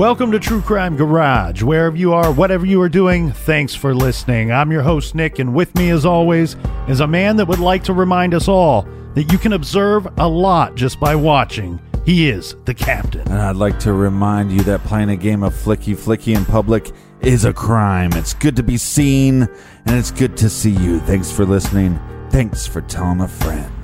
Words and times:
Welcome 0.00 0.32
to 0.32 0.38
True 0.38 0.62
Crime 0.62 0.96
Garage. 0.96 1.62
Wherever 1.62 1.94
you 1.94 2.14
are, 2.14 2.32
whatever 2.32 2.64
you 2.64 2.80
are 2.80 2.88
doing, 2.88 3.32
thanks 3.32 3.74
for 3.74 3.94
listening. 3.94 4.50
I'm 4.50 4.72
your 4.72 4.80
host, 4.80 5.14
Nick, 5.14 5.38
and 5.38 5.52
with 5.52 5.74
me, 5.74 5.90
as 5.90 6.06
always, 6.06 6.56
is 6.88 7.00
a 7.00 7.06
man 7.06 7.36
that 7.36 7.44
would 7.44 7.58
like 7.58 7.84
to 7.84 7.92
remind 7.92 8.32
us 8.32 8.48
all 8.48 8.88
that 9.12 9.30
you 9.30 9.36
can 9.36 9.52
observe 9.52 10.08
a 10.16 10.26
lot 10.26 10.74
just 10.74 10.98
by 11.00 11.14
watching. 11.14 11.78
He 12.06 12.30
is 12.30 12.56
the 12.64 12.72
captain. 12.72 13.28
And 13.28 13.42
I'd 13.42 13.56
like 13.56 13.78
to 13.80 13.92
remind 13.92 14.52
you 14.52 14.62
that 14.62 14.82
playing 14.84 15.10
a 15.10 15.16
game 15.18 15.42
of 15.42 15.52
Flicky 15.52 15.94
Flicky 15.94 16.34
in 16.34 16.46
public 16.46 16.90
is 17.20 17.44
a 17.44 17.52
crime. 17.52 18.14
It's 18.14 18.32
good 18.32 18.56
to 18.56 18.62
be 18.62 18.78
seen, 18.78 19.42
and 19.42 19.98
it's 19.98 20.10
good 20.10 20.34
to 20.38 20.48
see 20.48 20.72
you. 20.72 21.00
Thanks 21.00 21.30
for 21.30 21.44
listening. 21.44 22.00
Thanks 22.30 22.66
for 22.66 22.80
telling 22.80 23.20
a 23.20 23.28
friend. 23.28 23.79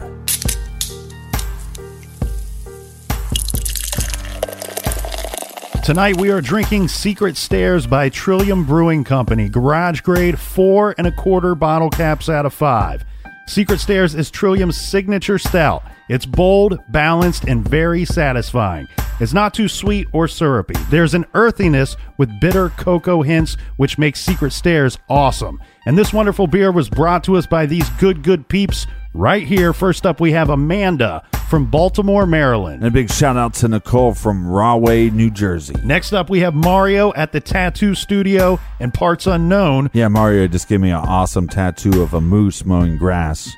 Tonight 5.87 6.21
we 6.21 6.33
are 6.33 6.41
drinking 6.41 6.89
Secret 6.89 7.37
Stairs 7.37 7.87
by 7.87 8.09
Trillium 8.09 8.65
Brewing 8.65 9.05
Company, 9.05 9.49
garage 9.49 10.01
grade 10.01 10.37
four 10.37 10.97
and 10.99 11.07
a 11.07 11.13
quarter 11.13 11.55
bottle 11.55 11.91
caps 11.91 12.29
out 12.29 12.45
of 12.45 12.53
five. 12.53 13.05
Secret 13.47 13.79
Stairs 13.79 14.17
is 14.17 14.29
Trillium's 14.29 14.77
signature 14.77 15.39
stout. 15.39 15.85
It's 16.09 16.27
bold, 16.27 16.81
balanced, 16.89 17.45
and 17.45 17.67
very 17.67 18.05
satisfying. 18.05 18.89
It's 19.21 19.33
not 19.33 19.55
too 19.55 19.69
sweet 19.69 20.09
or 20.13 20.27
syrupy. 20.27 20.75
There's 20.91 21.15
an 21.15 21.25
earthiness 21.35 21.97
with 22.19 22.41
bitter 22.41 22.71
cocoa 22.71 23.23
hints, 23.23 23.57
which 23.77 23.97
makes 23.97 24.21
Secret 24.21 24.53
Stairs 24.53 24.99
awesome. 25.09 25.61
And 25.87 25.97
this 25.97 26.13
wonderful 26.13 26.49
beer 26.49 26.73
was 26.73 26.91
brought 26.91 27.23
to 27.25 27.37
us 27.37 27.47
by 27.47 27.65
these 27.65 27.89
good, 27.91 28.25
good 28.25 28.49
peeps 28.49 28.89
right 29.17 29.43
here. 29.43 29.73
First 29.73 30.07
up, 30.07 30.21
we 30.21 30.33
have 30.33 30.51
Amanda 30.51 31.23
from 31.49 31.67
Baltimore, 31.67 32.27
Maryland. 32.27 32.83
And 32.83 32.87
a 32.87 32.91
big 32.91 33.11
shout 33.11 33.37
out 33.37 33.55
to 33.55 33.69
Nicole 33.69 34.15
from 34.15 34.47
Rahway, 34.47 35.11
New 35.11 35.31
Jersey. 35.31 35.75
Next 35.85 36.13
up, 36.13 36.29
we 36.29 36.41
have 36.41 36.55
Mario 36.55 37.13
at 37.15 37.33
the 37.33 37.41
Tattoo 37.41 37.95
Studio 37.95 38.59
and 38.81 38.93
Parts 38.93 39.27
Unknown. 39.27 39.91
Yeah, 39.93 40.09
Mario 40.09 40.47
just 40.49 40.69
gave 40.69 40.81
me 40.81 40.91
an 40.91 40.97
awesome 40.97 41.49
tattoo 41.49 42.03
of 42.03 42.15
a 42.15 42.21
moose 42.21 42.65
mowing 42.65 42.99
grass 42.99 43.53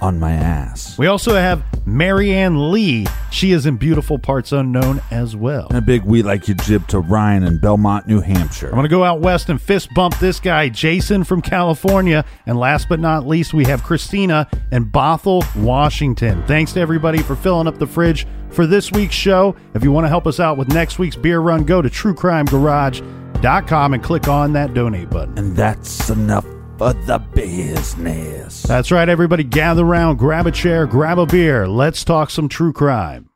on 0.00 0.18
my 0.18 0.32
ass. 0.32 0.98
We 0.98 1.06
also 1.06 1.34
have 1.34 1.62
Marianne 1.86 2.70
Lee. 2.70 3.06
She 3.30 3.52
is 3.52 3.66
in 3.66 3.76
Beautiful 3.76 4.18
Parts 4.18 4.52
Unknown 4.52 5.00
as 5.10 5.36
well. 5.36 5.68
And 5.68 5.78
a 5.78 5.82
big 5.82 6.04
we 6.04 6.22
like 6.22 6.48
you 6.48 6.54
jib 6.54 6.86
to 6.88 6.98
Ryan 6.98 7.44
in 7.44 7.58
Belmont, 7.58 8.06
New 8.06 8.20
Hampshire. 8.20 8.66
I'm 8.66 8.74
going 8.74 8.84
to 8.84 8.88
go 8.88 9.04
out 9.04 9.20
west 9.20 9.48
and 9.48 9.60
fist 9.60 9.92
bump 9.94 10.18
this 10.18 10.40
guy, 10.40 10.68
Jason 10.68 11.24
from 11.24 11.42
California. 11.42 12.24
And 12.46 12.58
last 12.58 12.88
but 12.88 13.00
not 13.00 13.26
least, 13.26 13.54
we 13.54 13.64
have 13.64 13.82
Christina 13.82 14.48
in 14.72 14.90
Bothell, 14.90 15.44
Washington. 15.56 16.42
Thanks 16.46 16.72
to 16.72 16.80
everybody 16.80 17.22
for 17.22 17.36
filling 17.36 17.66
up 17.66 17.78
the 17.78 17.86
fridge 17.86 18.26
for 18.50 18.66
this 18.66 18.92
week's 18.92 19.14
show. 19.14 19.56
If 19.74 19.84
you 19.84 19.92
want 19.92 20.04
to 20.04 20.08
help 20.08 20.26
us 20.26 20.40
out 20.40 20.58
with 20.58 20.68
next 20.68 20.98
week's 20.98 21.16
beer 21.16 21.40
run, 21.40 21.64
go 21.64 21.80
to 21.80 21.88
truecrimegarage.com 21.88 23.94
and 23.94 24.02
click 24.02 24.28
on 24.28 24.52
that 24.54 24.74
donate 24.74 25.10
button. 25.10 25.38
And 25.38 25.56
that's 25.56 26.10
enough 26.10 26.44
for 26.80 26.94
the 26.94 27.18
business. 27.18 28.62
That's 28.62 28.90
right, 28.90 29.06
everybody. 29.06 29.44
Gather 29.44 29.84
around, 29.84 30.16
grab 30.16 30.46
a 30.46 30.50
chair, 30.50 30.86
grab 30.86 31.18
a 31.18 31.26
beer. 31.26 31.68
Let's 31.68 32.04
talk 32.04 32.30
some 32.30 32.48
true 32.48 32.72
crime. 32.72 33.29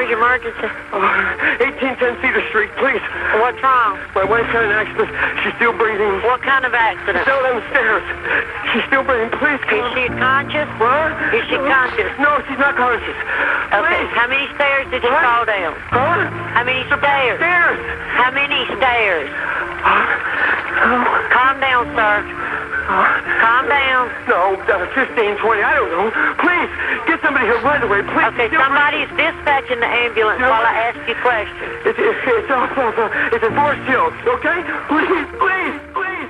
911, 0.00 0.08
your 0.08 0.16
emergency? 0.16 0.68
Uh, 0.96 1.60
1810 1.60 2.16
Cedar 2.24 2.44
Street, 2.48 2.72
please. 2.80 3.02
What's 3.36 3.60
wrong? 3.60 4.00
My 4.16 4.24
wife's 4.24 4.48
had 4.48 4.64
an 4.64 4.72
accident. 4.72 5.12
She's 5.44 5.52
still 5.60 5.76
breathing. 5.76 6.08
What 6.24 6.40
kind 6.42 6.64
of 6.64 6.72
accident? 6.72 7.26
Down 7.28 7.42
the 7.44 7.64
stairs. 7.68 8.04
She's 8.72 8.84
still 8.88 9.04
breathing. 9.04 9.28
Please 9.36 9.60
Is 9.60 9.84
she 9.92 10.08
conscious? 10.16 10.68
What? 10.80 11.12
Is 11.36 11.44
she 11.52 11.56
conscious? 11.60 12.10
No, 12.16 12.40
she's 12.48 12.56
not 12.60 12.76
conscious. 12.80 13.16
Okay, 13.76 14.00
Please. 14.00 14.12
how 14.16 14.26
many 14.28 14.48
stairs 14.56 14.88
did 14.88 15.02
you 15.04 15.12
fall 15.20 15.44
down? 15.44 15.76
Huh? 15.92 16.28
How 16.56 16.64
many 16.64 16.82
stairs? 16.88 17.36
Stairs. 17.36 17.78
How 18.16 18.30
many 18.32 18.64
stairs? 18.80 19.28
Calm 21.28 21.60
down, 21.60 21.84
sir. 21.92 22.16
Calm 22.90 23.68
down. 23.68 24.10
No, 24.26 24.58
uh, 24.66 24.86
15, 24.94 25.38
20, 25.38 25.62
I 25.62 25.74
don't 25.78 25.90
know. 25.94 26.06
Please, 26.42 26.70
get 27.06 27.22
somebody 27.22 27.46
here 27.46 27.60
right 27.62 27.82
away. 27.82 28.02
Please. 28.02 28.30
Okay, 28.34 28.50
somebody's 28.50 29.10
dispatching 29.14 29.78
the 29.78 29.86
ambulance 29.86 30.42
while 30.42 30.66
I 30.66 30.90
ask 30.90 30.98
you 31.06 31.14
questions. 31.22 31.70
It's, 31.86 31.98
it's, 31.98 32.18
it's 32.26 32.50
off 32.50 32.74
uh, 32.74 33.34
it's 33.34 33.44
in 33.44 33.54
Forest 33.54 33.82
Hills, 33.86 34.14
okay? 34.38 34.58
Please, 34.90 35.26
please. 35.38 35.74
Please, 35.94 36.29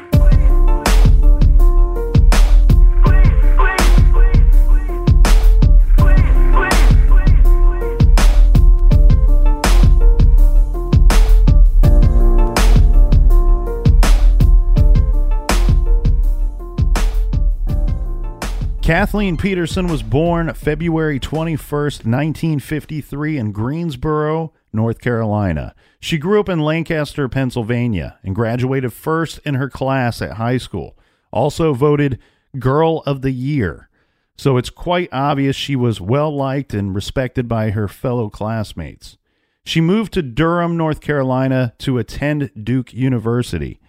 Kathleen 18.90 19.36
Peterson 19.36 19.86
was 19.86 20.02
born 20.02 20.52
February 20.52 21.20
21st, 21.20 22.04
1953, 22.04 23.38
in 23.38 23.52
Greensboro, 23.52 24.52
North 24.72 25.00
Carolina. 25.00 25.76
She 26.00 26.18
grew 26.18 26.40
up 26.40 26.48
in 26.48 26.58
Lancaster, 26.58 27.28
Pennsylvania, 27.28 28.18
and 28.24 28.34
graduated 28.34 28.92
first 28.92 29.38
in 29.44 29.54
her 29.54 29.70
class 29.70 30.20
at 30.20 30.38
high 30.38 30.58
school. 30.58 30.98
Also 31.30 31.72
voted 31.72 32.18
Girl 32.58 33.04
of 33.06 33.22
the 33.22 33.30
Year. 33.30 33.88
So 34.36 34.56
it's 34.56 34.70
quite 34.70 35.08
obvious 35.12 35.54
she 35.54 35.76
was 35.76 36.00
well 36.00 36.34
liked 36.34 36.74
and 36.74 36.92
respected 36.92 37.46
by 37.46 37.70
her 37.70 37.86
fellow 37.86 38.28
classmates. 38.28 39.18
She 39.64 39.80
moved 39.80 40.12
to 40.14 40.22
Durham, 40.22 40.76
North 40.76 41.00
Carolina 41.00 41.74
to 41.78 41.98
attend 41.98 42.50
Duke 42.60 42.92
University. 42.92 43.79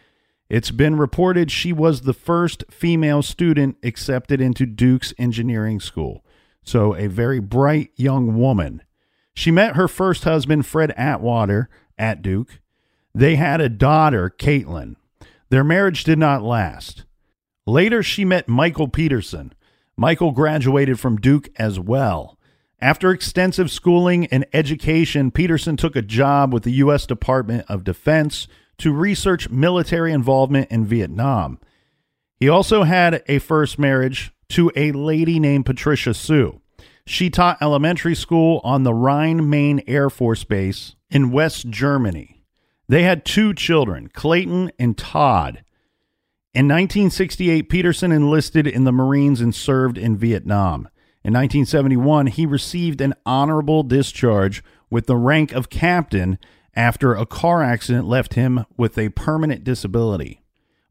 It's 0.51 0.69
been 0.69 0.97
reported 0.97 1.49
she 1.49 1.71
was 1.71 2.01
the 2.01 2.13
first 2.13 2.65
female 2.69 3.21
student 3.21 3.77
accepted 3.83 4.41
into 4.41 4.65
Duke's 4.65 5.13
engineering 5.17 5.79
school. 5.79 6.25
So, 6.61 6.93
a 6.93 7.07
very 7.07 7.39
bright 7.39 7.91
young 7.95 8.37
woman. 8.37 8.81
She 9.33 9.49
met 9.49 9.77
her 9.77 9.87
first 9.87 10.25
husband, 10.25 10.65
Fred 10.65 10.91
Atwater, 10.97 11.69
at 11.97 12.21
Duke. 12.21 12.59
They 13.15 13.37
had 13.37 13.61
a 13.61 13.69
daughter, 13.69 14.29
Caitlin. 14.29 14.97
Their 15.47 15.63
marriage 15.63 16.03
did 16.03 16.19
not 16.19 16.43
last. 16.43 17.05
Later, 17.65 18.03
she 18.03 18.25
met 18.25 18.49
Michael 18.49 18.89
Peterson. 18.89 19.53
Michael 19.95 20.33
graduated 20.33 20.99
from 20.99 21.15
Duke 21.15 21.47
as 21.55 21.79
well. 21.79 22.37
After 22.81 23.11
extensive 23.11 23.71
schooling 23.71 24.25
and 24.25 24.45
education, 24.51 25.31
Peterson 25.31 25.77
took 25.77 25.95
a 25.95 26.01
job 26.01 26.53
with 26.53 26.63
the 26.63 26.73
U.S. 26.73 27.05
Department 27.05 27.63
of 27.69 27.85
Defense 27.85 28.49
to 28.81 28.91
research 28.91 29.49
military 29.49 30.11
involvement 30.11 30.71
in 30.71 30.85
Vietnam. 30.85 31.59
He 32.39 32.49
also 32.49 32.83
had 32.83 33.23
a 33.27 33.37
first 33.37 33.77
marriage 33.77 34.31
to 34.49 34.71
a 34.75 34.91
lady 34.91 35.39
named 35.39 35.67
Patricia 35.67 36.13
Sue. 36.15 36.59
She 37.05 37.29
taught 37.29 37.61
elementary 37.61 38.15
school 38.15 38.59
on 38.63 38.83
the 38.83 38.93
Rhine 38.93 39.47
Main 39.47 39.83
Air 39.85 40.09
Force 40.09 40.43
Base 40.43 40.95
in 41.11 41.31
West 41.31 41.69
Germany. 41.69 42.43
They 42.87 43.03
had 43.03 43.23
two 43.23 43.53
children, 43.53 44.09
Clayton 44.09 44.71
and 44.79 44.97
Todd. 44.97 45.63
In 46.53 46.67
1968, 46.67 47.69
Peterson 47.69 48.11
enlisted 48.11 48.65
in 48.65 48.83
the 48.83 48.91
Marines 48.91 49.41
and 49.41 49.53
served 49.53 49.97
in 49.97 50.17
Vietnam. 50.17 50.89
In 51.23 51.33
1971, 51.33 52.27
he 52.27 52.47
received 52.47 52.99
an 52.99 53.13
honorable 53.27 53.83
discharge 53.83 54.63
with 54.89 55.05
the 55.05 55.15
rank 55.15 55.51
of 55.51 55.69
captain 55.69 56.39
after 56.75 57.13
a 57.13 57.25
car 57.25 57.63
accident 57.63 58.07
left 58.07 58.35
him 58.35 58.65
with 58.77 58.97
a 58.97 59.09
permanent 59.09 59.63
disability. 59.63 60.41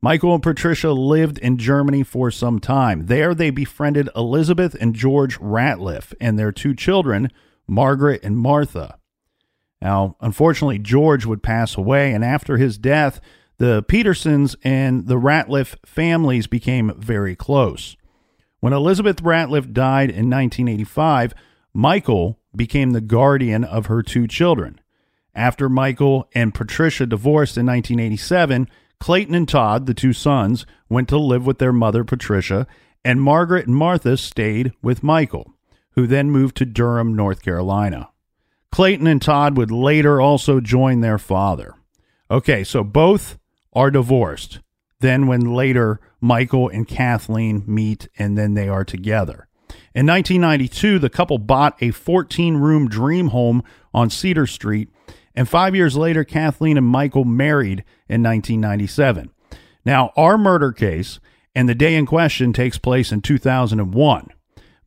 Michael 0.03 0.35
and 0.35 0.43
Patricia 0.43 0.93
lived 0.93 1.39
in 1.39 1.59
Germany 1.59 2.03
for 2.03 2.31
some 2.31 2.59
time. 2.59 3.07
There, 3.07 3.35
they 3.35 3.51
befriended 3.51 4.09
Elizabeth 4.17 4.75
and 4.81 4.95
George 4.95 5.39
Ratliff 5.39 6.15
and 6.21 6.39
their 6.39 6.53
two 6.53 6.75
children, 6.75 7.31
Margaret 7.67 8.23
and 8.25 8.39
Martha. 8.39 8.99
Now, 9.83 10.17
unfortunately, 10.21 10.79
George 10.79 11.27
would 11.27 11.43
pass 11.43 11.77
away, 11.77 12.13
and 12.13 12.25
after 12.25 12.57
his 12.57 12.79
death, 12.79 13.21
the 13.59 13.83
Petersons 13.83 14.57
and 14.65 15.07
the 15.07 15.19
Ratliff 15.19 15.77
families 15.85 16.47
became 16.47 16.95
very 16.97 17.37
close. 17.37 17.97
When 18.61 18.73
Elizabeth 18.73 19.23
Ratliff 19.23 19.73
died 19.73 20.11
in 20.11 20.31
1985, 20.31 21.35
Michael 21.73 22.39
became 22.57 22.93
the 22.93 23.01
guardian 23.01 23.65
of 23.65 23.87
her 23.87 24.03
two 24.03 24.27
children. 24.27 24.81
After 25.35 25.69
Michael 25.69 26.29
and 26.35 26.55
Patricia 26.55 27.07
divorced 27.07 27.57
in 27.57 27.67
1987, 27.67 28.69
Clayton 28.99 29.35
and 29.35 29.49
Todd, 29.49 29.87
the 29.87 29.95
two 29.95 30.13
sons, 30.13 30.67
went 30.89 31.09
to 31.09 31.19
live 31.19 31.47
with 31.47 31.59
their 31.59 31.73
mother, 31.73 32.05
Patricia, 32.05 32.67
and 33.05 33.23
Margaret 33.23 33.67
and 33.67 33.75
Martha 33.75 34.17
stayed 34.17 34.73
with 34.83 35.03
Michael, 35.03 35.55
who 35.93 36.07
then 36.07 36.31
moved 36.31 36.57
to 36.57 36.67
Durham, 36.67 37.15
North 37.15 37.43
Carolina. 37.43 38.11
Clayton 38.71 39.07
and 39.07 39.23
Todd 39.23 39.57
would 39.57 39.71
later 39.71 40.21
also 40.21 40.61
join 40.61 41.01
their 41.01 41.19
father. 41.19 41.75
Okay, 42.31 42.63
so 42.63 42.85
both 42.85 43.39
are 43.73 43.91
divorced. 43.91 44.61
Then, 45.01 45.27
when 45.27 45.55
later 45.55 45.99
Michael 46.21 46.69
and 46.69 46.87
Kathleen 46.87 47.65
meet 47.67 48.09
and 48.19 48.37
then 48.37 48.55
they 48.55 48.69
are 48.69 48.85
together. 48.85 49.49
In 49.95 50.07
1992, 50.07 50.99
the 50.99 51.09
couple 51.09 51.39
bought 51.39 51.83
a 51.83 51.91
14 51.91 52.57
room 52.57 52.89
dream 52.89 53.29
home 53.29 53.63
on 53.95 54.11
Cedar 54.11 54.47
Street, 54.47 54.91
and 55.35 55.49
five 55.49 55.75
years 55.75 55.97
later, 55.97 56.25
Kathleen 56.25 56.77
and 56.77 56.87
Michael 56.87 57.25
married 57.25 57.85
in 58.09 58.23
1997. 58.23 59.31
Now, 59.85 60.13
our 60.17 60.37
murder 60.37 60.73
case 60.73 61.21
and 61.55 61.69
the 61.69 61.75
day 61.75 61.95
in 61.95 62.07
question 62.07 62.53
takes 62.53 62.79
place 62.79 63.13
in 63.13 63.23
2001. 63.23 64.29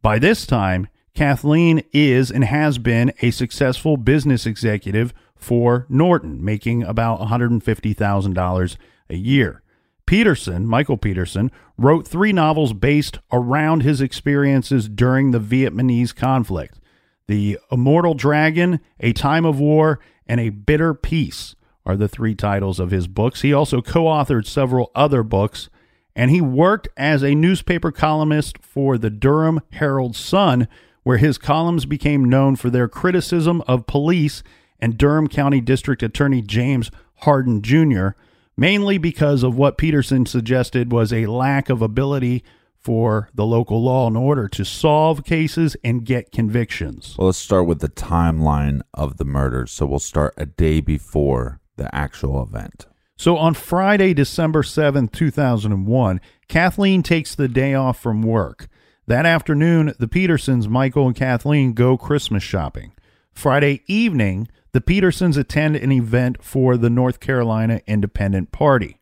By 0.02 0.20
this 0.20 0.46
time, 0.46 0.88
Kathleen 1.14 1.84
is 1.92 2.32
and 2.32 2.44
has 2.44 2.78
been 2.78 3.14
a 3.22 3.32
successful 3.32 3.98
business 3.98 4.46
executive 4.46 5.14
for 5.36 5.86
Nortel, 5.90 6.40
making 6.40 6.84
about 6.84 7.20
$150,000 7.20 8.78
a 9.10 9.16
year. 9.16 9.62
Peterson, 10.06 10.68
Michael 10.68 10.98
Peterson, 10.98 11.52
wrote 11.78 12.08
three 12.08 12.34
novels 12.34 12.74
based 12.74 13.20
around 13.32 13.82
his 13.84 14.02
experiences 14.02 14.90
during 14.90 15.32
the 15.32 15.40
Vietnamese 15.40 16.16
conflict 16.16 16.80
The 17.28 17.58
Immortal 17.72 18.16
Dragon, 18.16 18.80
A 19.00 19.14
Time 19.14 19.46
of 19.46 19.60
War, 19.60 20.00
and 20.28 20.40
A 20.40 20.50
Bitter 20.50 20.94
Peace 20.94 21.56
are 21.86 21.98
the 21.98 22.08
three 22.08 22.36
titles 22.36 22.80
of 22.80 22.92
his 22.92 23.08
books. 23.08 23.42
He 23.42 23.54
also 23.54 23.82
co 23.82 24.06
authored 24.06 24.46
several 24.46 24.92
other 24.96 25.24
books, 25.24 25.70
and 26.16 26.32
he 26.32 26.42
worked 26.42 26.88
as 26.96 27.24
a 27.24 27.36
newspaper 27.36 27.92
columnist 27.92 28.58
for 28.60 28.98
the 28.98 29.10
Durham 29.10 29.62
Herald 29.72 30.16
Sun, 30.16 30.68
where 31.04 31.18
his 31.18 31.38
columns 31.38 31.86
became 31.86 32.26
known 32.26 32.56
for 32.56 32.70
their 32.70 32.88
criticism 32.88 33.62
of 33.68 33.88
police 33.88 34.44
and 34.80 34.98
Durham 34.98 35.28
County 35.28 35.62
District 35.62 36.04
Attorney 36.04 36.42
James 36.42 36.92
Hardin 37.18 37.62
Jr., 37.62 38.10
mainly 38.56 38.98
because 38.98 39.44
of 39.44 39.58
what 39.58 39.78
Peterson 39.78 40.26
suggested 40.26 40.92
was 40.92 41.12
a 41.12 41.26
lack 41.26 41.70
of 41.70 41.82
ability 41.82 42.44
for 42.84 43.30
the 43.34 43.46
local 43.46 43.82
law 43.82 44.08
and 44.08 44.18
order 44.18 44.48
to 44.50 44.66
solve 44.66 45.24
cases 45.24 45.76
and 45.84 46.06
get 46.06 46.32
convictions. 46.32 47.16
Well, 47.18 47.28
let's 47.28 47.38
start 47.38 47.66
with 47.66 47.80
the 47.80 47.90
timeline 47.90 48.82
of 48.94 49.18
the 49.18 49.26
murders. 49.26 49.72
So 49.72 49.86
we'll 49.86 50.00
start 50.00 50.34
a 50.38 50.46
day 50.46 50.82
before 50.82 51.60
the 51.78 51.94
actual 51.96 52.44
event. 52.44 52.86
So 53.16 53.38
on 53.38 53.54
Friday, 53.54 54.14
December 54.14 54.64
7th, 54.64 55.12
2001, 55.12 56.20
Kathleen 56.48 57.04
takes 57.04 57.36
the 57.36 57.48
day 57.48 57.74
off 57.74 58.00
from 58.00 58.22
work. 58.22 58.68
That 59.08 59.26
afternoon, 59.26 59.94
the 60.00 60.08
Petersons, 60.08 60.68
Michael 60.68 61.08
and 61.08 61.16
Kathleen, 61.16 61.74
go 61.74 61.98
Christmas 61.98 62.44
shopping. 62.44 62.94
Friday 63.32 63.82
evening, 63.88 64.48
the 64.72 64.82
Petersons 64.82 65.38
attend 65.38 65.76
an 65.76 65.92
event 65.92 66.44
for 66.44 66.78
the 66.78 66.90
North 66.90 67.20
Carolina 67.20 67.82
Independent 67.86 68.52
Party. 68.52 69.00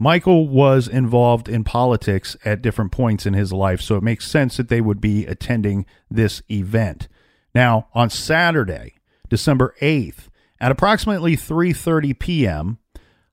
Michael 0.00 0.46
was 0.46 0.86
involved 0.86 1.48
in 1.48 1.64
politics 1.64 2.36
at 2.44 2.62
different 2.62 2.92
points 2.92 3.26
in 3.26 3.34
his 3.34 3.52
life, 3.52 3.80
so 3.80 3.96
it 3.96 4.02
makes 4.02 4.30
sense 4.30 4.56
that 4.56 4.68
they 4.68 4.80
would 4.80 5.00
be 5.00 5.26
attending 5.26 5.84
this 6.08 6.40
event. 6.48 7.08
Now, 7.52 7.88
on 7.94 8.08
Saturday, 8.08 8.94
December 9.28 9.74
8th, 9.80 10.28
at 10.60 10.70
approximately 10.70 11.36
3:30 11.36 12.16
p.m., 12.16 12.78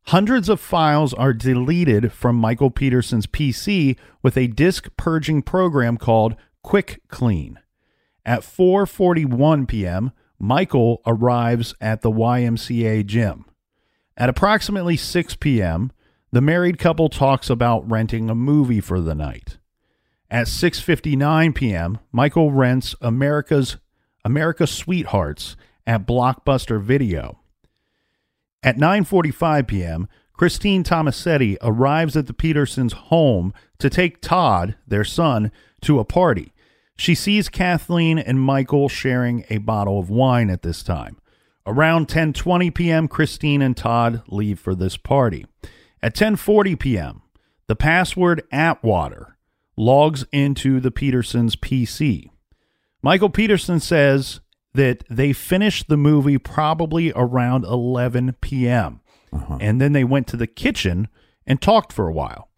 hundreds 0.07 0.49
of 0.49 0.59
files 0.59 1.13
are 1.13 1.33
deleted 1.33 2.11
from 2.11 2.35
Michael 2.35 2.71
Peterson's 2.71 3.27
PC 3.27 3.95
with 4.23 4.35
a 4.35 4.47
disk 4.47 4.89
purging 4.97 5.43
program 5.43 5.97
called 5.97 6.35
Quick 6.63 6.99
Clean. 7.09 7.59
At 8.25 8.41
4:41 8.41 9.67
p.m., 9.67 10.11
Michael 10.39 11.03
arrives 11.05 11.75
at 11.79 12.01
the 12.01 12.11
YMCA 12.11 13.05
gym. 13.05 13.45
At 14.17 14.29
approximately 14.29 14.97
6 14.97 15.35
p.m., 15.35 15.91
the 16.35 16.41
married 16.41 16.77
couple 16.77 17.07
talks 17.07 17.49
about 17.49 17.89
renting 17.89 18.29
a 18.29 18.35
movie 18.35 18.81
for 18.81 18.99
the 18.99 19.15
night. 19.15 19.57
At 20.29 20.47
6:59 20.47 21.55
p.m., 21.55 21.99
Michael 22.11 22.51
rents 22.51 22.93
America's 22.99 23.77
America 24.25 24.67
Sweethearts 24.67 25.55
at 25.87 26.05
Blockbuster 26.05 26.81
Video. 26.81 27.39
At 28.61 28.75
9:45 28.75 29.65
p.m., 29.65 30.09
Christine 30.33 30.83
Tomasetti 30.83 31.55
arrives 31.61 32.17
at 32.17 32.27
the 32.27 32.33
Petersons' 32.33 32.91
home 32.91 33.53
to 33.79 33.89
take 33.89 34.19
Todd, 34.19 34.75
their 34.85 35.05
son, 35.05 35.53
to 35.83 35.99
a 35.99 36.03
party. 36.03 36.51
She 36.97 37.15
sees 37.15 37.47
Kathleen 37.47 38.19
and 38.19 38.41
Michael 38.41 38.89
sharing 38.89 39.45
a 39.49 39.59
bottle 39.59 40.01
of 40.01 40.09
wine 40.09 40.49
at 40.49 40.63
this 40.63 40.83
time. 40.83 41.15
Around 41.65 42.09
10:20 42.09 42.75
p.m., 42.75 43.07
Christine 43.07 43.61
and 43.61 43.77
Todd 43.77 44.21
leave 44.27 44.59
for 44.59 44.75
this 44.75 44.97
party. 44.97 45.45
At 46.05 46.13
10:40 46.13 46.77
p.m., 46.77 47.23
the 47.65 47.75
password 47.75 48.43
Atwater 48.51 49.39
logs 49.75 50.23
into 50.31 50.79
the 50.79 50.91
Petersons' 50.91 51.55
PC. 51.55 52.29
Michael 53.01 53.31
Peterson 53.31 53.79
says 53.79 54.39
that 54.75 55.03
they 55.09 55.33
finished 55.33 55.87
the 55.87 55.97
movie 55.97 56.37
probably 56.37 57.11
around 57.15 57.65
11 57.65 58.35
p.m. 58.39 59.01
Uh-huh. 59.33 59.57
And 59.59 59.81
then 59.81 59.93
they 59.93 60.03
went 60.03 60.27
to 60.27 60.37
the 60.37 60.45
kitchen 60.45 61.07
and 61.47 61.59
talked 61.59 61.91
for 61.91 62.07
a 62.07 62.13
while. 62.13 62.49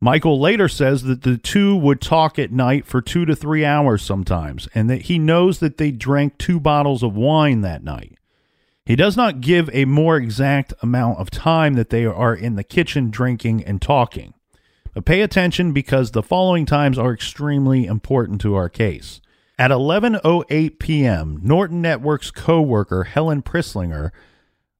Michael 0.00 0.40
later 0.40 0.66
says 0.68 1.04
that 1.04 1.22
the 1.22 1.38
two 1.38 1.76
would 1.76 2.00
talk 2.00 2.36
at 2.36 2.50
night 2.50 2.84
for 2.84 3.00
two 3.00 3.24
to 3.26 3.36
three 3.36 3.64
hours 3.64 4.02
sometimes, 4.02 4.66
and 4.74 4.90
that 4.90 5.02
he 5.02 5.20
knows 5.20 5.60
that 5.60 5.76
they 5.76 5.92
drank 5.92 6.36
two 6.36 6.58
bottles 6.58 7.04
of 7.04 7.14
wine 7.14 7.60
that 7.60 7.84
night. 7.84 8.17
He 8.88 8.96
does 8.96 9.18
not 9.18 9.42
give 9.42 9.68
a 9.74 9.84
more 9.84 10.16
exact 10.16 10.72
amount 10.80 11.18
of 11.18 11.30
time 11.30 11.74
that 11.74 11.90
they 11.90 12.06
are 12.06 12.34
in 12.34 12.56
the 12.56 12.64
kitchen 12.64 13.10
drinking 13.10 13.62
and 13.64 13.82
talking. 13.82 14.32
But 14.94 15.04
pay 15.04 15.20
attention 15.20 15.72
because 15.72 16.12
the 16.12 16.22
following 16.22 16.64
times 16.64 16.96
are 16.96 17.12
extremely 17.12 17.84
important 17.84 18.40
to 18.40 18.54
our 18.54 18.70
case. 18.70 19.20
At 19.58 19.70
11:08 19.70 20.78
p.m., 20.78 21.38
Nortel 21.44 21.72
Network's 21.72 22.30
co-worker 22.30 23.04
Helen 23.04 23.42
Prislinger 23.42 24.10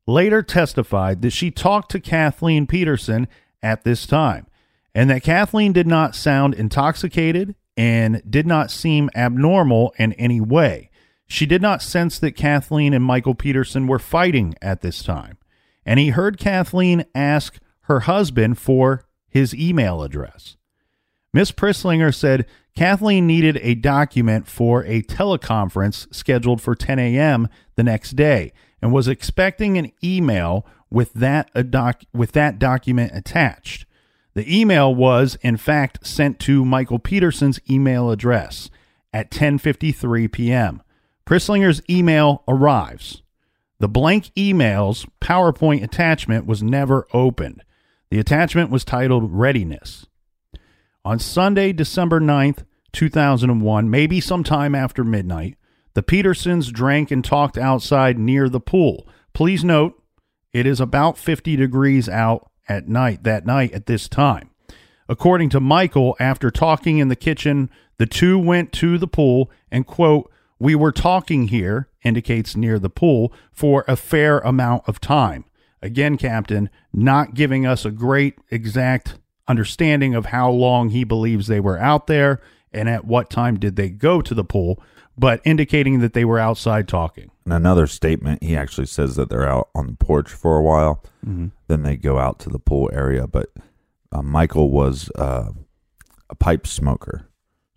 later 0.07 0.43
testified 0.43 1.21
that 1.21 1.35
she 1.35 1.51
talked 1.51 1.91
to 1.91 2.01
Kathleen 2.01 2.67
Peterson 2.67 3.29
at 3.63 3.85
this 3.85 4.07
time 4.07 4.47
and 4.95 5.11
that 5.11 5.23
Kathleen 5.23 5.75
did 5.75 5.87
not 5.87 6.15
sound 6.15 6.55
intoxicated 6.55 7.55
and 7.77 8.23
did 8.27 8.47
not 8.47 8.71
seem 8.71 9.11
abnormal 9.15 9.93
in 9.99 10.15
any 10.15 10.41
way. 10.41 10.89
She 11.29 11.47
did 11.47 11.63
not 11.63 11.83
sense 11.83 12.19
that 12.19 12.33
Kathleen 12.33 12.95
and 12.95 13.05
Michael 13.05 13.35
Peterson 13.35 13.87
were 13.87 13.99
fighting 13.99 14.55
at 14.63 14.81
this 14.81 15.03
time. 15.03 15.37
And 15.85 16.01
he 16.01 16.09
heard 16.09 16.39
Kathleen 16.39 17.05
ask 17.15 17.59
her 17.83 18.01
husband 18.01 18.59
for 18.59 19.05
his 19.29 19.55
email 19.55 20.03
address. 20.03 20.57
Miss 21.33 21.53
Prislinger 21.53 22.15
said 22.15 22.47
Kathleen 22.75 23.27
needed 23.27 23.59
a 23.63 23.75
document 23.75 24.49
for 24.49 24.85
a 24.85 25.03
teleconference 25.03 26.13
scheduled 26.15 26.63
for 26.63 26.75
10 26.75 26.99
a.m. 26.99 27.49
the 27.77 27.83
next 27.83 28.17
day 28.17 28.53
and 28.81 28.93
was 28.93 29.09
expecting 29.09 29.77
an 29.77 29.93
email 30.03 30.67
with 30.91 31.13
that 31.13 31.71
doc 31.71 32.03
with 32.15 32.33
that 32.33 32.59
document 32.59 33.13
attached. 33.15 33.85
The 34.35 34.61
email 34.61 34.95
was 34.95 35.37
in 35.43 35.57
fact 35.57 36.07
sent 36.07 36.39
to 36.41 36.65
Michael 36.65 36.99
Peterson's 36.99 37.61
email 37.69 38.11
address 38.11 38.71
at 39.13 39.31
10:53 39.31 40.33
p.m. 40.33 40.83
Prislinger's 41.29 41.83
email 41.91 42.43
arrives. 42.49 43.23
The 43.81 43.89
blank 43.89 44.31
email's 44.35 45.05
PowerPoint 45.21 45.83
attachment 45.83 46.47
was 46.47 46.63
never 46.63 47.07
opened. 47.13 47.63
The 48.11 48.19
attachment 48.19 48.71
was 48.71 48.83
titled 48.83 49.31
Readiness. 49.31 50.07
On 51.05 51.19
Sunday, 51.19 51.75
December 51.75 52.19
9th, 52.19 52.65
2001, 52.95 53.91
maybe 53.91 54.23
sometime 54.23 54.75
after 54.75 55.05
midnight, 55.05 55.59
the 55.93 56.03
Petersons 56.03 56.73
drank 56.73 57.11
and 57.11 57.23
talked 57.23 57.59
outside 57.59 58.19
near 58.19 58.49
the 58.49 58.59
pool. 58.59 59.07
Please 59.35 59.63
note, 59.63 60.03
it 60.55 60.67
is 60.67 60.81
about 60.81 61.19
50 61.19 61.57
degrees 61.57 62.09
out 62.09 62.51
at 62.71 62.89
night 62.89 63.25
that 63.25 63.45
night 63.45 63.73
at 63.73 63.85
this 63.85 64.09
time. 64.09 64.49
According 65.11 65.51
to 65.51 65.61
Michael, 65.61 66.17
after 66.19 66.51
talking 66.51 66.97
in 66.97 67.09
the 67.09 67.17
kitchen, 67.17 67.69
the 67.99 68.07
two 68.07 68.39
went 68.39 68.73
to 68.73 68.97
the 68.97 69.07
pool 69.07 69.51
and, 69.71 69.87
quote, 69.87 70.33
we 70.59 70.75
were 70.75 70.93
talking 70.93 71.49
here, 71.49 71.89
indicates 72.03 72.57
near 72.57 72.79
the 72.79 72.91
pool, 72.91 73.33
for 73.53 73.85
a 73.87 73.97
fair 73.97 74.39
amount 74.41 74.89
of 74.89 75.01
time. 75.01 75.45
Again, 75.81 76.17
Captain, 76.17 76.71
not 76.93 77.35
giving 77.35 77.65
us 77.65 77.85
a 77.85 77.91
great 77.91 78.39
exact 78.51 79.17
understanding 79.47 80.15
of 80.15 80.27
how 80.27 80.51
long 80.51 80.91
he 80.91 81.05
believes 81.05 81.47
they 81.47 81.61
were 81.61 81.79
out 81.79 82.07
there 82.07 82.41
and 82.73 82.89
at 82.89 83.05
what 83.05 83.31
time 83.31 83.59
did 83.59 83.77
they 83.77 83.89
go 83.89 84.21
to 84.21 84.35
the 84.35 84.45
pool, 84.45 84.83
but 85.17 85.41
indicating 85.45 86.01
that 86.01 86.13
they 86.13 86.25
were 86.25 86.39
outside 86.39 86.87
talking. 86.89 87.31
In 87.47 87.53
another 87.53 87.87
statement, 87.87 88.43
he 88.43 88.57
actually 88.57 88.87
says 88.87 89.17
that 89.17 89.31
they're 89.31 89.49
out 89.49 89.69
on 89.75 89.87
the 89.87 89.95
porch 89.95 90.31
for 90.31 90.59
a 90.59 90.63
while. 90.63 91.03
Then 91.69 91.83
they 91.83 91.97
go 91.97 92.19
out 92.19 92.39
to 92.41 92.51
the 92.51 92.59
pool 92.59 92.91
area. 92.93 93.27
But 93.27 93.51
uh, 94.13 94.23
Michael 94.23 94.71
was 94.71 95.11
uh, 95.15 95.51
a 96.29 96.35
pipe 96.35 96.67
smoker. 96.67 97.29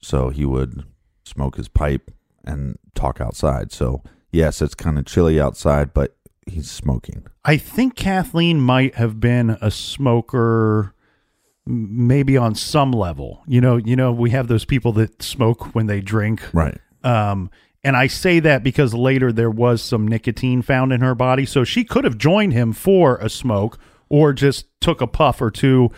So 0.01 0.29
he 0.29 0.43
would 0.43 0.83
smoke 1.23 1.55
his 1.55 1.67
pipe 1.69 2.11
and 2.45 2.77
talk 2.95 3.21
outside. 3.21 3.71
So, 3.71 4.03
yes, 4.31 4.61
it's 4.61 4.75
kind 4.75 4.97
of 4.97 5.05
chilly 5.05 5.39
outside, 5.39 5.93
but 5.93 6.15
he's 6.45 6.69
smoking. 6.69 7.25
I 7.45 7.57
think 7.57 7.95
Kathleen 7.95 8.59
might 8.59 8.95
have 8.95 9.19
been 9.19 9.57
a 9.61 9.71
smoker 9.71 10.93
maybe 11.65 12.37
on 12.37 12.55
some 12.55 12.91
level. 12.91 13.43
You 13.47 13.61
know, 13.61 13.77
you 13.77 13.95
know 13.95 14.11
we 14.11 14.31
have 14.31 14.47
those 14.47 14.65
people 14.65 14.91
that 14.93 15.21
smoke 15.21 15.75
when 15.75 15.87
they 15.87 16.01
drink. 16.01 16.41
Right. 16.53 16.77
Um 17.03 17.51
and 17.83 17.95
I 17.97 18.07
say 18.07 18.39
that 18.41 18.63
because 18.63 18.93
later 18.93 19.31
there 19.31 19.49
was 19.49 19.81
some 19.81 20.07
nicotine 20.07 20.61
found 20.61 20.93
in 20.93 21.01
her 21.01 21.15
body, 21.15 21.45
so 21.45 21.63
she 21.63 21.83
could 21.83 22.03
have 22.03 22.17
joined 22.17 22.53
him 22.53 22.73
for 22.73 23.17
a 23.17 23.29
smoke 23.29 23.79
or 24.09 24.33
just 24.33 24.65
took 24.81 25.01
a 25.01 25.07
puff 25.07 25.41
or 25.41 25.49
two 25.49 25.89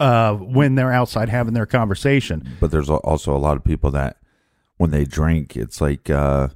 uh, 0.00 0.34
when 0.34 0.74
they're 0.74 0.92
outside 0.92 1.28
having 1.28 1.54
their 1.54 1.66
conversation. 1.66 2.48
But 2.60 2.70
there's 2.70 2.90
also 2.90 3.36
a 3.36 3.38
lot 3.38 3.56
of 3.56 3.64
people 3.64 3.90
that 3.92 4.16
when 4.78 4.90
they 4.90 5.04
drink, 5.04 5.56
it's 5.56 5.80
like 5.80 6.08
uh, 6.08 6.48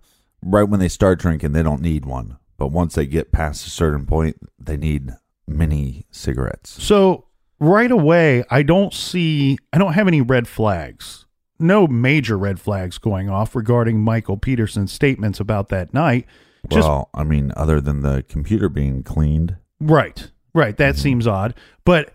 right 0.42 0.64
when 0.64 0.80
they 0.80 0.88
start 0.88 1.18
drinking, 1.18 1.52
they 1.52 1.62
don't 1.62 1.82
need 1.82 2.04
one. 2.06 2.38
But 2.56 2.68
once 2.68 2.94
they 2.94 3.06
get 3.06 3.32
past 3.32 3.66
a 3.66 3.70
certain 3.70 4.06
point, 4.06 4.36
they 4.58 4.76
need 4.76 5.10
mini 5.46 6.06
cigarettes. 6.10 6.82
So 6.82 7.26
right 7.60 7.90
away, 7.90 8.44
I 8.50 8.62
don't 8.62 8.94
see, 8.94 9.58
I 9.72 9.78
don't 9.78 9.92
have 9.92 10.08
any 10.08 10.20
red 10.20 10.48
flags. 10.48 11.26
No 11.58 11.86
major 11.86 12.38
red 12.38 12.58
flags 12.58 12.98
going 12.98 13.28
off 13.28 13.54
regarding 13.54 14.00
Michael 14.00 14.36
Peterson's 14.36 14.92
statements 14.92 15.38
about 15.38 15.68
that 15.68 15.92
night. 15.92 16.26
Just 16.68 16.88
well, 16.88 17.10
I 17.12 17.24
mean, 17.24 17.52
other 17.56 17.80
than 17.80 18.00
the 18.00 18.24
computer 18.28 18.68
being 18.68 19.02
cleaned, 19.02 19.56
Right. 19.82 20.30
Right. 20.54 20.76
That 20.76 20.96
seems 20.96 21.26
odd. 21.26 21.54
But 21.84 22.12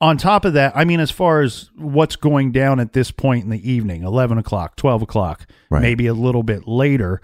on 0.00 0.16
top 0.18 0.44
of 0.44 0.52
that, 0.54 0.72
I 0.76 0.84
mean, 0.84 1.00
as 1.00 1.10
far 1.10 1.40
as 1.42 1.70
what's 1.76 2.16
going 2.16 2.52
down 2.52 2.80
at 2.80 2.92
this 2.92 3.10
point 3.10 3.44
in 3.44 3.50
the 3.50 3.70
evening, 3.70 4.02
11 4.02 4.38
o'clock, 4.38 4.76
12 4.76 5.02
o'clock, 5.02 5.46
Right. 5.70 5.82
maybe 5.82 6.06
a 6.06 6.14
little 6.14 6.42
bit 6.42 6.66
later, 6.68 7.20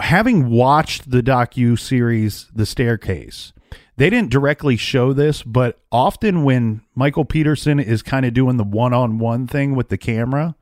having 0.00 0.48
watched 0.50 1.10
the 1.10 1.22
docu 1.22 1.78
series 1.78 2.46
The 2.54 2.66
Staircase, 2.66 3.52
they 3.96 4.10
didn't 4.10 4.30
directly 4.30 4.76
show 4.76 5.12
this, 5.12 5.42
but 5.42 5.78
often 5.90 6.44
when 6.44 6.82
Michael 6.94 7.24
Peterson 7.24 7.80
is 7.80 8.02
kind 8.02 8.24
of 8.24 8.32
doing 8.34 8.56
the 8.56 8.64
one 8.64 8.92
on 8.92 9.18
one 9.18 9.46
thing 9.46 9.74
with 9.74 9.88
the 9.88 9.98
camera, 9.98 10.54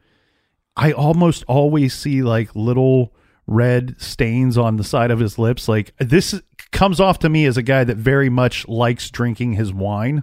I 0.77 0.93
almost 0.93 1.45
always 1.47 1.95
see 1.95 2.23
like 2.23 2.55
little 2.55 3.15
red 3.47 3.95
stains 3.99 4.57
on 4.59 4.77
the 4.77 4.85
side 4.85 5.11
of 5.11 5.19
his 5.21 5.39
lips. 5.39 5.69
Like 5.69 5.93
this 5.99 6.41
comes 6.73 6.99
off 7.01 7.19
to 7.21 7.29
me 7.29 7.45
as 7.47 7.57
a 7.57 7.63
guy 7.63 7.85
that 7.85 7.97
very 7.97 8.29
much 8.29 8.67
likes 8.69 9.11
drinking 9.11 9.53
his 9.55 9.73
wine. 9.73 10.23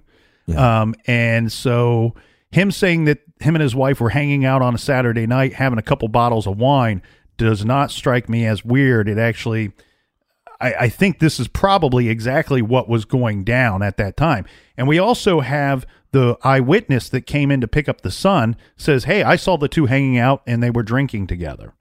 Um, 0.58 0.96
and 1.08 1.52
so 1.52 2.16
him 2.52 2.72
saying 2.72 3.06
that 3.06 3.20
him 3.40 3.56
and 3.56 3.62
his 3.62 3.76
wife 3.76 4.00
were 4.00 4.10
hanging 4.10 4.46
out 4.46 4.62
on 4.62 4.76
a 4.76 4.78
Saturday 4.78 5.26
night 5.26 5.54
having 5.54 5.80
a 5.80 5.84
couple 5.84 6.08
bottles 6.08 6.48
of 6.48 6.58
wine 6.58 7.02
does 7.38 7.66
not 7.66 7.92
strike 7.92 8.30
me 8.30 8.46
as 8.46 8.64
weird. 8.64 9.10
It 9.10 9.18
actually, 9.18 9.72
I, 10.62 10.74
I 10.74 10.90
think 10.90 11.20
this 11.20 11.40
is 11.40 11.48
probably 11.48 12.10
exactly 12.10 12.62
what 12.62 12.88
was 12.88 13.06
going 13.06 13.44
down 13.44 13.82
at 13.82 13.98
that 13.98 14.18
time. 14.18 14.46
And 14.78 14.88
we 14.88 15.00
also 15.00 15.40
have 15.40 15.86
the 16.12 16.38
eyewitness 16.44 17.10
that 17.10 17.22
came 17.22 17.50
in 17.50 17.60
to 17.62 17.68
pick 17.68 17.90
up 17.90 18.02
the 18.02 18.12
son 18.12 18.56
says, 18.78 19.06
Hey, 19.06 19.24
I 19.24 19.36
saw 19.36 19.58
the 19.58 19.68
two 19.68 19.88
hanging 19.88 20.18
out 20.18 20.44
and 20.46 20.62
they 20.62 20.70
were 20.70 20.84
drinking 20.84 21.28
together. 21.28 21.74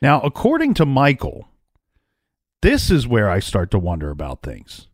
Now, 0.00 0.20
according 0.20 0.74
to 0.74 0.86
Michael, 0.86 1.48
this 2.60 2.90
is 2.90 3.08
where 3.08 3.28
I 3.28 3.40
start 3.40 3.70
to 3.72 3.78
wonder 3.78 4.10
about 4.10 4.42
things. 4.42 4.86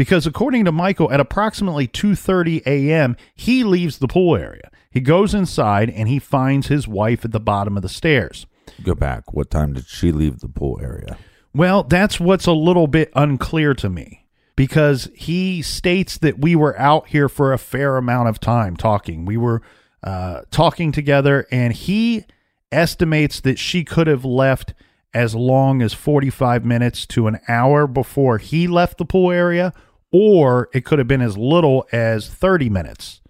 Because 0.00 0.26
according 0.26 0.64
to 0.64 0.72
Michael, 0.72 1.12
at 1.12 1.20
approximately 1.20 1.86
2:30 1.86 2.62
a.m., 2.64 3.18
he 3.34 3.64
leaves 3.64 3.98
the 3.98 4.08
pool 4.08 4.34
area. 4.34 4.70
He 4.90 5.02
goes 5.02 5.34
inside 5.34 5.90
and 5.90 6.08
he 6.08 6.18
finds 6.18 6.68
his 6.68 6.88
wife 6.88 7.22
at 7.22 7.32
the 7.32 7.38
bottom 7.38 7.76
of 7.76 7.82
the 7.82 7.88
stairs. 7.90 8.46
go 8.82 8.94
back. 8.94 9.34
What 9.34 9.50
time 9.50 9.74
did 9.74 9.86
she 9.86 10.10
leave 10.10 10.40
the 10.40 10.48
pool 10.48 10.80
area? 10.82 11.18
Well, 11.54 11.82
that's 11.82 12.18
what's 12.18 12.46
a 12.46 12.52
little 12.52 12.86
bit 12.86 13.12
unclear 13.14 13.74
to 13.74 13.90
me 13.90 14.26
because 14.56 15.10
he 15.14 15.60
states 15.60 16.16
that 16.16 16.38
we 16.38 16.56
were 16.56 16.80
out 16.80 17.08
here 17.08 17.28
for 17.28 17.52
a 17.52 17.58
fair 17.58 17.98
amount 17.98 18.30
of 18.30 18.40
time 18.40 18.78
talking. 18.78 19.26
We 19.26 19.36
were 19.36 19.60
uh, 20.02 20.44
talking 20.50 20.92
together, 20.92 21.46
and 21.52 21.74
he 21.74 22.24
estimates 22.72 23.38
that 23.40 23.58
she 23.58 23.84
could 23.84 24.06
have 24.06 24.24
left 24.24 24.72
as 25.12 25.34
long 25.34 25.82
as 25.82 25.92
45 25.92 26.64
minutes 26.64 27.04
to 27.08 27.26
an 27.26 27.38
hour 27.48 27.86
before 27.86 28.38
he 28.38 28.66
left 28.66 28.96
the 28.96 29.04
pool 29.04 29.30
area, 29.30 29.74
or 30.12 30.68
it 30.72 30.84
could 30.84 30.98
have 30.98 31.08
been 31.08 31.22
as 31.22 31.36
little 31.36 31.86
as 31.92 32.28
30 32.28 32.68
minutes 32.68 33.20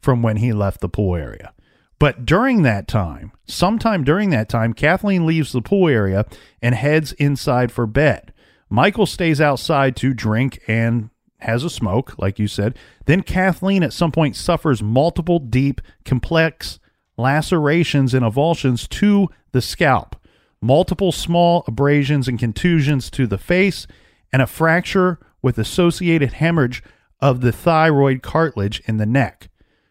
from 0.00 0.22
when 0.22 0.36
he 0.36 0.52
left 0.52 0.80
the 0.80 0.88
pool 0.88 1.16
area. 1.16 1.52
But 1.98 2.24
during 2.24 2.62
that 2.62 2.88
time, 2.88 3.32
sometime 3.46 4.04
during 4.04 4.30
that 4.30 4.48
time, 4.48 4.72
Kathleen 4.72 5.26
leaves 5.26 5.52
the 5.52 5.60
pool 5.60 5.88
area 5.88 6.24
and 6.62 6.74
heads 6.74 7.12
inside 7.12 7.70
for 7.70 7.86
bed. 7.86 8.32
Michael 8.70 9.06
stays 9.06 9.40
outside 9.40 9.96
to 9.96 10.14
drink 10.14 10.62
and 10.66 11.10
has 11.40 11.64
a 11.64 11.70
smoke, 11.70 12.14
like 12.18 12.38
you 12.38 12.48
said. 12.48 12.78
Then 13.04 13.22
Kathleen 13.22 13.82
at 13.82 13.92
some 13.92 14.12
point 14.12 14.36
suffers 14.36 14.82
multiple 14.82 15.38
deep, 15.38 15.80
complex 16.04 16.78
lacerations 17.18 18.14
and 18.14 18.24
avulsions 18.24 18.88
to 18.88 19.28
the 19.52 19.60
scalp, 19.60 20.16
multiple 20.62 21.12
small 21.12 21.64
abrasions 21.66 22.28
and 22.28 22.38
contusions 22.38 23.10
to 23.10 23.26
the 23.26 23.38
face, 23.38 23.86
and 24.32 24.40
a 24.40 24.46
fracture 24.46 25.18
with 25.42 25.58
associated 25.58 26.34
hemorrhage 26.34 26.82
of 27.20 27.40
the 27.40 27.52
thyroid 27.52 28.22
cartilage 28.22 28.80
in 28.86 28.96
the 28.96 29.06
neck. 29.06 29.48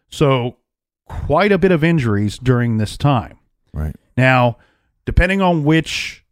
So, 0.08 0.56
quite 1.06 1.52
a 1.52 1.58
bit 1.58 1.72
of 1.72 1.84
injuries 1.84 2.38
during 2.38 2.78
this 2.78 2.96
time. 2.96 3.38
Right. 3.72 3.94
Now, 4.16 4.58
depending 5.04 5.40
on 5.40 5.64
which 5.64 6.24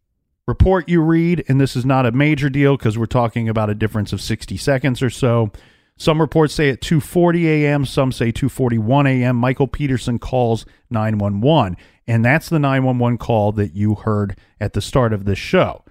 report 0.47 0.89
you 0.89 1.01
read, 1.03 1.45
and 1.49 1.61
this 1.61 1.77
is 1.77 1.85
not 1.85 2.07
a 2.07 2.13
major 2.13 2.49
deal 2.49 2.77
because 2.77 2.97
we're 2.97 3.07
talking 3.07 3.49
about 3.49 3.71
a 3.71 3.75
difference 3.75 4.13
of 4.13 4.21
60 4.21 4.57
seconds 4.57 5.03
or 5.03 5.11
so, 5.11 5.51
Some 5.99 6.21
reports 6.21 6.55
say 6.55 6.71
at 6.71 6.81
2:40 6.81 7.45
a.m., 7.47 7.85
some 7.85 8.13
say 8.13 8.31
2:41 8.31 9.09
a.m. 9.09 9.37
Michael 9.37 9.67
Peterson 9.67 10.21
calls 10.21 10.65
911, 10.91 11.77
and 12.07 12.25
that's 12.25 12.49
the 12.49 12.61
911 12.61 13.19
call 13.19 13.51
that 13.53 13.75
you 13.75 13.97
heard 13.97 14.39
at 14.61 14.75
the 14.75 14.81
start 14.81 15.13
of 15.13 15.25
this 15.25 15.39
show. 15.39 15.85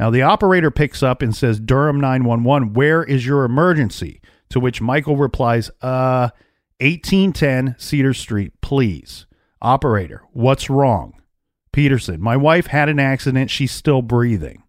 Now 0.00 0.08
the 0.08 0.22
operator 0.22 0.70
picks 0.70 1.02
up 1.02 1.20
and 1.20 1.36
says, 1.36 1.60
"Durham 1.60 2.00
911, 2.00 2.72
where 2.72 3.04
is 3.04 3.26
your 3.26 3.44
emergency?" 3.44 4.22
To 4.48 4.58
which 4.58 4.80
Michael 4.80 5.18
replies, 5.18 5.70
"Uh, 5.82 6.30
1810 6.80 7.74
Cedar 7.78 8.14
Street, 8.14 8.58
please." 8.62 9.26
Operator, 9.60 10.22
what's 10.32 10.70
wrong? 10.70 11.12
Peterson, 11.70 12.18
my 12.18 12.34
wife 12.34 12.68
had 12.68 12.88
an 12.88 12.98
accident. 12.98 13.50
She's 13.50 13.72
still 13.72 14.00
breathing. 14.00 14.62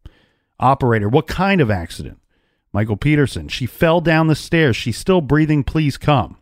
Operator, 0.60 1.08
what 1.08 1.28
kind 1.28 1.62
of 1.62 1.72
accident? 1.72 2.20
Michael 2.74 2.98
Peterson, 2.98 3.48
she 3.48 3.66
fell 3.66 4.02
down 4.02 4.28
the 4.28 4.36
stairs. 4.36 4.76
She's 4.76 4.98
still 4.98 5.22
breathing. 5.22 5.64
Please 5.64 5.98
come. 5.98 6.40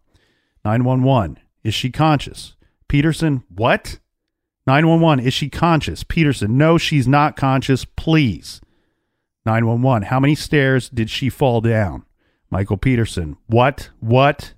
911, 0.65 1.37
is 1.63 1.75
she 1.75 1.91
conscious? 1.91 2.55
Peterson, 2.87 3.43
what? 3.53 3.99
911, 4.65 5.23
is 5.23 5.33
she 5.33 5.47
conscious? 5.47 6.03
Peterson, 6.03 6.57
no, 6.57 6.79
she's 6.79 7.07
not 7.07 7.37
conscious. 7.37 7.85
Please. 7.85 8.61
911, 9.45 10.03
how 10.03 10.19
many 10.19 10.35
stairs 10.35 10.89
did 10.89 11.09
she 11.09 11.29
fall 11.29 11.61
down? 11.61 12.05
Michael 12.49 12.77
Peterson, 12.77 13.37
what? 13.47 13.89
What? 13.99 14.53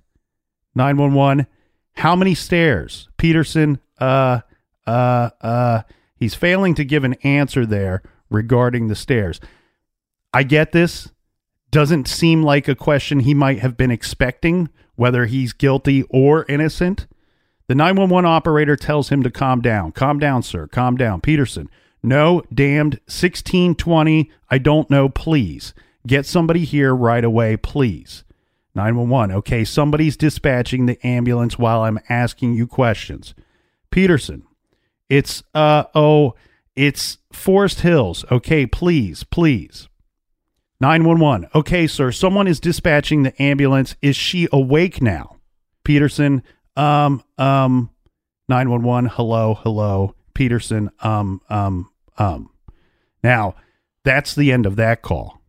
911, 0.74 1.46
how 1.94 2.16
many 2.16 2.34
stairs? 2.34 3.08
Peterson, 3.16 3.78
uh, 3.98 4.40
uh, 4.86 5.30
uh, 5.40 5.82
he's 6.16 6.34
failing 6.34 6.74
to 6.74 6.84
give 6.84 7.04
an 7.04 7.14
answer 7.22 7.66
there 7.66 8.02
regarding 8.30 8.88
the 8.88 8.94
stairs. 8.94 9.40
I 10.32 10.42
get 10.42 10.72
this. 10.72 11.10
Doesn't 11.70 12.08
seem 12.08 12.42
like 12.42 12.68
a 12.68 12.74
question 12.74 13.20
he 13.20 13.34
might 13.34 13.60
have 13.60 13.76
been 13.76 13.90
expecting, 13.90 14.68
whether 14.94 15.26
he's 15.26 15.52
guilty 15.52 16.02
or 16.10 16.44
innocent. 16.48 17.06
The 17.68 17.74
911 17.74 18.28
operator 18.28 18.76
tells 18.76 19.08
him 19.08 19.22
to 19.22 19.30
calm 19.30 19.62
down. 19.62 19.92
Calm 19.92 20.18
down, 20.18 20.42
sir. 20.42 20.66
Calm 20.66 20.96
down. 20.96 21.20
Peterson, 21.20 21.70
no, 22.02 22.42
damned 22.52 22.94
1620. 23.06 24.30
I 24.50 24.58
don't 24.58 24.90
know, 24.90 25.08
please. 25.08 25.72
Get 26.06 26.26
somebody 26.26 26.64
here 26.64 26.94
right 26.94 27.24
away, 27.24 27.56
please. 27.56 28.24
911. 28.74 29.36
Okay, 29.36 29.64
somebody's 29.64 30.16
dispatching 30.16 30.86
the 30.86 31.04
ambulance 31.06 31.58
while 31.58 31.82
I'm 31.82 32.00
asking 32.08 32.54
you 32.54 32.66
questions. 32.66 33.34
Peterson, 33.90 34.42
it's, 35.08 35.42
uh, 35.54 35.84
oh, 35.94 36.34
it's 36.74 37.18
Forest 37.32 37.80
Hills. 37.80 38.24
Okay, 38.30 38.66
please, 38.66 39.24
please. 39.24 39.88
911. 40.80 41.48
Okay, 41.54 41.86
sir, 41.86 42.10
someone 42.10 42.48
is 42.48 42.58
dispatching 42.58 43.22
the 43.22 43.40
ambulance. 43.40 43.94
Is 44.02 44.16
she 44.16 44.48
awake 44.52 45.00
now? 45.00 45.36
Peterson, 45.84 46.42
um, 46.76 47.22
um, 47.38 47.90
911. 48.48 49.10
Hello, 49.14 49.54
hello. 49.54 50.14
Peterson, 50.34 50.90
um, 51.00 51.40
um, 51.50 51.88
um. 52.22 52.50
Now, 53.22 53.54
that's 54.04 54.34
the 54.34 54.52
end 54.52 54.66
of 54.66 54.76
that 54.76 55.02
call. 55.02 55.40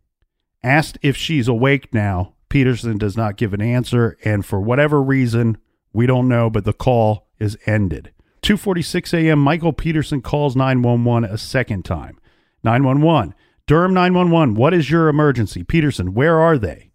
Asked 0.64 0.98
if 1.02 1.18
she's 1.18 1.48
awake 1.48 1.94
now, 1.94 2.34
Peterson 2.50 2.98
does 2.98 3.18
not 3.18 3.38
give 3.38 3.54
an 3.54 3.62
answer, 3.62 4.18
and 4.24 4.46
for 4.46 4.62
whatever 4.62 5.02
reason, 5.02 5.58
we 5.92 6.06
don't 6.06 6.28
know, 6.28 6.50
but 6.50 6.66
the 6.66 6.74
call 6.74 7.28
is 7.40 7.58
ended. 7.66 8.12
2:46 8.44 9.14
a.m. 9.14 9.40
Michael 9.40 9.74
Peterson 9.74 10.22
calls 10.22 10.56
911 10.56 11.30
a 11.30 11.38
second 11.38 11.84
time. 11.84 12.20
911, 12.64 13.34
Durham 13.68 13.94
911, 13.94 14.56
what 14.56 14.74
is 14.74 14.90
your 14.90 15.10
emergency? 15.10 15.64
Peterson, 15.64 16.14
where 16.14 16.40
are 16.40 16.58
they? 16.58 16.92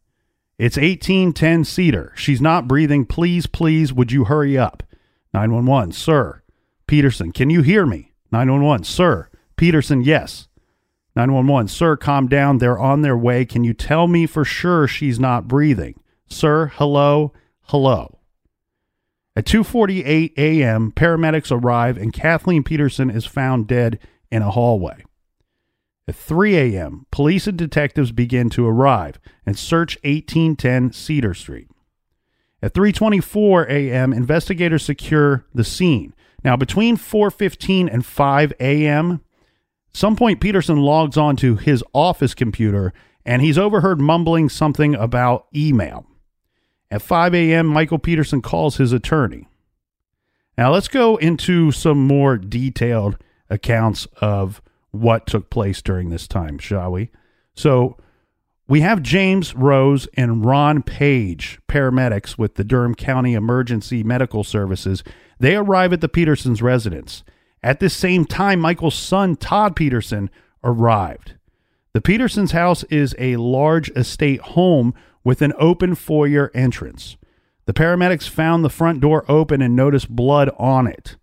It's 0.59 0.77
1810 0.77 1.65
Cedar. 1.65 2.13
She's 2.17 2.41
not 2.41 2.69
breathing. 2.69 3.05
Please, 3.05 3.47
please, 3.47 3.93
would 3.93 4.13
you 4.13 4.25
hurry 4.25 4.59
up? 4.59 4.83
911, 5.35 5.93
sir. 5.93 6.43
Peterson, 6.87 7.33
can 7.33 7.51
you 7.51 7.63
hear 7.63 7.87
me? 7.87 8.13
911, 8.33 8.85
sir. 8.85 9.29
Peterson, 9.59 10.03
yes. 10.03 10.49
911, 11.15 11.69
sir, 11.69 11.97
calm 11.97 12.29
down. 12.29 12.59
They're 12.59 12.79
on 12.79 13.03
their 13.03 13.17
way. 13.17 13.45
Can 13.45 13.65
you 13.65 13.75
tell 13.75 14.07
me 14.07 14.25
for 14.25 14.45
sure 14.45 14.87
she's 14.87 15.21
not 15.21 15.49
breathing? 15.49 16.01
Sir, 16.29 16.69
hello, 16.77 17.33
hello. 17.63 18.19
At 19.37 19.45
2:48 19.45 20.33
a.m., 20.37 20.93
paramedics 20.93 21.53
arrive 21.53 21.97
and 21.97 22.13
Kathleen 22.13 22.63
Peterson 22.63 23.11
is 23.11 23.27
found 23.27 23.67
dead 23.67 23.99
in 24.31 24.43
a 24.43 24.51
hallway. 24.51 25.05
At 26.07 26.15
3 26.15 26.57
a.m., 26.57 27.07
police 27.11 27.47
and 27.47 27.59
detectives 27.59 28.13
begin 28.13 28.51
to 28.51 28.67
arrive 28.67 29.21
and 29.45 29.59
search 29.59 29.97
1810 30.03 30.93
Cedar 30.93 31.35
Street. 31.35 31.69
At 32.63 32.75
3:24 32.75 33.69
a.m., 33.69 34.13
investigators 34.13 34.85
secure 34.85 35.45
the 35.55 35.65
scene. 35.65 36.15
Now, 36.45 36.57
between 36.57 36.97
4:15 36.97 37.93
and 37.93 38.07
5 38.07 38.53
a.m., 38.61 39.21
some 39.93 40.17
point 40.17 40.41
Peterson 40.41 40.79
logs 40.79 41.17
on 41.17 41.37
to 41.37 41.57
his 41.57 41.83
office 41.93 42.35
computer 42.35 42.93
and 43.25 43.43
he's 43.43 43.59
overheard 43.59 44.01
mumbling 44.01 44.49
something 44.49 44.95
about 44.95 45.47
email. 45.55 46.07
At 46.91 47.03
5 47.03 47.35
a.m., 47.35 47.67
Michael 47.67 47.99
Peterson 47.99 48.41
calls 48.41 48.79
his 48.79 48.93
attorney. 48.93 49.47
Now, 50.57 50.73
let's 50.73 50.89
go 50.89 51.17
into 51.17 51.71
some 51.71 52.07
more 52.07 52.39
detailed 52.39 53.19
accounts 53.51 54.07
of 54.21 54.63
what 54.91 55.27
took 55.27 55.51
place 55.51 55.83
during 55.83 56.09
this 56.09 56.27
time, 56.27 56.59
shall 56.59 56.91
we? 56.91 57.11
So, 57.55 57.99
we 58.67 58.83
have 58.83 59.03
James 59.03 59.55
Rose 59.55 60.07
and 60.15 60.45
Ron 60.45 60.83
Page, 60.83 61.59
paramedics 61.69 62.37
with 62.37 62.57
the 62.57 62.65
Durham 62.65 62.95
County 62.95 63.33
Emergency 63.35 64.03
Medical 64.03 64.45
Services. 64.45 65.03
They 65.39 65.57
arrive 65.57 65.93
at 65.95 66.03
the 66.03 66.09
Petersons' 66.09 66.61
residence. 66.61 67.25
At 67.63 67.81
this 67.81 67.95
same 67.95 68.25
time, 68.25 68.61
Michael's 68.61 68.95
son, 68.95 69.37
Todd 69.37 69.75
Peterson, 69.75 70.31
arrived. 70.63 71.35
The 71.93 72.01
Petersons' 72.01 72.53
house 72.53 72.85
is 72.85 73.15
a 73.19 73.37
large 73.37 73.91
estate 73.91 74.41
home 74.41 74.95
with 75.25 75.43
an 75.43 75.53
open 75.59 75.95
foyer 75.95 76.51
entrance. 76.55 77.17
The 77.67 77.75
paramedics 77.75 78.29
found 78.29 78.65
the 78.65 78.71
front 78.71 79.01
door 79.01 79.25
open 79.29 79.61
and 79.61 79.75
noticed 79.75 80.09
blood 80.09 80.51
on 80.59 80.87
it. 80.87 81.17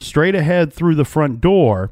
Straight 0.00 0.34
ahead 0.34 0.72
through 0.72 0.94
the 0.94 1.04
front 1.04 1.40
door 1.40 1.90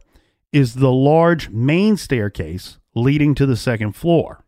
is 0.52 0.74
the 0.74 0.92
large 0.92 1.50
main 1.50 1.96
staircase 1.96 2.78
leading 2.94 3.34
to 3.34 3.46
the 3.46 3.56
second 3.56 3.92
floor. 3.92 4.44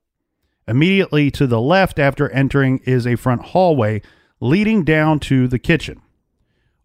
Immediately 0.67 1.31
to 1.33 1.47
the 1.47 1.61
left 1.61 1.99
after 1.99 2.29
entering 2.31 2.79
is 2.85 3.07
a 3.07 3.17
front 3.17 3.43
hallway 3.47 4.03
leading 4.39 4.85
down 4.85 5.19
to 5.21 5.49
the 5.49 5.59
kitchen. 5.59 6.01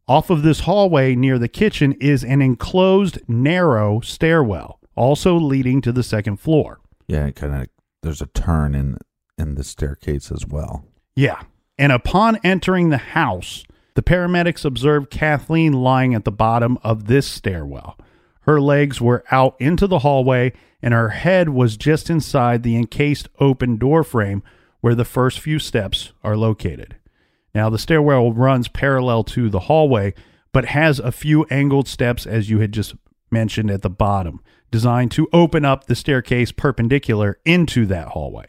Off 0.07 0.29
of 0.29 0.43
this 0.43 0.61
hallway 0.61 1.15
near 1.15 1.39
the 1.39 1.47
kitchen 1.47 1.93
is 1.93 2.23
an 2.23 2.41
enclosed 2.41 3.19
narrow 3.27 4.01
stairwell, 4.01 4.79
also 4.95 5.35
leading 5.35 5.79
to 5.81 5.93
the 5.93 6.03
second 6.03 6.37
floor. 6.37 6.79
Yeah, 7.07 7.31
kind 7.31 7.55
of. 7.55 7.67
There's 8.01 8.21
a 8.21 8.27
turn 8.27 8.75
in 8.75 8.97
in 9.37 9.55
the 9.55 9.63
staircase 9.63 10.29
as 10.29 10.45
well. 10.45 10.85
Yeah. 11.15 11.41
And 11.77 11.91
upon 11.91 12.37
entering 12.43 12.89
the 12.89 12.97
house, 12.97 13.63
the 13.95 14.03
paramedics 14.03 14.65
observed 14.65 15.09
Kathleen 15.09 15.73
lying 15.73 16.13
at 16.13 16.25
the 16.25 16.31
bottom 16.31 16.77
of 16.83 17.07
this 17.07 17.27
stairwell. 17.27 17.97
Her 18.41 18.59
legs 18.59 18.99
were 18.99 19.23
out 19.31 19.55
into 19.59 19.87
the 19.87 19.99
hallway, 19.99 20.51
and 20.81 20.93
her 20.93 21.09
head 21.09 21.49
was 21.49 21.77
just 21.77 22.09
inside 22.09 22.63
the 22.63 22.75
encased 22.75 23.29
open 23.39 23.77
door 23.77 24.03
frame 24.03 24.43
where 24.81 24.95
the 24.95 25.05
first 25.05 25.39
few 25.39 25.59
steps 25.59 26.11
are 26.23 26.35
located. 26.35 26.97
Now, 27.53 27.69
the 27.69 27.77
stairwell 27.77 28.33
runs 28.33 28.67
parallel 28.67 29.23
to 29.25 29.49
the 29.49 29.61
hallway, 29.61 30.13
but 30.51 30.65
has 30.65 30.99
a 30.99 31.11
few 31.11 31.45
angled 31.45 31.87
steps, 31.87 32.25
as 32.25 32.49
you 32.49 32.59
had 32.59 32.71
just 32.71 32.95
mentioned 33.31 33.69
at 33.69 33.81
the 33.81 33.89
bottom, 33.89 34.41
designed 34.71 35.11
to 35.11 35.29
open 35.33 35.65
up 35.65 35.85
the 35.85 35.95
staircase 35.95 36.51
perpendicular 36.51 37.39
into 37.45 37.85
that 37.87 38.09
hallway. 38.09 38.47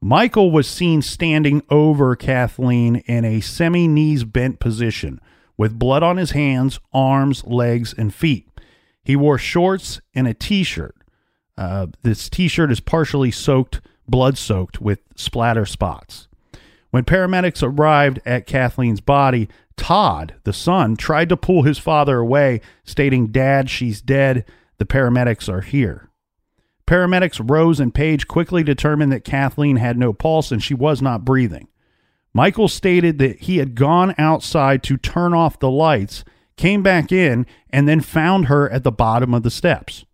Michael 0.00 0.50
was 0.50 0.68
seen 0.68 1.00
standing 1.00 1.62
over 1.70 2.16
Kathleen 2.16 2.96
in 3.06 3.24
a 3.24 3.40
semi 3.40 3.86
knees 3.86 4.24
bent 4.24 4.58
position 4.58 5.20
with 5.56 5.78
blood 5.78 6.02
on 6.02 6.16
his 6.16 6.32
hands, 6.32 6.80
arms, 6.92 7.44
legs, 7.44 7.94
and 7.96 8.12
feet. 8.12 8.48
He 9.04 9.14
wore 9.14 9.38
shorts 9.38 10.00
and 10.14 10.26
a 10.26 10.34
t 10.34 10.64
shirt. 10.64 10.96
Uh, 11.56 11.86
this 12.02 12.28
t 12.28 12.48
shirt 12.48 12.72
is 12.72 12.80
partially 12.80 13.30
soaked, 13.30 13.80
blood 14.08 14.36
soaked, 14.36 14.80
with 14.80 15.00
splatter 15.14 15.64
spots. 15.64 16.26
When 16.92 17.04
paramedics 17.04 17.62
arrived 17.62 18.20
at 18.26 18.46
Kathleen's 18.46 19.00
body, 19.00 19.48
Todd, 19.78 20.34
the 20.44 20.52
son, 20.52 20.94
tried 20.94 21.30
to 21.30 21.38
pull 21.38 21.62
his 21.62 21.78
father 21.78 22.18
away, 22.18 22.60
stating, 22.84 23.28
Dad, 23.28 23.70
she's 23.70 24.02
dead. 24.02 24.44
The 24.76 24.84
paramedics 24.84 25.48
are 25.48 25.62
here. 25.62 26.10
Paramedics 26.86 27.40
Rose 27.50 27.80
and 27.80 27.94
Page 27.94 28.28
quickly 28.28 28.62
determined 28.62 29.10
that 29.10 29.24
Kathleen 29.24 29.76
had 29.76 29.96
no 29.96 30.12
pulse 30.12 30.52
and 30.52 30.62
she 30.62 30.74
was 30.74 31.00
not 31.00 31.24
breathing. 31.24 31.68
Michael 32.34 32.68
stated 32.68 33.16
that 33.18 33.40
he 33.40 33.56
had 33.56 33.74
gone 33.74 34.14
outside 34.18 34.82
to 34.82 34.98
turn 34.98 35.32
off 35.32 35.58
the 35.58 35.70
lights, 35.70 36.26
came 36.58 36.82
back 36.82 37.10
in, 37.10 37.46
and 37.70 37.88
then 37.88 38.02
found 38.02 38.46
her 38.46 38.68
at 38.68 38.84
the 38.84 38.92
bottom 38.92 39.32
of 39.32 39.44
the 39.44 39.50
steps. 39.50 40.04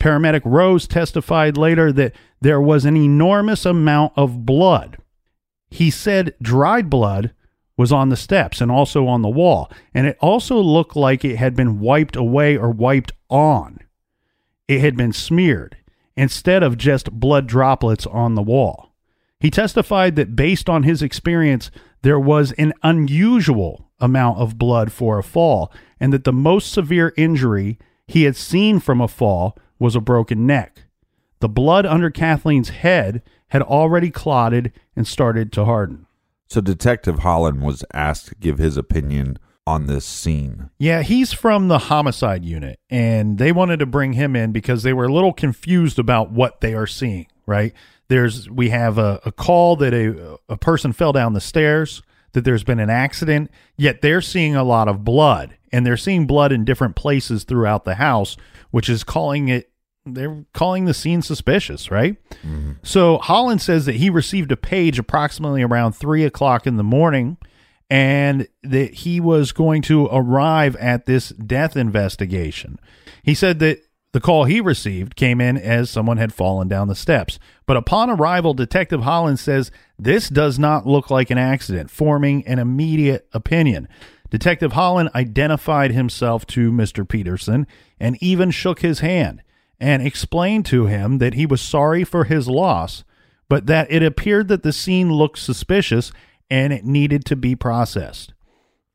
Paramedic 0.00 0.42
Rose 0.44 0.88
testified 0.88 1.56
later 1.56 1.92
that 1.92 2.16
there 2.40 2.60
was 2.60 2.84
an 2.84 2.96
enormous 2.96 3.64
amount 3.64 4.12
of 4.16 4.44
blood. 4.44 4.96
He 5.70 5.90
said 5.90 6.34
dried 6.42 6.90
blood 6.90 7.32
was 7.76 7.92
on 7.92 8.10
the 8.10 8.16
steps 8.16 8.60
and 8.60 8.70
also 8.70 9.06
on 9.06 9.22
the 9.22 9.28
wall. 9.28 9.70
And 9.94 10.06
it 10.06 10.18
also 10.20 10.58
looked 10.58 10.96
like 10.96 11.24
it 11.24 11.36
had 11.36 11.56
been 11.56 11.80
wiped 11.80 12.16
away 12.16 12.56
or 12.56 12.70
wiped 12.70 13.12
on. 13.30 13.78
It 14.68 14.80
had 14.80 14.96
been 14.96 15.12
smeared 15.12 15.76
instead 16.16 16.62
of 16.62 16.76
just 16.76 17.10
blood 17.10 17.46
droplets 17.46 18.06
on 18.06 18.34
the 18.34 18.42
wall. 18.42 18.92
He 19.38 19.50
testified 19.50 20.16
that 20.16 20.36
based 20.36 20.68
on 20.68 20.82
his 20.82 21.02
experience, 21.02 21.70
there 22.02 22.20
was 22.20 22.52
an 22.52 22.74
unusual 22.82 23.88
amount 23.98 24.38
of 24.38 24.58
blood 24.58 24.92
for 24.92 25.18
a 25.18 25.22
fall, 25.22 25.72
and 25.98 26.12
that 26.12 26.24
the 26.24 26.32
most 26.32 26.72
severe 26.72 27.14
injury 27.16 27.78
he 28.06 28.24
had 28.24 28.36
seen 28.36 28.80
from 28.80 29.00
a 29.00 29.08
fall 29.08 29.56
was 29.78 29.96
a 29.96 30.00
broken 30.00 30.46
neck. 30.46 30.82
The 31.40 31.48
blood 31.48 31.86
under 31.86 32.10
Kathleen's 32.10 32.68
head 32.68 33.22
had 33.50 33.62
already 33.62 34.10
clotted 34.10 34.72
and 34.96 35.06
started 35.06 35.52
to 35.52 35.64
harden. 35.64 36.06
So 36.48 36.60
Detective 36.60 37.20
Holland 37.20 37.62
was 37.62 37.84
asked 37.94 38.26
to 38.28 38.34
give 38.34 38.58
his 38.58 38.76
opinion 38.76 39.38
on 39.66 39.86
this 39.86 40.04
scene. 40.04 40.70
Yeah, 40.78 41.02
he's 41.02 41.32
from 41.32 41.68
the 41.68 41.78
homicide 41.78 42.44
unit, 42.44 42.80
and 42.88 43.38
they 43.38 43.52
wanted 43.52 43.78
to 43.78 43.86
bring 43.86 44.14
him 44.14 44.34
in 44.34 44.50
because 44.50 44.82
they 44.82 44.92
were 44.92 45.04
a 45.04 45.12
little 45.12 45.32
confused 45.32 45.98
about 45.98 46.32
what 46.32 46.60
they 46.60 46.74
are 46.74 46.88
seeing, 46.88 47.26
right? 47.46 47.72
There's 48.08 48.50
we 48.50 48.70
have 48.70 48.98
a, 48.98 49.20
a 49.24 49.30
call 49.30 49.76
that 49.76 49.94
a 49.94 50.38
a 50.48 50.56
person 50.56 50.92
fell 50.92 51.12
down 51.12 51.34
the 51.34 51.40
stairs, 51.40 52.02
that 52.32 52.44
there's 52.44 52.64
been 52.64 52.80
an 52.80 52.90
accident, 52.90 53.50
yet 53.76 54.02
they're 54.02 54.22
seeing 54.22 54.56
a 54.56 54.64
lot 54.64 54.88
of 54.88 55.04
blood, 55.04 55.56
and 55.72 55.86
they're 55.86 55.96
seeing 55.96 56.26
blood 56.26 56.50
in 56.50 56.64
different 56.64 56.96
places 56.96 57.44
throughout 57.44 57.84
the 57.84 57.96
house, 57.96 58.36
which 58.72 58.88
is 58.88 59.04
calling 59.04 59.48
it 59.48 59.69
they're 60.06 60.44
calling 60.54 60.86
the 60.86 60.94
scene 60.94 61.22
suspicious, 61.22 61.90
right? 61.90 62.16
So 62.82 63.18
Holland 63.18 63.60
says 63.62 63.86
that 63.86 63.96
he 63.96 64.10
received 64.10 64.50
a 64.52 64.56
page 64.56 64.98
approximately 64.98 65.62
around 65.62 65.92
three 65.92 66.24
o'clock 66.24 66.66
in 66.66 66.76
the 66.76 66.84
morning 66.84 67.36
and 67.90 68.46
that 68.62 68.94
he 68.94 69.20
was 69.20 69.52
going 69.52 69.82
to 69.82 70.06
arrive 70.06 70.76
at 70.76 71.06
this 71.06 71.30
death 71.30 71.76
investigation. 71.76 72.78
He 73.22 73.34
said 73.34 73.58
that 73.58 73.80
the 74.12 74.20
call 74.20 74.44
he 74.44 74.60
received 74.60 75.16
came 75.16 75.40
in 75.40 75.56
as 75.56 75.90
someone 75.90 76.16
had 76.16 76.32
fallen 76.32 76.66
down 76.66 76.88
the 76.88 76.94
steps. 76.94 77.38
But 77.66 77.76
upon 77.76 78.10
arrival, 78.10 78.54
Detective 78.54 79.02
Holland 79.02 79.38
says 79.38 79.70
this 79.98 80.28
does 80.28 80.58
not 80.58 80.86
look 80.86 81.10
like 81.10 81.30
an 81.30 81.38
accident, 81.38 81.90
forming 81.90 82.46
an 82.46 82.58
immediate 82.58 83.28
opinion. 83.32 83.88
Detective 84.30 84.72
Holland 84.72 85.10
identified 85.14 85.90
himself 85.92 86.46
to 86.46 86.72
Mr. 86.72 87.06
Peterson 87.06 87.66
and 87.98 88.16
even 88.20 88.50
shook 88.50 88.80
his 88.80 89.00
hand 89.00 89.42
and 89.80 90.06
explained 90.06 90.66
to 90.66 90.86
him 90.86 91.18
that 91.18 91.34
he 91.34 91.46
was 91.46 91.60
sorry 91.60 92.04
for 92.04 92.24
his 92.24 92.48
loss, 92.48 93.02
but 93.48 93.66
that 93.66 93.90
it 93.90 94.02
appeared 94.02 94.48
that 94.48 94.62
the 94.62 94.72
scene 94.72 95.12
looked 95.12 95.38
suspicious 95.38 96.12
and 96.50 96.72
it 96.72 96.84
needed 96.84 97.24
to 97.24 97.36
be 97.36 97.56
processed. 97.56 98.34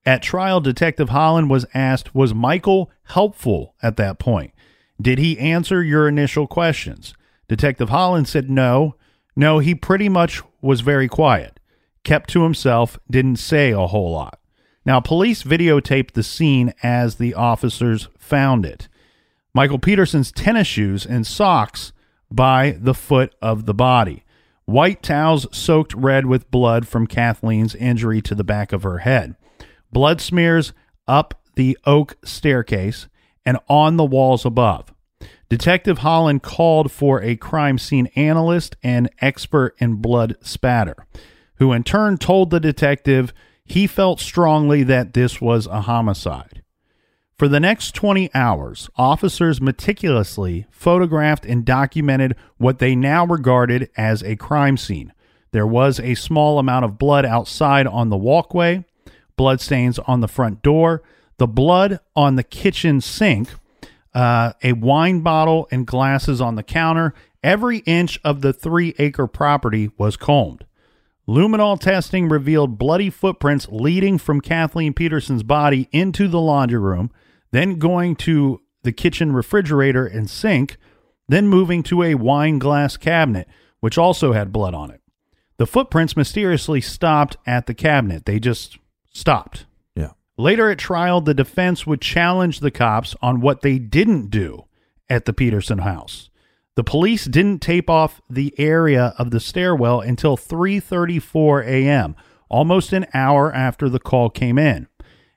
At 0.06 0.22
trial, 0.22 0.62
Detective 0.62 1.10
Holland 1.10 1.50
was 1.50 1.66
asked, 1.74 2.14
Was 2.14 2.34
Michael 2.34 2.92
helpful 3.06 3.74
at 3.82 3.98
that 3.98 4.20
point? 4.20 4.54
Did 5.02 5.18
he 5.18 5.40
answer 5.40 5.84
your 5.84 6.08
initial 6.08 6.46
questions? 6.46 7.16
Detective 7.48 7.90
Holland 7.90 8.28
said 8.28 8.50
no. 8.50 8.96
No, 9.36 9.60
he 9.60 9.76
pretty 9.76 10.08
much 10.08 10.42
was 10.62 10.82
very 10.82 11.08
quiet, 11.08 11.60
kept 12.04 12.30
to 12.32 12.44
himself, 12.44 13.00
didn't 13.10 13.38
say 13.38 13.72
a 13.72 13.88
whole 13.88 14.12
lot. 14.12 14.40
Now, 14.86 15.00
police 15.00 15.44
videotaped 15.44 16.12
the 16.12 16.24
scene 16.24 16.74
as 16.84 17.16
the 17.16 17.34
officers 17.34 18.08
found 18.18 18.66
it. 18.66 18.88
Michael 19.56 19.80
Peterson's 19.80 20.34
tennis 20.34 20.68
shoes 20.68 21.06
and 21.06 21.26
socks 21.26 21.94
by 22.30 22.78
the 22.78 22.94
foot 22.94 23.34
of 23.42 23.66
the 23.66 23.74
body. 23.74 24.26
White 24.66 25.02
towels 25.02 25.48
soaked 25.56 25.94
red 25.94 26.26
with 26.26 26.52
blood 26.52 26.86
from 26.86 27.08
Kathleen's 27.08 27.74
injury 27.74 28.22
to 28.24 28.36
the 28.36 28.44
back 28.44 28.74
of 28.74 28.84
her 28.84 29.00
head. 29.00 29.38
Blood 29.94 30.20
smears 30.20 30.74
up 31.08 31.42
the 31.56 31.78
oak 31.86 32.18
staircase 32.26 33.08
and 33.46 33.58
on 33.70 33.96
the 33.96 34.04
walls 34.04 34.44
above. 34.44 34.94
Detective 35.48 36.00
Holland 36.00 36.44
called 36.44 36.92
for 36.92 37.22
a 37.22 37.38
crime 37.38 37.78
scene 37.78 38.08
analyst 38.18 38.76
and 38.84 39.10
expert 39.22 39.74
in 39.78 40.02
blood 40.02 40.36
spatter, 40.42 40.98
who 41.60 41.72
in 41.72 41.84
turn 41.84 42.18
told 42.18 42.50
the 42.50 42.60
detective 42.60 43.34
he 43.64 43.88
felt 43.88 44.20
strongly 44.20 44.84
that 44.84 45.14
this 45.14 45.40
was 45.40 45.66
a 45.66 45.82
homicide. 45.82 46.62
For 47.38 47.50
the 47.50 47.60
next 47.60 47.94
20 47.96 48.34
hours, 48.34 48.90
officers 48.96 49.60
meticulously 49.60 50.68
photographed 50.72 51.46
and 51.46 51.66
documented 51.66 52.38
what 52.58 52.80
they 52.80 52.96
now 52.96 53.26
regarded 53.26 53.90
as 53.98 54.24
a 54.24 54.38
crime 54.38 54.78
scene. 54.78 55.12
There 55.52 55.68
was 55.68 56.00
a 56.00 56.16
small 56.16 56.60
amount 56.60 56.86
of 56.86 56.98
blood 56.98 57.26
outside 57.26 57.88
on 57.88 58.10
the 58.10 58.16
walkway, 58.16 58.86
bloodstains 59.36 60.00
on 60.00 60.22
the 60.22 60.30
front 60.30 60.62
door, 60.62 61.04
the 61.38 61.48
blood 61.48 62.00
on 62.16 62.38
the 62.38 62.44
kitchen 62.44 63.02
sink, 63.02 63.50
uh, 64.14 64.54
a 64.64 64.72
wine 64.72 65.20
bottle 65.20 65.68
and 65.72 65.86
glasses 65.86 66.40
on 66.40 66.56
the 66.56 66.64
counter. 66.64 67.14
Every 67.44 67.80
inch 67.80 68.18
of 68.24 68.40
the 68.40 68.54
three 68.54 68.96
acre 68.98 69.28
property 69.28 69.92
was 69.98 70.16
combed. 70.16 70.66
Luminol 71.28 71.80
testing 71.80 72.30
revealed 72.30 72.78
bloody 72.78 73.10
footprints 73.10 73.68
leading 73.70 74.18
from 74.18 74.40
Kathleen 74.40 74.94
Peterson's 74.94 75.44
body 75.44 75.90
into 75.92 76.30
the 76.30 76.40
laundry 76.40 76.80
room, 76.80 77.12
then 77.56 77.80
going 77.80 78.16
to 78.16 78.62
the 78.84 78.92
kitchen 78.92 79.32
refrigerator 79.32 80.06
and 80.06 80.30
sink, 80.30 80.78
then 81.28 81.48
moving 81.48 81.84
to 81.84 82.04
a 82.04 82.16
wine 82.16 82.60
glass 82.60 82.98
cabinet, 82.98 83.48
which 83.80 83.98
also 83.98 84.34
had 84.34 84.52
blood 84.52 84.74
on 84.74 84.92
it. 84.92 85.02
The 85.58 85.68
footprints 85.68 86.18
mysteriously 86.18 86.82
stopped 86.82 87.38
at 87.46 87.66
the 87.66 87.74
cabinet. 87.74 88.26
They 88.26 88.40
just 88.40 88.78
stopped. 89.12 89.66
Yeah. 89.96 90.12
Later 90.38 90.70
at 90.70 90.78
trial, 90.78 91.22
the 91.22 91.34
defense 91.34 91.88
would 91.88 92.02
challenge 92.02 92.60
the 92.60 92.72
cops 92.72 93.16
on 93.22 93.42
what 93.42 93.62
they 93.62 93.80
didn't 93.80 94.30
do 94.30 94.66
at 95.10 95.26
the 95.26 95.34
Peterson 95.34 95.80
house. 95.80 96.30
The 96.76 96.84
police 96.84 97.26
didn't 97.26 97.62
tape 97.62 97.90
off 97.90 98.22
the 98.30 98.54
area 98.58 99.14
of 99.18 99.32
the 99.32 99.40
stairwell 99.40 100.02
until 100.02 100.36
3:34 100.36 101.66
a.m., 101.66 102.16
almost 102.50 102.92
an 102.92 103.06
hour 103.14 103.54
after 103.54 103.88
the 103.88 104.00
call 104.00 104.30
came 104.30 104.58
in. 104.58 104.88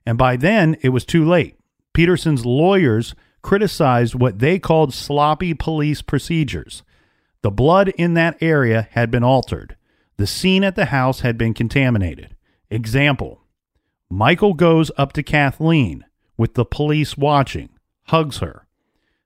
And 0.05 0.19
by 0.19 0.37
then, 0.37 0.77
it 0.83 0.89
was 0.89 1.05
too 1.05 1.25
late. 1.25 1.58
Peterson's 1.93 2.47
lawyers 2.47 3.15
criticized 3.43 4.15
what 4.15 4.39
they 4.39 4.59
called 4.59 4.93
sloppy 4.93 5.55
police 5.55 6.03
procedures. 6.03 6.83
The 7.43 7.51
blood 7.51 7.89
in 7.91 8.15
that 8.15 8.37
area 8.41 8.89
had 8.93 9.11
been 9.11 9.25
altered. 9.25 9.77
The 10.17 10.27
scene 10.27 10.65
at 10.65 10.75
the 10.75 10.87
house 10.87 11.21
had 11.21 11.39
been 11.39 11.55
contaminated. 11.55 12.37
Example 12.71 13.43
Michael 14.11 14.55
goes 14.55 14.91
up 14.97 15.13
to 15.13 15.23
Kathleen 15.23 16.05
with 16.37 16.55
the 16.55 16.65
police 16.65 17.17
watching, 17.17 17.69
hugs 18.07 18.39
her. 18.39 18.67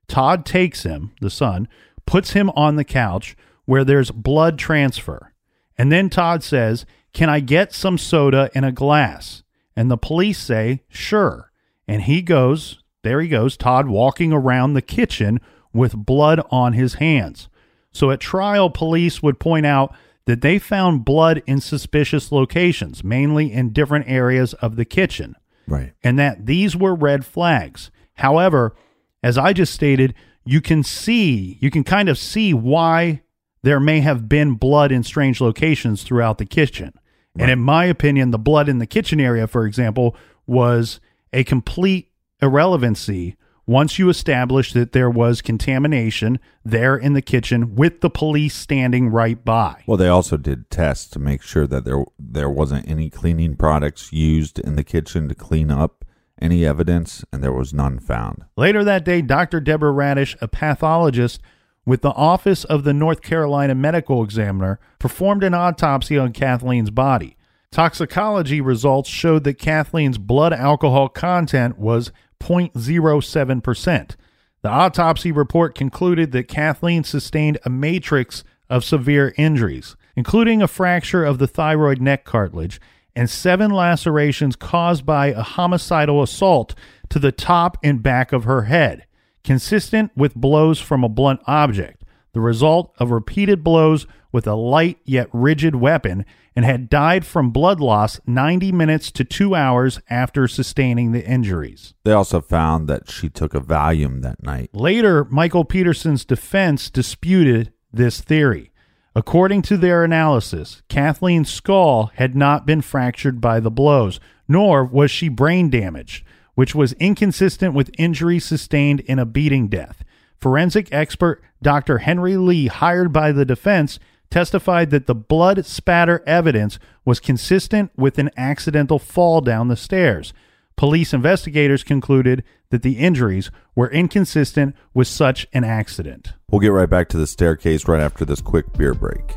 Todd 0.09 0.45
takes 0.45 0.83
him, 0.83 1.13
the 1.21 1.31
son, 1.31 1.69
puts 2.05 2.33
him 2.33 2.51
on 2.51 2.77
the 2.77 2.85
couch 2.85 3.37
where 3.65 3.85
there's 3.85 4.11
blood 4.11 4.59
transfer. 4.59 5.33
And 5.79 5.91
then 5.91 6.11
Todd 6.11 6.43
says, 6.43 6.85
Can 7.13 7.31
I 7.31 7.41
get 7.41 7.73
some 7.73 7.97
soda 7.97 8.51
in 8.55 8.65
a 8.65 8.73
glass? 8.73 9.43
And 9.77 9.91
the 9.91 9.97
police 9.97 10.39
say, 10.39 10.83
Sure. 10.89 11.52
And 11.89 12.03
he 12.03 12.23
goes, 12.23 12.83
there 13.03 13.21
he 13.21 13.29
goes, 13.29 13.57
Todd 13.57 13.89
walking 13.89 14.33
around 14.33 14.75
the 14.75 14.83
kitchen 14.83 15.41
with 15.73 15.97
blood 15.97 16.41
on 16.51 16.75
his 16.75 16.95
hands. 16.95 17.49
So 17.93 18.11
at 18.11 18.21
trial, 18.21 18.71
police 18.71 19.23
would 19.23 19.39
point 19.41 19.67
out 19.67 19.95
that 20.27 20.41
they 20.41 20.59
found 20.59 21.05
blood 21.05 21.43
in 21.47 21.61
suspicious 21.61 22.31
locations, 22.31 23.03
mainly 23.03 23.53
in 23.53 23.73
different 23.73 24.09
areas 24.09 24.55
of 24.55 24.77
the 24.77 24.85
kitchen, 24.85 25.35
Right. 25.67 25.93
and 26.05 26.19
that 26.19 26.47
these 26.47 26.77
were 26.77 26.95
red 26.95 27.25
flags. 27.27 27.91
However, 28.15 28.75
as 29.23 29.37
I 29.37 29.53
just 29.53 29.75
stated, 29.75 30.15
you 30.45 30.61
can 30.61 30.83
see, 30.85 31.59
you 31.61 31.71
can 31.71 31.83
kind 31.85 32.09
of 32.09 32.19
see 32.19 32.55
why 32.55 33.23
there 33.63 33.81
may 33.81 34.01
have 34.01 34.29
been 34.29 34.55
blood 34.55 34.93
in 34.93 35.03
strange 35.03 35.41
locations 35.41 36.03
throughout 36.03 36.39
the 36.39 36.47
kitchen. 36.47 36.93
And 37.39 37.51
in 37.51 37.61
my 37.61 37.87
opinion, 37.87 38.31
the 38.31 38.39
blood 38.39 38.69
in 38.69 38.79
the 38.79 38.87
kitchen 38.87 39.19
area, 39.21 39.47
for 39.47 39.65
example, 39.67 40.15
was 40.47 41.01
a 41.33 41.45
complete 41.45 42.11
irrelevancy 42.41 43.37
once 43.67 43.99
you 43.99 44.09
establish 44.09 44.73
that 44.73 44.93
there 44.93 45.11
was 45.11 45.41
contamination 45.41 46.39
there 46.65 46.97
in 46.97 47.13
the 47.13 47.23
kitchen 47.23 47.75
with 47.75 48.01
the 48.01 48.11
police 48.11 48.55
standing 48.55 49.09
right 49.09 49.45
by. 49.45 49.83
Well, 49.87 49.97
they 49.97 50.09
also 50.09 50.37
did 50.37 50.71
tests 50.71 51.09
to 51.11 51.19
make 51.19 51.43
sure 51.43 51.67
that 51.67 51.85
there 51.85 52.05
there 52.19 52.51
wasn't 52.51 52.89
any 52.89 53.09
cleaning 53.09 53.57
products 53.57 54.13
used 54.13 54.59
in 54.59 54.77
the 54.77 54.85
kitchen 54.85 55.29
to 55.29 55.35
clean 55.35 55.71
up 55.71 56.05
any 56.41 56.67
evidence, 56.67 57.25
and 57.33 57.43
there 57.43 57.53
was 57.53 57.73
none 57.73 58.01
found. 58.01 58.45
Later 58.57 58.83
that 58.83 59.05
day, 59.05 59.23
Dr. 59.23 59.61
Deborah 59.61 59.93
Radisch, 59.93 60.37
a 60.41 60.49
pathologist 60.49 61.41
with 61.87 62.03
the 62.03 62.11
Office 62.11 62.65
of 62.65 62.83
the 62.83 62.93
North 62.93 63.23
Carolina 63.23 63.77
Medical 63.77 64.25
Examiner, 64.25 64.81
performed 64.99 65.45
an 65.45 65.55
autopsy 65.55 66.19
on 66.19 66.33
Kathleen's 66.33 66.91
body. 66.91 67.37
Toxicology 67.73 68.61
results 68.61 69.09
showed 69.09 69.45
that 69.45 69.59
Kathleen's 69.59 70.19
blood 70.19 70.53
alcohol 70.53 71.09
content 71.09 71.79
was 71.79 72.13
0.07%. 72.39 74.17
The 74.61 74.69
autopsy 74.69 75.33
report 75.33 75.75
concluded 75.75 76.31
that 76.33 76.49
Kathleen 76.49 77.03
sustained 77.03 77.59
a 77.65 77.71
matrix 77.71 78.45
of 78.71 78.85
severe 78.85 79.35
injuries. 79.37 79.97
including 80.15 80.61
a 80.61 80.69
fracture 80.69 81.25
of 81.25 81.39
the 81.39 81.47
thyroid 81.47 82.01
neck 82.01 82.25
cartilage 82.25 82.81
and 83.15 83.29
seven 83.29 83.71
lacerations 83.71 84.57
caused 84.57 85.05
by 85.05 85.29
a 85.29 85.43
homicidal 85.43 86.23
assault 86.23 86.75
to 87.09 87.19
the 87.19 87.33
top 87.33 87.77
and 87.83 88.03
back 88.03 88.33
of 88.33 88.45
her 88.45 88.63
head, 88.65 89.07
consistent 89.45 90.11
with 90.17 90.35
blows 90.35 90.79
from 90.81 91.05
a 91.05 91.09
blunt 91.09 91.41
object, 91.47 92.05
the 92.33 92.41
result 92.41 92.95
of 92.99 93.11
repeated 93.11 93.63
blows 93.63 94.07
with 94.33 94.47
a 94.47 94.55
light 94.55 94.99
yet 95.05 95.29
rigid 95.33 95.77
weapon, 95.77 96.25
and 96.57 96.65
had 96.65 96.89
died 96.89 97.25
from 97.25 97.51
blood 97.51 97.81
loss 97.81 98.21
90 98.27 98.73
minutes 98.73 99.11
to 99.13 99.25
two 99.25 99.55
hours 99.55 100.01
after 100.11 100.49
sustaining 100.49 101.13
the 101.13 101.25
injuries. 101.25 101.95
They 102.05 102.13
also 102.13 102.41
found 102.41 102.89
that 102.89 103.11
she 103.11 103.29
took 103.29 103.55
a 103.55 103.61
Valium 103.61 104.23
that 104.23 104.43
night. 104.43 104.71
Later, 104.73 105.25
Michael 105.27 105.65
Peterson's 105.65 106.25
defense 106.25 106.91
disputed 106.91 107.73
this 107.93 108.21
theory. 108.21 108.73
According 109.15 109.63
to 109.63 109.77
their 109.77 110.05
analysis, 110.05 110.83
Kathleen's 110.89 111.51
skull 111.51 112.11
had 112.15 112.35
not 112.35 112.67
been 112.67 112.81
fractured 112.81 113.41
by 113.41 113.61
the 113.61 113.71
blows, 113.71 114.19
nor 114.49 114.85
was 114.85 115.11
she 115.11 115.29
brain 115.29 115.69
damaged, 115.69 116.25
which 116.55 116.75
was 116.75 116.95
inconsistent 116.95 117.75
with 117.75 117.91
injuries 117.99 118.45
sustained 118.45 119.01
in 119.01 119.19
a 119.19 119.27
beating 119.27 119.69
death. 119.69 120.03
Forensic 120.41 120.89
expert 120.93 121.43
Dr. 121.63 121.99
Henry 121.99 122.37
Lee, 122.37 122.67
hired 122.67 123.13
by 123.13 123.33
the 123.33 123.45
defense, 123.45 123.99
testified 124.33 124.91
that 124.91 125.07
the 125.07 125.15
blood 125.15 125.65
spatter 125.67 126.23
evidence 126.27 126.79
was 127.05 127.21
consistent 127.21 127.93
with 127.97 128.19
an 128.19 128.31
accidental 128.37 128.99
fall 128.99 129.41
down 129.41 129.69
the 129.69 129.77
stairs. 129.77 130.33
Police 130.75 131.13
investigators 131.13 131.85
concluded 131.85 132.43
that 132.71 132.83
the 132.83 132.99
injuries 132.99 133.51
were 133.77 133.91
inconsistent 133.91 134.75
with 134.95 135.07
such 135.07 135.47
an 135.53 135.65
accident. 135.65 136.33
We'll 136.51 136.61
get 136.61 136.69
right 136.69 136.89
back 136.89 137.09
to 137.11 137.19
the 137.19 137.27
staircase 137.27 137.87
right 137.87 138.01
after 138.01 138.25
this 138.25 138.41
quick 138.41 138.73
beer 138.73 138.95
break. 138.95 139.37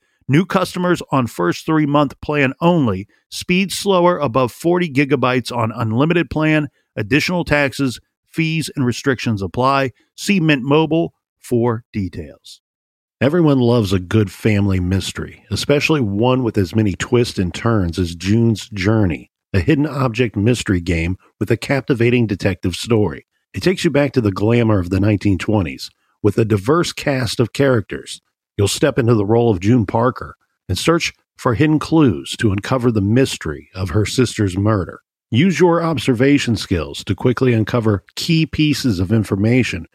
New 0.27 0.45
customers 0.45 1.01
on 1.11 1.27
first 1.27 1.65
three 1.65 1.85
month 1.85 2.19
plan 2.21 2.53
only. 2.61 3.07
Speed 3.29 3.71
slower 3.71 4.17
above 4.17 4.51
40 4.51 4.89
gigabytes 4.89 5.55
on 5.55 5.71
unlimited 5.71 6.29
plan. 6.29 6.69
Additional 6.95 7.43
taxes, 7.43 7.99
fees, 8.25 8.69
and 8.75 8.85
restrictions 8.85 9.41
apply. 9.41 9.91
See 10.15 10.39
Mint 10.39 10.63
Mobile 10.63 11.13
for 11.39 11.83
details. 11.91 12.61
Everyone 13.19 13.59
loves 13.59 13.93
a 13.93 13.99
good 13.99 14.31
family 14.31 14.79
mystery, 14.79 15.45
especially 15.51 16.01
one 16.01 16.43
with 16.43 16.57
as 16.57 16.75
many 16.75 16.93
twists 16.93 17.37
and 17.37 17.53
turns 17.53 17.99
as 17.99 18.15
June's 18.15 18.67
Journey, 18.69 19.29
a 19.53 19.59
hidden 19.59 19.85
object 19.85 20.35
mystery 20.35 20.81
game 20.81 21.17
with 21.39 21.51
a 21.51 21.57
captivating 21.57 22.25
detective 22.25 22.75
story. 22.75 23.27
It 23.53 23.61
takes 23.61 23.83
you 23.83 23.91
back 23.91 24.13
to 24.13 24.21
the 24.21 24.31
glamour 24.31 24.79
of 24.79 24.89
the 24.89 24.97
1920s 24.97 25.89
with 26.23 26.37
a 26.37 26.45
diverse 26.45 26.93
cast 26.93 27.39
of 27.39 27.53
characters. 27.53 28.21
You'll 28.61 28.67
step 28.67 28.99
into 28.99 29.15
the 29.15 29.25
role 29.25 29.49
of 29.49 29.59
June 29.59 29.87
Parker 29.87 30.37
and 30.69 30.77
search 30.77 31.13
for 31.35 31.55
hidden 31.55 31.79
clues 31.79 32.35
to 32.37 32.51
uncover 32.51 32.91
the 32.91 33.01
mystery 33.01 33.71
of 33.73 33.89
her 33.89 34.05
sister's 34.05 34.55
murder. 34.55 35.01
Use 35.31 35.59
your 35.59 35.81
observation 35.81 36.55
skills 36.55 37.03
to 37.05 37.15
quickly 37.15 37.53
uncover 37.53 38.03
key 38.13 38.45
pieces 38.45 38.99
of 38.99 39.11
information 39.11 39.87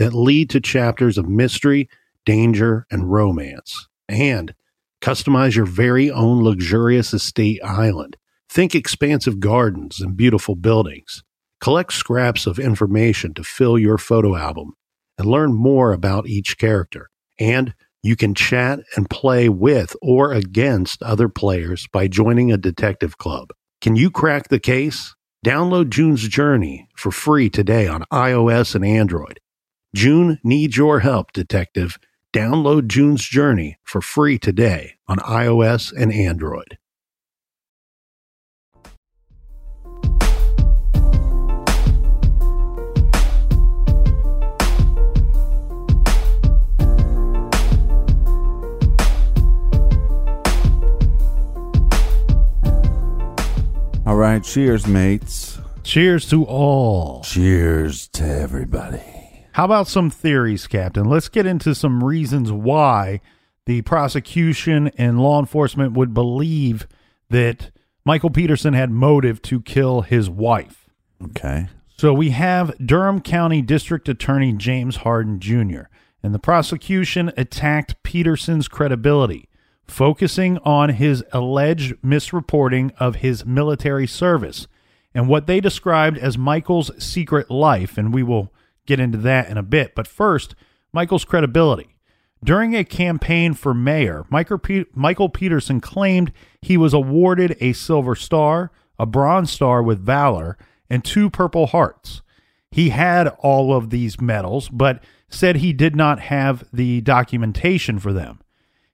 that 0.00 0.14
lead 0.14 0.50
to 0.50 0.60
chapters 0.60 1.16
of 1.16 1.28
mystery, 1.28 1.88
danger, 2.24 2.88
and 2.90 3.08
romance. 3.08 3.86
And 4.08 4.52
customize 5.00 5.54
your 5.54 5.66
very 5.66 6.10
own 6.10 6.42
luxurious 6.42 7.14
estate 7.14 7.62
island. 7.62 8.16
Think 8.50 8.74
expansive 8.74 9.38
gardens 9.38 10.00
and 10.00 10.16
beautiful 10.16 10.56
buildings. 10.56 11.22
Collect 11.60 11.92
scraps 11.92 12.48
of 12.48 12.58
information 12.58 13.32
to 13.34 13.44
fill 13.44 13.78
your 13.78 13.96
photo 13.96 14.34
album 14.34 14.72
and 15.18 15.28
learn 15.28 15.54
more 15.54 15.92
about 15.92 16.26
each 16.26 16.58
character. 16.58 17.10
And 17.38 17.74
you 18.02 18.16
can 18.16 18.34
chat 18.34 18.80
and 18.96 19.10
play 19.10 19.48
with 19.48 19.96
or 20.00 20.32
against 20.32 21.02
other 21.02 21.28
players 21.28 21.86
by 21.92 22.08
joining 22.08 22.52
a 22.52 22.56
detective 22.56 23.18
club. 23.18 23.50
Can 23.80 23.96
you 23.96 24.10
crack 24.10 24.48
the 24.48 24.60
case? 24.60 25.14
Download 25.44 25.88
June's 25.88 26.26
Journey 26.28 26.88
for 26.96 27.10
free 27.10 27.48
today 27.48 27.86
on 27.86 28.04
iOS 28.12 28.74
and 28.74 28.84
Android. 28.84 29.40
June 29.94 30.38
needs 30.42 30.76
your 30.76 31.00
help, 31.00 31.32
detective. 31.32 31.98
Download 32.34 32.86
June's 32.86 33.24
Journey 33.24 33.78
for 33.84 34.00
free 34.00 34.38
today 34.38 34.94
on 35.06 35.18
iOS 35.18 35.92
and 35.96 36.12
Android. 36.12 36.78
All 54.08 54.16
right, 54.16 54.42
cheers, 54.42 54.86
mates. 54.86 55.58
Cheers 55.82 56.30
to 56.30 56.42
all. 56.44 57.20
Cheers 57.24 58.08
to 58.08 58.24
everybody. 58.24 59.02
How 59.52 59.66
about 59.66 59.86
some 59.86 60.08
theories, 60.08 60.66
Captain? 60.66 61.04
Let's 61.04 61.28
get 61.28 61.44
into 61.44 61.74
some 61.74 62.02
reasons 62.02 62.50
why 62.50 63.20
the 63.66 63.82
prosecution 63.82 64.88
and 64.96 65.20
law 65.20 65.38
enforcement 65.38 65.92
would 65.92 66.14
believe 66.14 66.88
that 67.28 67.70
Michael 68.02 68.30
Peterson 68.30 68.72
had 68.72 68.90
motive 68.90 69.42
to 69.42 69.60
kill 69.60 70.00
his 70.00 70.30
wife. 70.30 70.88
Okay. 71.22 71.66
So 71.98 72.14
we 72.14 72.30
have 72.30 72.74
Durham 72.78 73.20
County 73.20 73.60
District 73.60 74.08
Attorney 74.08 74.54
James 74.54 74.96
Hardin 74.96 75.38
Jr., 75.38 75.82
and 76.22 76.34
the 76.34 76.38
prosecution 76.38 77.30
attacked 77.36 78.02
Peterson's 78.02 78.68
credibility, 78.68 79.47
focusing 79.88 80.58
on 80.58 80.90
his 80.90 81.24
alleged 81.32 81.96
misreporting 82.02 82.92
of 82.98 83.16
his 83.16 83.44
military 83.44 84.06
service 84.06 84.68
and 85.14 85.28
what 85.28 85.46
they 85.46 85.60
described 85.60 86.18
as 86.18 86.38
Michael's 86.38 86.90
secret 87.02 87.50
life. 87.50 87.98
And 87.98 88.12
we 88.12 88.22
will 88.22 88.52
get 88.86 89.00
into 89.00 89.18
that 89.18 89.48
in 89.48 89.56
a 89.56 89.62
bit. 89.62 89.94
But 89.94 90.06
first, 90.06 90.54
Michael's 90.92 91.24
credibility. 91.24 91.96
During 92.44 92.76
a 92.76 92.84
campaign 92.84 93.54
for 93.54 93.74
mayor, 93.74 94.24
Michael, 94.30 95.28
Peterson 95.28 95.80
claimed 95.80 96.32
he 96.62 96.76
was 96.76 96.94
awarded 96.94 97.56
a 97.60 97.72
Silver 97.72 98.14
Star, 98.14 98.70
a 98.98 99.06
Bronze 99.06 99.50
Star 99.50 99.82
with 99.82 100.04
Valor, 100.04 100.56
and 100.88 101.04
two 101.04 101.30
Purple 101.30 101.66
Hearts. 101.66 102.22
He 102.70 102.90
had 102.90 103.28
all 103.40 103.74
of 103.74 103.90
these 103.90 104.20
medals, 104.20 104.68
but 104.68 105.02
said 105.28 105.56
he 105.56 105.72
did 105.72 105.96
not 105.96 106.20
have 106.20 106.64
the 106.72 107.00
documentation 107.00 107.98
for 107.98 108.12
them. 108.12 108.40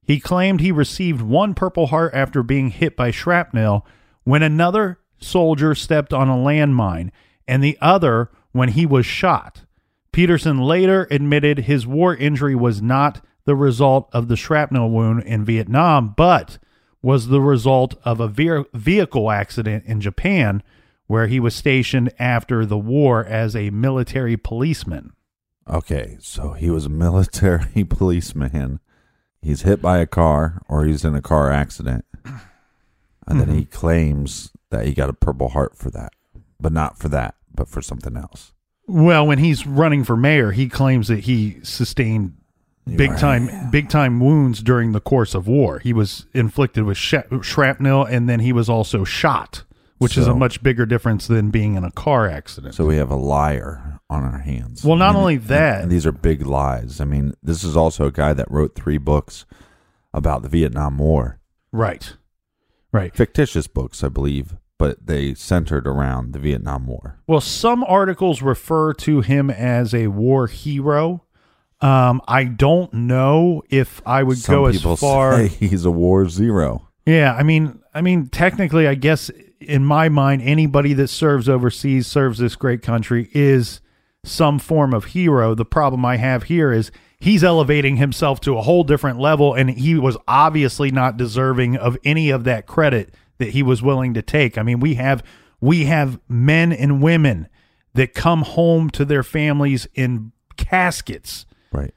He 0.04 0.20
claimed 0.20 0.60
he 0.60 0.72
received 0.72 1.22
one 1.22 1.54
Purple 1.54 1.86
Heart 1.86 2.12
after 2.14 2.42
being 2.42 2.70
hit 2.70 2.96
by 2.96 3.10
shrapnel 3.10 3.86
when 4.24 4.42
another 4.42 4.98
soldier 5.18 5.74
stepped 5.74 6.12
on 6.12 6.28
a 6.28 6.36
landmine, 6.36 7.10
and 7.48 7.62
the 7.62 7.78
other 7.80 8.30
when 8.52 8.70
he 8.70 8.86
was 8.86 9.06
shot. 9.06 9.62
Peterson 10.12 10.58
later 10.58 11.08
admitted 11.10 11.60
his 11.60 11.86
war 11.86 12.14
injury 12.14 12.54
was 12.54 12.80
not 12.80 13.24
the 13.46 13.56
result 13.56 14.08
of 14.12 14.28
the 14.28 14.36
shrapnel 14.36 14.90
wound 14.90 15.22
in 15.24 15.44
Vietnam, 15.44 16.14
but 16.16 16.58
was 17.02 17.28
the 17.28 17.40
result 17.40 17.94
of 18.04 18.20
a 18.20 18.28
ve- 18.28 18.64
vehicle 18.72 19.30
accident 19.30 19.84
in 19.86 20.00
Japan 20.00 20.62
where 21.06 21.26
he 21.26 21.38
was 21.38 21.54
stationed 21.54 22.12
after 22.18 22.64
the 22.64 22.78
war 22.78 23.24
as 23.24 23.54
a 23.54 23.70
military 23.70 24.36
policeman. 24.36 25.12
Okay, 25.68 26.16
so 26.20 26.52
he 26.52 26.70
was 26.70 26.86
a 26.86 26.90
military 26.90 27.84
policeman. 27.88 28.80
He's 29.44 29.62
hit 29.62 29.82
by 29.82 29.98
a 29.98 30.06
car 30.06 30.62
or 30.68 30.86
he's 30.86 31.04
in 31.04 31.14
a 31.14 31.20
car 31.20 31.50
accident. 31.50 32.06
And 33.26 33.40
then 33.40 33.48
he 33.48 33.62
mm-hmm. 33.62 33.78
claims 33.78 34.50
that 34.70 34.86
he 34.86 34.92
got 34.92 35.08
a 35.08 35.14
Purple 35.14 35.50
Heart 35.50 35.76
for 35.76 35.90
that. 35.90 36.12
But 36.60 36.72
not 36.72 36.98
for 36.98 37.08
that, 37.08 37.34
but 37.54 37.68
for 37.68 37.82
something 37.82 38.16
else. 38.16 38.52
Well, 38.86 39.26
when 39.26 39.38
he's 39.38 39.66
running 39.66 40.04
for 40.04 40.16
mayor, 40.16 40.52
he 40.52 40.68
claims 40.68 41.08
that 41.08 41.20
he 41.20 41.58
sustained 41.62 42.34
big 42.86 43.12
Right. 43.12 43.20
time 43.20 43.70
big 43.70 43.88
time 43.88 44.20
wounds 44.20 44.62
during 44.62 44.92
the 44.92 45.00
course 45.00 45.34
of 45.34 45.46
war. 45.46 45.78
He 45.78 45.92
was 45.92 46.26
inflicted 46.34 46.84
with 46.84 46.98
sh- 46.98 47.14
shrapnel 47.40 48.04
and 48.04 48.28
then 48.28 48.40
he 48.40 48.52
was 48.52 48.68
also 48.68 49.04
shot, 49.04 49.64
which 49.98 50.18
is 50.18 50.26
a 50.26 50.34
much 50.34 50.62
bigger 50.62 50.84
difference 50.84 51.26
than 51.26 51.50
being 51.50 51.76
in 51.76 51.84
a 51.84 51.90
car 51.90 52.28
accident. 52.28 52.74
So 52.74 52.84
we 52.84 52.96
have 52.96 53.10
a 53.10 53.16
liar 53.16 53.93
on 54.10 54.22
our 54.24 54.38
hands. 54.38 54.84
Well, 54.84 54.96
not 54.96 55.10
And- 55.10 55.18
only 55.18 55.36
that- 55.38 55.82
and 55.82 55.90
these 55.90 56.06
are 56.06 56.12
big 56.12 56.46
lies. 56.46 57.00
I 57.00 57.04
mean, 57.04 57.34
this 57.42 57.64
is 57.64 57.76
also 57.76 58.06
a 58.06 58.12
guy 58.12 58.32
that 58.34 58.50
wrote 58.50 58.74
three 58.74 58.98
books 58.98 59.44
about 60.12 60.42
the 60.42 60.48
Vietnam 60.48 60.98
War. 60.98 61.38
right. 61.72 62.16
Right. 62.92 63.12
Fictitious 63.16 63.66
books, 63.66 64.04
I 64.04 64.08
believe, 64.08 64.54
but 64.78 65.04
they 65.04 65.34
centered 65.34 65.84
around 65.84 66.32
the 66.32 66.38
Vietnam 66.38 66.86
War. 66.86 67.16
Well, 67.26 67.40
some 67.40 67.82
articles 67.88 68.40
refer 68.40 68.92
to 68.94 69.20
him 69.20 69.50
as 69.50 69.92
a 69.92 70.06
war 70.06 70.46
hero. 70.46 71.24
Um, 71.80 72.22
I 72.28 72.44
don't 72.44 72.94
know 72.94 73.64
if 73.68 74.00
I 74.06 74.22
would 74.22 74.38
Some 74.38 74.54
go 74.54 74.66
as 74.66 74.80
far. 75.00 75.36
say 75.38 75.48
he's 75.66 75.84
a 75.84 75.90
war 75.90 76.28
zero. 76.28 76.86
Yeah, 77.04 77.34
I 77.34 77.42
mean, 77.42 77.80
I 77.92 78.00
mean, 78.00 78.28
technically, 78.28 78.86
I 78.86 78.94
guess 78.94 79.28
in 79.60 79.84
my 79.84 80.08
mind, 80.08 80.42
anybody 80.42 80.92
that 80.92 81.08
serves 81.08 81.48
overseas, 81.48 82.06
serves 82.06 82.38
this 82.38 82.54
great 82.54 82.80
country, 82.82 83.28
is 83.34 83.80
some 84.24 84.58
form 84.58 84.92
of 84.92 85.06
hero. 85.06 85.54
The 85.54 85.64
problem 85.64 86.04
I 86.04 86.16
have 86.16 86.44
here 86.44 86.72
is 86.72 86.90
he's 87.20 87.44
elevating 87.44 87.96
himself 87.96 88.40
to 88.40 88.58
a 88.58 88.62
whole 88.62 88.82
different 88.82 89.20
level, 89.20 89.54
and 89.54 89.70
he 89.70 89.94
was 89.96 90.16
obviously 90.26 90.90
not 90.90 91.16
deserving 91.16 91.76
of 91.76 91.96
any 92.04 92.30
of 92.30 92.44
that 92.44 92.66
credit 92.66 93.14
that 93.38 93.50
he 93.50 93.62
was 93.62 93.82
willing 93.82 94.14
to 94.14 94.22
take. 94.22 94.58
I 94.58 94.62
mean, 94.62 94.80
we 94.80 94.94
have 94.94 95.22
we 95.60 95.84
have 95.84 96.18
men 96.28 96.72
and 96.72 97.02
women 97.02 97.48
that 97.94 98.12
come 98.14 98.42
home 98.42 98.90
to 98.90 99.04
their 99.04 99.22
families 99.22 99.86
in 99.94 100.32
caskets 100.56 101.46
Right. 101.72 101.94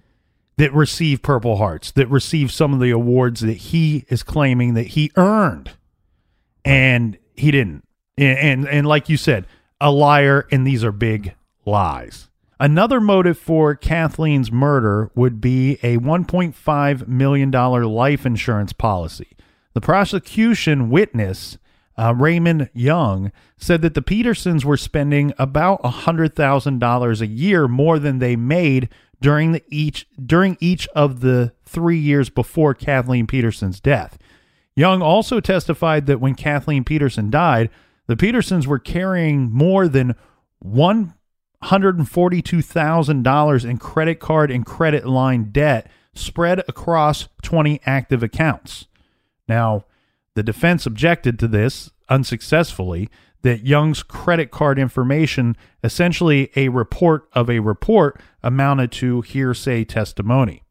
that 0.58 0.74
receive 0.74 1.22
Purple 1.22 1.58
Hearts, 1.58 1.92
that 1.92 2.08
receive 2.10 2.52
some 2.52 2.74
of 2.74 2.80
the 2.80 2.92
awards 2.92 3.42
that 3.42 3.58
he 3.58 4.06
is 4.10 4.24
claiming 4.24 4.74
that 4.76 4.88
he 4.88 5.12
earned, 5.16 5.72
and 6.66 7.18
he 7.36 7.52
didn't. 7.52 7.84
And 8.18 8.38
and, 8.38 8.68
and 8.68 8.88
like 8.88 9.10
you 9.10 9.18
said, 9.18 9.46
a 9.80 9.92
liar, 9.92 10.48
and 10.52 10.66
these 10.66 10.84
are 10.84 10.92
big 10.92 11.36
lies. 11.68 12.30
Another 12.60 13.00
motive 13.00 13.38
for 13.38 13.76
Kathleen's 13.76 14.52
murder 14.52 15.12
would 15.14 15.40
be 15.40 15.74
a 15.84 15.98
$1.5 15.98 17.08
million 17.08 17.52
life 17.52 18.26
insurance 18.26 18.74
policy. 18.74 19.28
The 19.74 19.82
prosecution 19.82 20.90
witness, 20.90 21.60
uh, 21.96 22.16
Raymond 22.16 22.72
Young, 22.74 23.32
said 23.58 23.84
that 23.84 23.94
the 23.94 24.02
Petersons 24.02 24.66
were 24.66 24.78
spending 24.78 25.34
about 25.38 25.84
$100,000 25.84 27.22
a 27.22 27.28
year 27.28 27.68
more 27.68 28.00
than 28.00 28.18
they 28.18 28.36
made 28.36 28.90
during 29.22 29.52
the 29.52 29.64
each 29.70 30.08
during 30.24 30.58
each 30.60 30.88
of 30.90 31.22
the 31.22 31.54
3 31.66 31.98
years 31.98 32.30
before 32.30 32.74
Kathleen 32.74 33.28
Peterson's 33.28 33.80
death. 33.80 34.18
Young 34.76 35.02
also 35.02 35.40
testified 35.40 36.06
that 36.08 36.22
when 36.22 36.36
Kathleen 36.36 36.84
Peterson 36.84 37.30
died, 37.30 37.70
the 38.08 38.18
Petersons 38.18 38.68
were 38.68 38.80
carrying 38.80 39.52
more 39.52 39.88
than 39.88 40.16
$142,000 41.64 43.70
in 43.70 43.78
credit 43.78 44.20
card 44.20 44.52
and 44.52 44.66
credit 44.66 45.08
line 45.08 45.52
debt 45.52 45.90
spread 46.14 46.60
across 46.68 47.30
20 47.44 47.80
active 47.86 48.24
accounts. 48.24 48.88
Now, 49.48 49.86
the 50.36 50.44
defense 50.44 50.86
objected 50.86 51.40
to 51.40 51.48
this 51.48 51.92
unsuccessfully 52.10 53.10
that 53.42 53.66
Young's 53.66 54.04
credit 54.04 54.52
card 54.52 54.80
information, 54.80 55.56
essentially 55.84 56.52
a 56.56 56.70
report 56.70 57.28
of 57.34 57.50
a 57.50 57.60
report, 57.60 58.22
amounted 58.44 58.92
to 58.94 59.22
hearsay 59.22 59.84
testimony. 59.86 60.64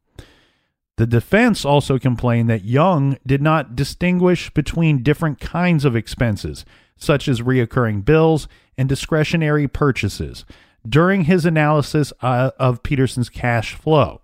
The 0.96 1.06
defense 1.06 1.64
also 1.64 1.98
complained 1.98 2.48
that 2.48 2.64
Young 2.64 3.18
did 3.26 3.42
not 3.42 3.76
distinguish 3.76 4.50
between 4.50 5.02
different 5.02 5.40
kinds 5.40 5.84
of 5.84 5.94
expenses, 5.94 6.64
such 6.96 7.28
as 7.28 7.42
reoccurring 7.42 8.04
bills 8.04 8.48
and 8.78 8.88
discretionary 8.88 9.68
purchases, 9.68 10.46
during 10.88 11.24
his 11.24 11.44
analysis 11.44 12.12
uh, 12.20 12.50
of 12.58 12.82
Peterson's 12.82 13.28
cash 13.28 13.74
flow. 13.74 14.20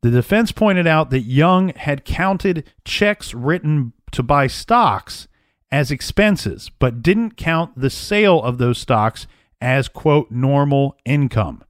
The 0.00 0.10
defense 0.10 0.52
pointed 0.52 0.86
out 0.86 1.10
that 1.10 1.20
Young 1.20 1.70
had 1.70 2.04
counted 2.04 2.64
checks 2.84 3.34
written 3.34 3.92
to 4.12 4.22
buy 4.22 4.46
stocks 4.46 5.26
as 5.70 5.90
expenses, 5.90 6.70
but 6.78 7.02
didn't 7.02 7.36
count 7.36 7.78
the 7.78 7.90
sale 7.90 8.42
of 8.42 8.58
those 8.58 8.78
stocks 8.78 9.26
as, 9.60 9.88
quote, 9.88 10.30
normal 10.30 10.96
income. 11.04 11.62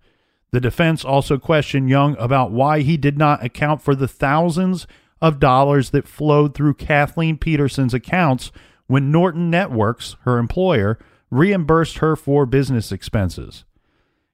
The 0.50 0.60
defense 0.60 1.04
also 1.04 1.38
questioned 1.38 1.88
Young 1.88 2.16
about 2.18 2.52
why 2.52 2.80
he 2.80 2.96
did 2.96 3.18
not 3.18 3.44
account 3.44 3.82
for 3.82 3.94
the 3.94 4.08
thousands 4.08 4.86
of 5.20 5.40
dollars 5.40 5.90
that 5.90 6.08
flowed 6.08 6.54
through 6.54 6.74
Kathleen 6.74 7.36
Peterson's 7.36 7.94
accounts 7.94 8.52
when 8.86 9.12
Nortel 9.12 9.36
Networks, 9.36 10.16
her 10.22 10.38
employer, 10.38 10.98
reimbursed 11.30 11.98
her 11.98 12.16
for 12.16 12.46
business 12.46 12.92
expenses. 12.92 13.64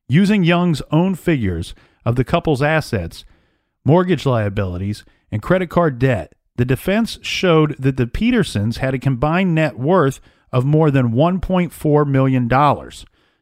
Using 0.08 0.44
Young's 0.44 0.82
own 0.90 1.14
figures 1.14 1.74
of 2.04 2.16
the 2.16 2.24
couple's 2.24 2.62
assets, 2.62 3.24
mortgage 3.84 4.26
liabilities, 4.26 5.04
and 5.30 5.42
credit 5.42 5.70
card 5.70 5.98
debt, 5.98 6.34
the 6.56 6.64
defense 6.64 7.18
showed 7.22 7.76
that 7.78 7.96
the 7.96 8.06
Petersons 8.06 8.76
had 8.76 8.94
a 8.94 8.98
combined 8.98 9.54
net 9.54 9.78
worth 9.78 10.20
of 10.52 10.64
more 10.64 10.90
than 10.90 11.12
$1.4 11.12 12.06
million. 12.06 12.48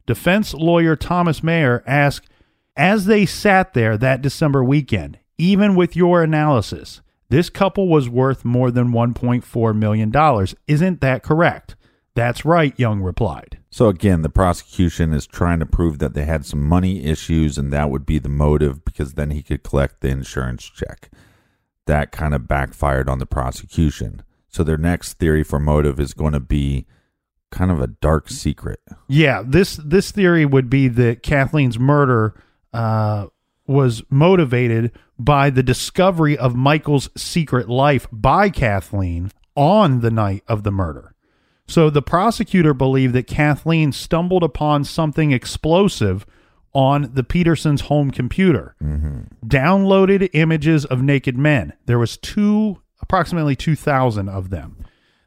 Defense 0.07 0.55
lawyer 0.55 0.97
Thomas 0.97 1.43
Maher 1.43 1.83
asked, 1.87 2.29
as 2.77 3.05
they 3.05 3.27
sat 3.27 3.75
there 3.75 3.99
that 3.99 4.23
December 4.23 4.65
weekend, 4.65 5.19
even 5.37 5.75
with 5.75 5.95
your 5.95 6.23
analysis, 6.23 7.03
this 7.29 7.51
couple 7.51 7.89
was 7.89 8.09
worth 8.09 8.45
more 8.45 8.71
than 8.71 8.93
$1.4 8.93 9.77
million. 9.77 10.47
Isn't 10.67 11.01
that 11.01 11.23
correct? 11.23 11.77
That's 12.15 12.45
right, 12.45 12.79
Young 12.79 13.01
replied. 13.01 13.59
So 13.71 13.89
again, 13.89 14.23
the 14.23 14.29
prosecution 14.29 15.15
is 15.15 15.27
trying 15.27 15.61
to 15.61 15.67
prove 15.67 15.99
that 15.99 16.13
they 16.13 16.25
had 16.25 16.45
some 16.45 16.63
money 16.63 17.05
issues 17.05 17.57
and 17.57 17.73
that 17.73 17.91
would 17.91 18.05
be 18.05 18.19
the 18.19 18.29
motive 18.29 18.85
because 18.85 19.15
then 19.15 19.31
he 19.31 19.43
could 19.43 19.63
collect 19.63 20.01
the 20.01 20.09
insurance 20.09 20.65
check. 20.65 21.11
That 21.87 22.13
kind 22.13 22.35
of 22.35 22.47
backfired 22.47 23.09
on 23.09 23.19
the 23.19 23.27
prosecution. 23.27 24.23
So 24.49 24.63
their 24.63 24.77
next 24.77 25.15
theory 25.15 25.43
for 25.43 25.59
motive 25.59 25.99
is 25.99 26.13
going 26.13 26.35
to 26.35 26.41
be 26.41 26.87
kind 27.51 27.71
of 27.71 27.81
a 27.81 27.87
dark 27.87 28.29
secret. 28.29 28.81
Yeah, 29.09 29.43
this 29.47 29.77
this 29.77 30.11
theory 30.11 30.45
would 30.45 30.69
be 30.69 30.89
that 30.89 31.23
Kathleen's 31.23 31.79
murder 31.79 32.35
uh, 32.73 33.29
was 33.67 34.03
motivated 34.11 34.93
by 35.19 35.51
the 35.51 35.63
discovery 35.63 36.37
of 36.37 36.55
Michael's 36.55 37.09
secret 37.17 37.69
life 37.69 38.07
by 38.13 38.51
Kathleen 38.51 39.31
on 39.55 40.01
the 40.01 40.11
night 40.11 40.43
of 40.49 40.63
the 40.63 40.71
murder. 40.71 41.12
So 41.69 41.91
the 41.91 42.03
prosecutor 42.03 42.75
believed 42.75 43.15
that 43.15 43.27
Kathleen 43.27 43.93
stumbled 43.93 44.43
upon 44.43 44.85
something 44.85 45.33
explosive 45.33 46.27
on 46.75 47.11
the 47.15 47.25
Petersons' 47.25 47.83
home 47.83 48.11
computer. 48.11 48.75
Mm-hmm. 48.83 49.47
Downloaded 49.47 50.31
images 50.33 50.85
of 50.85 51.03
naked 51.03 51.37
men. 51.37 51.73
There 51.87 51.99
was 51.99 52.17
two 52.17 52.83
approximately 53.01 53.57
2000 53.57 54.29
of 54.29 54.51
them. 54.51 54.85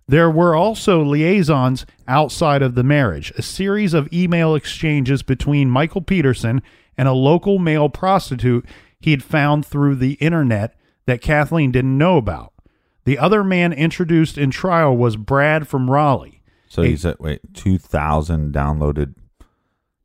There 0.08 0.30
were 0.30 0.56
also 0.56 1.04
liaisons 1.04 1.86
outside 2.08 2.62
of 2.62 2.76
the 2.76 2.84
marriage, 2.84 3.32
a 3.38 3.42
series 3.42 3.94
of 3.94 4.12
email 4.14 4.54
exchanges 4.54 5.24
between 5.24 5.70
Michael 5.70 6.02
Peterson 6.02 6.62
and 6.98 7.08
a 7.08 7.14
local 7.14 7.58
male 7.60 7.90
prostitute 7.90 8.66
he 9.00 9.12
had 9.12 9.24
found 9.24 9.66
through 9.66 9.96
the 9.96 10.14
internet 10.14 10.76
that 11.06 11.22
Kathleen 11.22 11.72
didn't 11.72 11.98
know 11.98 12.18
about. 12.18 12.54
The 13.06 13.18
other 13.18 13.44
man 13.44 13.72
introduced 13.72 14.38
in 14.38 14.52
trial 14.52 14.96
was 14.98 15.16
Brad 15.16 15.68
from 15.68 15.90
Raleigh. 15.90 16.42
So 16.68 16.82
he 16.82 16.98
said, 16.98 17.16
wait, 17.20 17.42
2,000 17.54 18.54
downloaded 18.54 19.14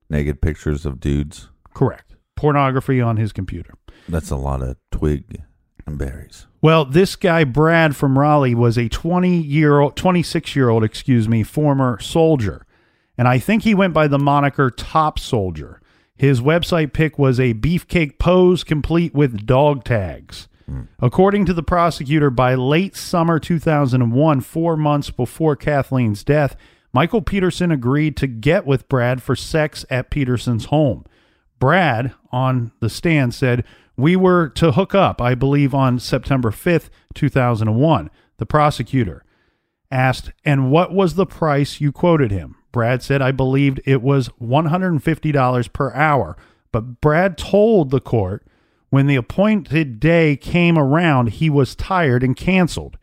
naked 0.09 0.40
pictures 0.40 0.86
of 0.86 1.01
dudes? 1.01 1.48
Correct. 1.74 2.14
Pornography 2.36 3.01
on 3.01 3.16
his 3.16 3.32
computer. 3.32 3.74
That's 4.09 4.30
a 4.30 4.36
lot 4.36 4.62
of 4.62 4.76
twig 4.92 5.42
and 5.86 5.98
berries. 5.98 6.46
Well, 6.62 6.84
this 6.84 7.16
guy 7.16 7.44
Brad 7.44 7.96
from 7.96 8.18
Raleigh 8.18 8.55
was 8.55 8.76
a 8.76 8.88
20 8.88 9.40
year 9.40 9.80
old 9.80 9.96
26 9.96 10.55
year 10.55 10.68
old, 10.68 10.84
excuse 10.84 11.28
me, 11.28 11.42
former 11.42 11.98
soldier. 12.01 12.66
And 13.16 13.26
I 13.28 13.38
think 13.38 13.62
he 13.62 13.74
went 13.74 13.94
by 13.94 14.07
the 14.07 14.18
moniker 14.18 14.70
Top 14.70 15.18
Soldier. 15.18 15.80
His 16.16 16.40
website 16.40 16.92
pic 16.92 17.18
was 17.18 17.40
a 17.40 17.55
beefcake 17.55 18.18
pose 18.18 18.62
complete 18.62 19.14
with 19.14 19.46
dog 19.46 19.84
tags. 19.84 20.48
According 21.01 21.47
to 21.47 21.55
the 21.55 21.62
prosecutor, 21.62 22.31
by 22.31 22.55
late 22.55 22.97
summer 22.97 23.39
2001, 23.39 24.41
4 24.41 24.77
months 24.77 25.11
before 25.11 25.57
Kathleen's 25.57 26.23
death, 26.25 26.57
Michael 26.93 27.23
Peterson 27.23 27.71
agreed 27.71 28.16
to 28.16 28.27
get 28.27 28.66
with 28.66 28.89
Brad 28.89 29.23
for 29.23 29.37
sex 29.37 29.85
at 29.91 30.11
Peterson's 30.11 30.66
home. 30.66 31.05
Brad, 31.59 32.12
on 32.33 32.73
the 32.81 32.89
stand, 32.89 33.35
said, 33.35 33.64
We 33.97 34.16
were 34.16 34.49
to 34.51 34.73
hook 34.73 34.95
up, 34.95 35.21
I 35.21 35.35
believe, 35.35 35.75
on 35.75 35.99
September 35.99 36.51
5th, 36.51 36.89
2001. 37.14 38.11
The 38.39 38.47
prosecutor 38.47 39.25
asked, 39.91 40.33
And 40.45 40.71
what 40.71 40.93
was 40.93 41.14
the 41.14 41.27
price 41.27 41.81
you 41.81 41.93
quoted 41.93 42.31
him? 42.31 42.57
Brad 42.73 43.03
said, 43.03 43.21
I 43.21 43.33
believed 43.33 43.81
it 43.85 44.03
was 44.03 44.29
$150 44.41 45.73
per 45.73 45.93
hour. 45.93 46.37
But 46.73 47.01
Brad 47.01 47.37
told 47.37 47.91
the 47.91 48.01
court 48.01 48.47
when 48.91 49.07
the 49.07 49.16
appointed 49.16 49.99
day 49.99 50.36
came 50.36 50.76
around, 50.76 51.30
he 51.30 51.49
was 51.49 51.74
tired 51.74 52.22
and 52.22 52.36
canceled. 52.36 52.99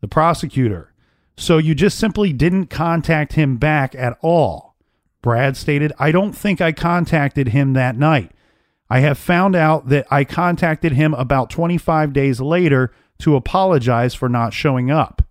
The 0.00 0.08
prosecutor, 0.08 0.92
so 1.36 1.58
you 1.58 1.74
just 1.74 1.98
simply 1.98 2.32
didn't 2.32 2.66
contact 2.66 3.34
him 3.34 3.56
back 3.56 3.94
at 3.94 4.16
all. 4.20 4.76
Brad 5.22 5.56
stated, 5.56 5.92
I 5.98 6.12
don't 6.12 6.34
think 6.34 6.60
I 6.60 6.72
contacted 6.72 7.48
him 7.48 7.72
that 7.72 7.96
night. 7.96 8.32
I 8.90 9.00
have 9.00 9.18
found 9.18 9.56
out 9.56 9.88
that 9.88 10.06
I 10.10 10.24
contacted 10.24 10.92
him 10.92 11.14
about 11.14 11.50
25 11.50 12.12
days 12.12 12.40
later 12.40 12.92
to 13.18 13.34
apologize 13.34 14.14
for 14.14 14.28
not 14.28 14.52
showing 14.52 14.90
up. 14.90 15.22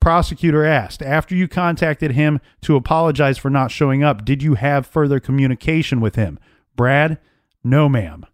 Prosecutor 0.00 0.64
asked, 0.64 1.02
After 1.02 1.34
you 1.34 1.46
contacted 1.46 2.12
him 2.12 2.40
to 2.62 2.76
apologize 2.76 3.36
for 3.36 3.50
not 3.50 3.70
showing 3.70 4.02
up, 4.02 4.24
did 4.24 4.42
you 4.42 4.54
have 4.54 4.86
further 4.86 5.20
communication 5.20 6.00
with 6.00 6.14
him? 6.14 6.38
Brad, 6.74 7.18
no, 7.62 7.88
ma'am. 7.88 8.24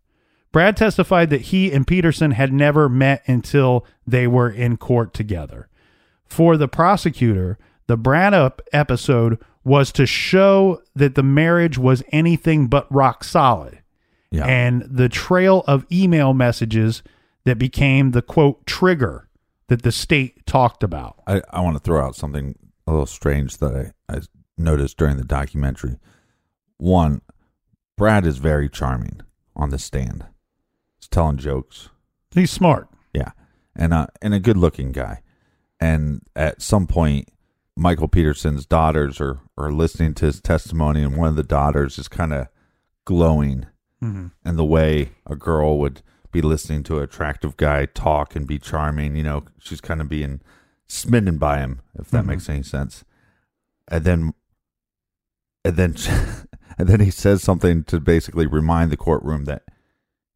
Brad 0.55 0.77
testified 0.77 1.31
that 1.31 1.41
he 1.41 1.73
and 1.73 1.85
Peterson 1.85 2.31
had 2.31 2.53
never 2.53 2.89
met 2.89 3.25
until 3.27 3.85
they 4.07 4.29
were 4.29 4.49
in 4.49 4.77
court 4.77 5.13
together. 5.13 5.69
For 6.27 6.57
the 6.57 6.69
prosecutor, 6.69 7.59
the 7.89 7.97
Brad 7.97 8.33
up 8.33 8.63
episode 8.73 9.41
was 9.65 9.91
to 9.91 10.07
show 10.07 10.81
that 10.95 11.17
the 11.17 11.25
marriage 11.25 11.77
was 11.77 12.05
anything 12.13 12.69
but 12.69 12.87
rock 12.89 13.25
solid. 13.25 13.81
Yeah. 14.31 14.47
And 14.47 14.83
the 14.83 15.09
trail 15.09 15.65
of 15.67 15.87
email 15.91 16.35
messages 16.35 17.03
that 17.43 17.59
became 17.59 18.13
the 18.13 18.23
quote 18.23 18.65
trigger 18.65 19.29
that 19.67 19.83
the 19.83 19.91
state 19.91 20.47
talked 20.47 20.85
about. 20.85 21.21
I, 21.27 21.43
I 21.51 21.63
want 21.63 21.77
to 21.79 21.83
throw 21.83 22.01
out 22.01 22.15
something 22.15 22.57
a 22.87 22.93
little 22.93 23.07
strange 23.07 23.57
that 23.57 23.93
I, 24.09 24.15
I 24.15 24.21
noticed 24.57 24.99
during 24.99 25.17
the 25.17 25.25
documentary. 25.25 25.99
One, 26.77 27.23
Brad 27.97 28.25
is 28.25 28.39
very 28.39 28.69
charming 28.69 29.21
on 29.57 29.71
the 29.71 29.81
stand. 29.81 30.27
Telling 31.09 31.37
jokes. 31.39 31.89
He's 32.33 32.51
smart. 32.51 32.89
Yeah. 33.13 33.31
And 33.77 33.93
uh 33.95 34.07
and 34.23 34.35
a 34.35 34.41
good 34.41 34.57
looking 34.57 34.93
guy. 34.93 35.23
And 35.81 36.23
at 36.35 36.63
some 36.63 36.87
point 36.87 37.29
Michael 37.77 38.09
Peterson's 38.09 38.67
daughters 38.67 39.21
are, 39.21 39.41
are 39.59 39.73
listening 39.73 40.15
to 40.15 40.27
his 40.27 40.41
testimony 40.41 41.03
and 41.03 41.17
one 41.17 41.29
of 41.29 41.37
the 41.37 41.43
daughters 41.43 41.99
is 41.99 42.09
kind 42.09 42.33
of 42.33 42.49
glowing 43.05 43.67
Mhm. 44.03 44.33
and 44.45 44.59
the 44.59 44.65
way 44.65 45.11
a 45.27 45.35
girl 45.37 45.79
would 45.79 46.03
be 46.31 46.43
listening 46.43 46.83
to 46.85 46.99
an 46.99 47.05
attractive 47.05 47.57
guy 47.57 47.87
talk 47.87 48.35
and 48.37 48.47
be 48.47 48.59
charming, 48.59 49.15
you 49.17 49.23
know, 49.23 49.45
she's 49.59 49.81
kind 49.81 50.01
of 50.01 50.09
being 50.09 50.41
smitten 50.89 51.39
by 51.39 51.59
him, 51.61 51.81
if 51.99 52.11
that 52.11 52.25
Mhm. 52.25 52.29
makes 52.29 52.49
any 52.49 52.63
sense. 52.63 53.05
And 53.89 54.05
then, 54.05 54.35
and 55.65 55.77
then, 55.77 55.95
and 56.79 56.89
then 56.89 57.01
he 57.01 57.11
says 57.11 57.43
something 57.43 57.85
to 57.85 58.01
basically 58.01 58.47
remind 58.47 58.91
the 58.91 58.97
courtroom 58.97 59.45
that 59.47 59.63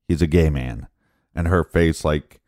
he's 0.09 0.23
a 0.23 0.27
gay 0.27 0.51
man, 0.51 0.89
and 1.35 1.47
her 1.47 1.63
face 1.63 2.05
like 2.05 2.41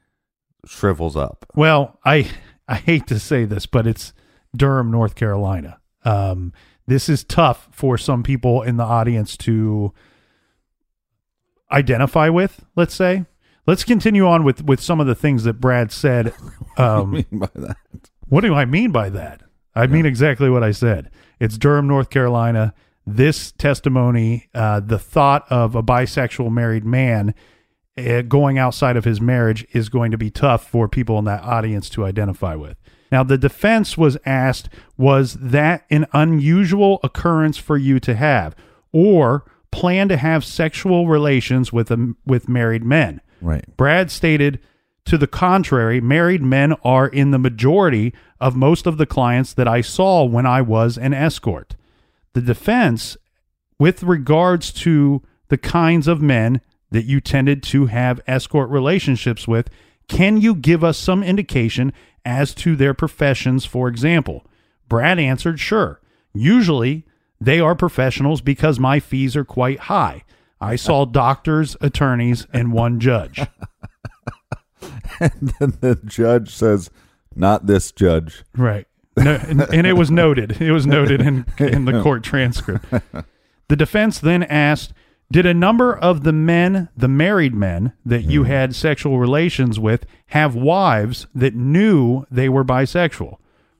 shrivels 0.66 1.16
up. 1.16 1.46
Well, 1.54 1.98
I 2.04 2.28
I 2.66 2.76
hate 2.76 3.06
to 3.08 3.18
say 3.18 3.44
this, 3.44 3.66
but 3.66 3.86
it's 3.86 4.12
Durham, 4.56 4.90
North 4.90 5.14
Carolina. 5.14 5.78
Um, 6.04 6.52
this 6.86 7.08
is 7.08 7.22
tough 7.22 7.68
for 7.70 7.96
some 7.96 8.22
people 8.22 8.62
in 8.62 8.76
the 8.76 8.84
audience 8.84 9.36
to 9.38 9.92
identify 11.70 12.28
with. 12.28 12.64
Let's 12.74 12.94
say. 12.94 13.26
Let's 13.66 13.84
continue 13.84 14.26
on 14.26 14.42
with 14.42 14.64
with 14.64 14.80
some 14.80 15.00
of 15.00 15.06
the 15.06 15.14
things 15.14 15.44
that 15.44 15.60
Brad 15.60 15.92
said. 15.92 16.34
Um, 16.76 16.86
I 16.86 17.04
mean 17.04 17.26
by 17.32 17.48
that. 17.56 17.76
What 18.28 18.40
do 18.42 18.54
I 18.54 18.64
mean 18.64 18.90
by 18.90 19.10
that? 19.10 19.42
I 19.74 19.86
mean 19.88 20.06
exactly 20.06 20.48
what 20.48 20.62
I 20.62 20.70
said. 20.70 21.10
It's 21.40 21.58
Durham, 21.58 21.88
North 21.88 22.08
Carolina. 22.08 22.72
This 23.16 23.52
testimony, 23.52 24.48
uh, 24.54 24.80
the 24.80 24.98
thought 24.98 25.44
of 25.50 25.74
a 25.74 25.82
bisexual 25.82 26.52
married 26.52 26.84
man 26.84 27.34
uh, 27.98 28.22
going 28.22 28.56
outside 28.56 28.96
of 28.96 29.04
his 29.04 29.20
marriage 29.20 29.66
is 29.72 29.88
going 29.88 30.10
to 30.12 30.18
be 30.18 30.30
tough 30.30 30.66
for 30.68 30.88
people 30.88 31.18
in 31.18 31.24
that 31.24 31.42
audience 31.42 31.90
to 31.90 32.04
identify 32.04 32.54
with. 32.54 32.76
Now, 33.10 33.24
the 33.24 33.36
defense 33.36 33.98
was 33.98 34.16
asked, 34.24 34.68
was 34.96 35.34
that 35.34 35.84
an 35.90 36.06
unusual 36.12 37.00
occurrence 37.02 37.58
for 37.58 37.76
you 37.76 37.98
to 38.00 38.14
have 38.14 38.54
or 38.92 39.44
plan 39.72 40.08
to 40.08 40.16
have 40.16 40.44
sexual 40.44 41.08
relations 41.08 41.72
with, 41.72 41.90
a, 41.90 42.14
with 42.24 42.48
married 42.48 42.84
men? 42.84 43.20
Right. 43.40 43.64
Brad 43.76 44.12
stated, 44.12 44.60
to 45.06 45.18
the 45.18 45.26
contrary, 45.26 46.00
married 46.00 46.42
men 46.42 46.74
are 46.84 47.08
in 47.08 47.32
the 47.32 47.38
majority 47.38 48.14
of 48.40 48.54
most 48.54 48.86
of 48.86 48.98
the 48.98 49.06
clients 49.06 49.52
that 49.54 49.66
I 49.66 49.80
saw 49.80 50.24
when 50.24 50.46
I 50.46 50.62
was 50.62 50.96
an 50.96 51.12
escort. 51.12 51.74
The 52.34 52.40
defense, 52.40 53.16
with 53.78 54.02
regards 54.02 54.72
to 54.74 55.22
the 55.48 55.58
kinds 55.58 56.06
of 56.06 56.22
men 56.22 56.60
that 56.90 57.04
you 57.04 57.20
tended 57.20 57.62
to 57.64 57.86
have 57.86 58.20
escort 58.26 58.70
relationships 58.70 59.48
with, 59.48 59.68
can 60.08 60.40
you 60.40 60.54
give 60.54 60.82
us 60.82 60.98
some 60.98 61.22
indication 61.22 61.92
as 62.24 62.54
to 62.54 62.76
their 62.76 62.94
professions, 62.94 63.64
for 63.64 63.88
example? 63.88 64.44
Brad 64.88 65.18
answered, 65.18 65.60
sure. 65.60 66.00
Usually, 66.32 67.04
they 67.40 67.60
are 67.60 67.74
professionals 67.74 68.40
because 68.40 68.78
my 68.78 69.00
fees 69.00 69.36
are 69.36 69.44
quite 69.44 69.80
high. 69.80 70.24
I 70.60 70.76
saw 70.76 71.04
doctors, 71.06 71.76
attorneys, 71.80 72.46
and 72.52 72.72
one 72.72 73.00
judge. 73.00 73.40
And 75.20 75.52
then 75.58 75.76
the 75.80 76.00
judge 76.04 76.54
says, 76.54 76.90
"Not 77.36 77.66
this 77.66 77.92
judge." 77.92 78.44
Right. 78.56 78.86
No, 79.20 79.34
and, 79.34 79.60
and 79.72 79.86
it 79.86 79.96
was 79.96 80.10
noted. 80.10 80.60
It 80.60 80.72
was 80.72 80.86
noted 80.86 81.20
in, 81.20 81.46
in 81.58 81.84
the 81.84 82.00
court 82.02 82.22
transcript. 82.22 82.86
The 83.68 83.76
defense 83.76 84.18
then 84.18 84.42
asked 84.42 84.92
Did 85.30 85.46
a 85.46 85.54
number 85.54 85.96
of 85.96 86.24
the 86.24 86.32
men, 86.32 86.88
the 86.96 87.08
married 87.08 87.54
men 87.54 87.92
that 88.04 88.24
you 88.24 88.42
mm-hmm. 88.42 88.50
had 88.50 88.74
sexual 88.74 89.18
relations 89.18 89.78
with, 89.78 90.04
have 90.28 90.56
wives 90.56 91.28
that 91.34 91.54
knew 91.54 92.26
they 92.30 92.48
were 92.48 92.64
bisexual? 92.64 93.36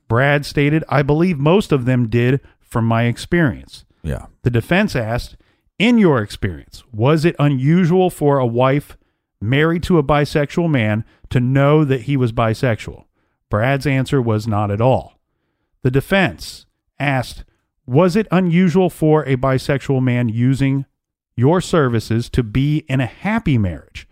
Brad 0.08 0.44
stated, 0.46 0.84
I 0.88 1.02
believe 1.02 1.38
most 1.38 1.72
of 1.72 1.84
them 1.84 2.08
did 2.08 2.40
from 2.60 2.84
my 2.84 3.04
experience. 3.04 3.84
Yeah. 4.02 4.26
The 4.42 4.50
defense 4.50 4.94
asked, 4.94 5.36
In 5.78 5.98
your 5.98 6.22
experience, 6.22 6.84
was 6.92 7.24
it 7.24 7.36
unusual 7.38 8.10
for 8.10 8.38
a 8.38 8.46
wife 8.46 8.96
married 9.40 9.82
to 9.84 9.98
a 9.98 10.04
bisexual 10.04 10.70
man 10.70 11.04
to 11.30 11.40
know 11.40 11.84
that 11.84 12.02
he 12.02 12.16
was 12.16 12.32
bisexual? 12.32 13.04
Brad's 13.48 13.86
answer 13.86 14.22
was 14.22 14.46
not 14.46 14.70
at 14.70 14.80
all. 14.80 15.19
The 15.82 15.90
defense 15.90 16.66
asked, 16.98 17.44
Was 17.86 18.16
it 18.16 18.26
unusual 18.30 18.90
for 18.90 19.24
a 19.24 19.36
bisexual 19.36 20.02
man 20.02 20.28
using 20.28 20.86
your 21.36 21.60
services 21.60 22.28
to 22.30 22.42
be 22.42 22.84
in 22.88 23.00
a 23.00 23.06
happy 23.06 23.58
marriage? 23.58 24.06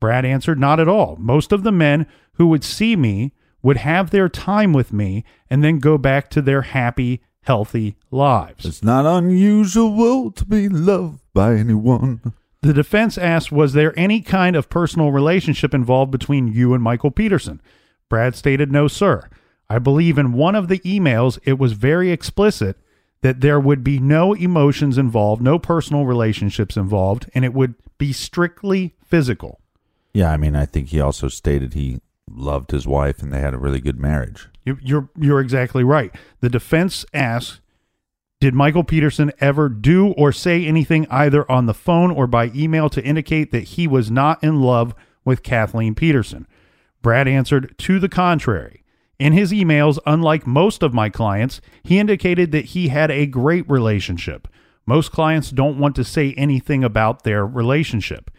Brad 0.00 0.24
answered, 0.24 0.58
Not 0.58 0.80
at 0.80 0.88
all. 0.88 1.16
Most 1.18 1.52
of 1.52 1.62
the 1.62 1.72
men 1.72 2.06
who 2.34 2.48
would 2.48 2.64
see 2.64 2.96
me 2.96 3.32
would 3.62 3.78
have 3.78 4.10
their 4.10 4.28
time 4.28 4.72
with 4.72 4.92
me 4.92 5.24
and 5.48 5.64
then 5.64 5.78
go 5.78 5.96
back 5.96 6.28
to 6.30 6.42
their 6.42 6.62
happy, 6.62 7.22
healthy 7.42 7.96
lives. 8.10 8.66
It's 8.66 8.82
not 8.82 9.06
unusual 9.06 10.30
to 10.32 10.44
be 10.44 10.68
loved 10.68 11.20
by 11.32 11.54
anyone. 11.54 12.34
The 12.60 12.74
defense 12.74 13.16
asked, 13.16 13.52
Was 13.52 13.72
there 13.72 13.98
any 13.98 14.20
kind 14.20 14.56
of 14.56 14.68
personal 14.68 15.12
relationship 15.12 15.72
involved 15.74 16.10
between 16.10 16.48
you 16.48 16.74
and 16.74 16.82
Michael 16.82 17.10
Peterson? 17.10 17.60
Brad 18.08 18.34
stated, 18.34 18.70
No, 18.72 18.88
sir. 18.88 19.28
I 19.74 19.78
believe 19.80 20.18
in 20.18 20.32
one 20.34 20.54
of 20.54 20.68
the 20.68 20.78
emails 20.80 21.38
it 21.44 21.58
was 21.58 21.72
very 21.72 22.10
explicit 22.12 22.76
that 23.22 23.40
there 23.40 23.58
would 23.58 23.82
be 23.82 23.98
no 23.98 24.32
emotions 24.34 24.98
involved, 24.98 25.42
no 25.42 25.58
personal 25.58 26.04
relationships 26.04 26.76
involved, 26.76 27.28
and 27.34 27.44
it 27.44 27.52
would 27.54 27.74
be 27.98 28.12
strictly 28.12 28.94
physical. 29.04 29.60
Yeah, 30.12 30.30
I 30.30 30.36
mean, 30.36 30.54
I 30.54 30.64
think 30.66 30.88
he 30.90 31.00
also 31.00 31.26
stated 31.28 31.74
he 31.74 32.00
loved 32.30 32.70
his 32.70 32.86
wife 32.86 33.20
and 33.22 33.32
they 33.32 33.40
had 33.40 33.54
a 33.54 33.58
really 33.58 33.80
good 33.80 33.98
marriage. 33.98 34.48
You- 34.64 34.78
You're 34.80 35.08
you're 35.18 35.40
exactly 35.40 35.82
right. 35.82 36.14
The 36.40 36.48
defense 36.48 37.04
asks, 37.12 37.60
did 38.40 38.54
Michael 38.54 38.84
Peterson 38.84 39.32
ever 39.40 39.68
do 39.68 40.08
or 40.12 40.30
say 40.30 40.64
anything 40.66 41.06
either 41.10 41.50
on 41.50 41.66
the 41.66 41.74
phone 41.74 42.10
or 42.12 42.26
by 42.26 42.52
email 42.54 42.88
to 42.90 43.02
indicate 43.02 43.50
that 43.52 43.64
he 43.64 43.86
was 43.88 44.10
not 44.10 44.42
in 44.44 44.60
love 44.60 44.94
with 45.24 45.42
Kathleen 45.42 45.94
Peterson? 45.94 46.46
Brad 47.02 47.26
answered, 47.26 47.74
to 47.78 47.98
the 47.98 48.08
contrary. 48.08 48.83
In 49.18 49.32
his 49.32 49.52
emails, 49.52 49.98
unlike 50.06 50.46
most 50.46 50.82
of 50.82 50.94
my 50.94 51.08
clients, 51.08 51.60
he 51.82 51.98
indicated 51.98 52.52
that 52.52 52.66
he 52.66 52.88
had 52.88 53.10
a 53.10 53.26
great 53.26 53.68
relationship. 53.68 54.48
Most 54.86 55.12
clients 55.12 55.50
don't 55.50 55.78
want 55.78 55.96
to 55.96 56.04
say 56.04 56.34
anything 56.36 56.84
about 56.84 57.22
their 57.22 57.46
relationship. 57.46 58.30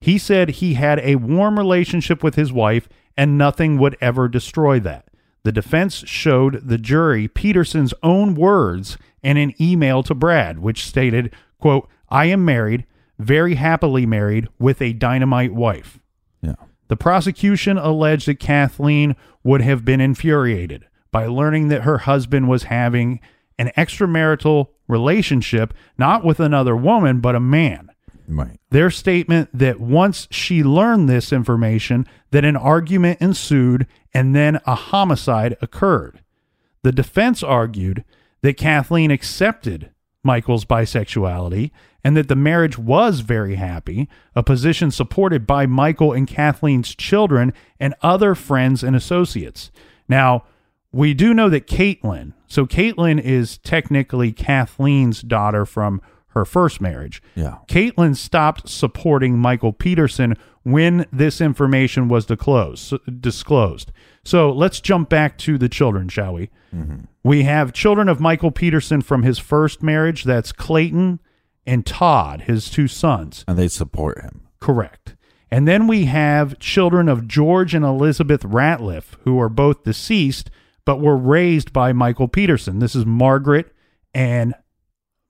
He 0.00 0.18
said 0.18 0.50
he 0.50 0.74
had 0.74 0.98
a 1.00 1.16
warm 1.16 1.58
relationship 1.58 2.22
with 2.22 2.34
his 2.34 2.52
wife 2.52 2.88
and 3.16 3.38
nothing 3.38 3.78
would 3.78 3.96
ever 4.00 4.28
destroy 4.28 4.80
that. 4.80 5.06
The 5.44 5.52
defense 5.52 6.02
showed 6.06 6.68
the 6.68 6.78
jury 6.78 7.28
Peterson's 7.28 7.94
own 8.02 8.34
words 8.34 8.98
in 9.22 9.36
an 9.36 9.54
email 9.60 10.02
to 10.02 10.14
Brad, 10.14 10.58
which 10.58 10.84
stated, 10.84 11.32
quote, 11.58 11.88
I 12.08 12.26
am 12.26 12.44
married, 12.44 12.86
very 13.18 13.54
happily 13.54 14.06
married, 14.06 14.48
with 14.58 14.82
a 14.82 14.92
dynamite 14.92 15.54
wife. 15.54 16.00
Yeah. 16.42 16.54
The 16.94 16.98
prosecution 16.98 17.76
alleged 17.76 18.28
that 18.28 18.38
Kathleen 18.38 19.16
would 19.42 19.62
have 19.62 19.84
been 19.84 20.00
infuriated 20.00 20.86
by 21.10 21.26
learning 21.26 21.66
that 21.66 21.82
her 21.82 21.98
husband 21.98 22.48
was 22.48 22.62
having 22.70 23.18
an 23.58 23.72
extramarital 23.76 24.68
relationship, 24.86 25.74
not 25.98 26.24
with 26.24 26.38
another 26.38 26.76
woman, 26.76 27.18
but 27.18 27.34
a 27.34 27.40
man. 27.40 27.90
Right. 28.28 28.60
Their 28.70 28.90
statement 28.90 29.50
that 29.52 29.80
once 29.80 30.28
she 30.30 30.62
learned 30.62 31.08
this 31.08 31.32
information, 31.32 32.06
that 32.30 32.44
an 32.44 32.56
argument 32.56 33.20
ensued 33.20 33.88
and 34.14 34.32
then 34.32 34.60
a 34.64 34.76
homicide 34.76 35.56
occurred. 35.60 36.22
The 36.84 36.92
defense 36.92 37.42
argued 37.42 38.04
that 38.42 38.56
Kathleen 38.56 39.10
accepted 39.10 39.90
Michael's 40.24 40.64
bisexuality 40.64 41.70
and 42.02 42.16
that 42.16 42.28
the 42.28 42.36
marriage 42.36 42.76
was 42.78 43.20
very 43.20 43.54
happy, 43.54 44.08
a 44.34 44.42
position 44.42 44.90
supported 44.90 45.46
by 45.46 45.66
Michael 45.66 46.12
and 46.12 46.26
Kathleen's 46.26 46.94
children 46.94 47.52
and 47.78 47.94
other 48.02 48.34
friends 48.34 48.82
and 48.82 48.96
associates. 48.96 49.70
Now, 50.08 50.44
we 50.92 51.14
do 51.14 51.34
know 51.34 51.48
that 51.48 51.66
Caitlin, 51.66 52.34
so 52.46 52.66
Caitlin 52.66 53.20
is 53.20 53.58
technically 53.58 54.32
Kathleen's 54.32 55.22
daughter 55.22 55.64
from 55.66 56.00
her 56.28 56.44
first 56.44 56.80
marriage. 56.80 57.22
Yeah. 57.34 57.58
Caitlin 57.68 58.16
stopped 58.16 58.68
supporting 58.68 59.38
Michael 59.38 59.72
Peterson 59.72 60.36
when 60.64 61.06
this 61.12 61.40
information 61.40 62.08
was 62.08 62.26
disclosed. 62.26 62.94
disclosed. 63.20 63.92
So 64.24 64.50
let's 64.50 64.80
jump 64.80 65.08
back 65.08 65.38
to 65.38 65.56
the 65.58 65.68
children, 65.68 66.08
shall 66.08 66.34
we? 66.34 66.50
Mm-hmm. 66.74 67.04
We 67.22 67.44
have 67.44 67.72
children 67.72 68.08
of 68.08 68.20
Michael 68.20 68.50
Peterson 68.50 69.02
from 69.02 69.22
his 69.22 69.38
first 69.38 69.82
marriage. 69.82 70.24
That's 70.24 70.52
Clayton 70.52 71.20
and 71.66 71.86
Todd, 71.86 72.42
his 72.42 72.68
two 72.70 72.88
sons. 72.88 73.44
And 73.46 73.58
they 73.58 73.68
support 73.68 74.20
him. 74.22 74.48
Correct. 74.60 75.16
And 75.50 75.68
then 75.68 75.86
we 75.86 76.06
have 76.06 76.58
children 76.58 77.08
of 77.08 77.28
George 77.28 77.74
and 77.74 77.84
Elizabeth 77.84 78.42
Ratliff, 78.42 79.16
who 79.20 79.38
are 79.38 79.48
both 79.48 79.84
deceased, 79.84 80.50
but 80.84 81.00
were 81.00 81.16
raised 81.16 81.72
by 81.72 81.92
Michael 81.92 82.28
Peterson. 82.28 82.78
This 82.78 82.96
is 82.96 83.06
Margaret 83.06 83.72
and 84.12 84.54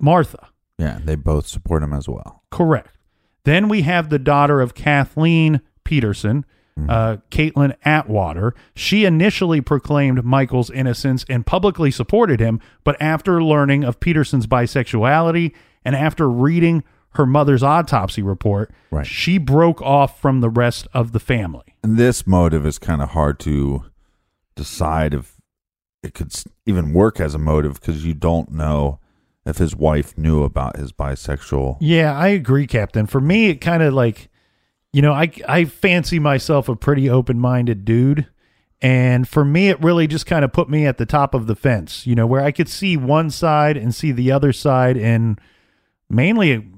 Martha. 0.00 0.48
Yeah, 0.78 0.98
they 1.04 1.14
both 1.14 1.46
support 1.46 1.82
him 1.82 1.92
as 1.92 2.08
well. 2.08 2.42
Correct. 2.50 2.93
Then 3.44 3.68
we 3.68 3.82
have 3.82 4.08
the 4.10 4.18
daughter 4.18 4.60
of 4.60 4.74
Kathleen 4.74 5.60
Peterson, 5.84 6.44
uh, 6.88 7.18
Caitlin 7.30 7.76
Atwater. 7.84 8.54
She 8.74 9.04
initially 9.04 9.60
proclaimed 9.60 10.24
Michael's 10.24 10.70
innocence 10.70 11.24
and 11.28 11.46
publicly 11.46 11.90
supported 11.90 12.40
him, 12.40 12.58
but 12.82 12.96
after 13.00 13.42
learning 13.42 13.84
of 13.84 14.00
Peterson's 14.00 14.46
bisexuality 14.46 15.52
and 15.84 15.94
after 15.94 16.28
reading 16.28 16.82
her 17.10 17.26
mother's 17.26 17.62
autopsy 17.62 18.22
report, 18.22 18.72
Right. 18.90 19.06
she 19.06 19.38
broke 19.38 19.80
off 19.82 20.20
from 20.20 20.40
the 20.40 20.50
rest 20.50 20.88
of 20.92 21.12
the 21.12 21.20
family. 21.20 21.62
And 21.84 21.96
this 21.96 22.26
motive 22.26 22.66
is 22.66 22.78
kind 22.80 23.00
of 23.00 23.10
hard 23.10 23.38
to 23.40 23.84
decide 24.56 25.14
if 25.14 25.36
it 26.02 26.12
could 26.14 26.28
s- 26.28 26.44
even 26.66 26.92
work 26.92 27.20
as 27.20 27.34
a 27.34 27.38
motive 27.38 27.80
because 27.80 28.04
you 28.04 28.14
don't 28.14 28.50
know 28.50 28.98
if 29.46 29.58
his 29.58 29.76
wife 29.76 30.16
knew 30.16 30.42
about 30.42 30.76
his 30.76 30.92
bisexual. 30.92 31.76
Yeah, 31.80 32.16
I 32.16 32.28
agree, 32.28 32.66
Captain. 32.66 33.06
For 33.06 33.20
me, 33.20 33.46
it 33.46 33.56
kind 33.56 33.82
of 33.82 33.92
like, 33.94 34.28
you 34.92 35.02
know, 35.02 35.12
I 35.12 35.30
I 35.46 35.64
fancy 35.64 36.18
myself 36.18 36.68
a 36.68 36.76
pretty 36.76 37.10
open 37.10 37.38
minded 37.38 37.84
dude, 37.84 38.26
and 38.80 39.28
for 39.28 39.44
me, 39.44 39.68
it 39.68 39.82
really 39.82 40.06
just 40.06 40.26
kind 40.26 40.44
of 40.44 40.52
put 40.52 40.68
me 40.68 40.86
at 40.86 40.98
the 40.98 41.06
top 41.06 41.34
of 41.34 41.46
the 41.46 41.56
fence. 41.56 42.06
You 42.06 42.14
know, 42.14 42.26
where 42.26 42.42
I 42.42 42.52
could 42.52 42.68
see 42.68 42.96
one 42.96 43.30
side 43.30 43.76
and 43.76 43.94
see 43.94 44.12
the 44.12 44.32
other 44.32 44.52
side, 44.52 44.96
and 44.96 45.38
mainly 46.08 46.70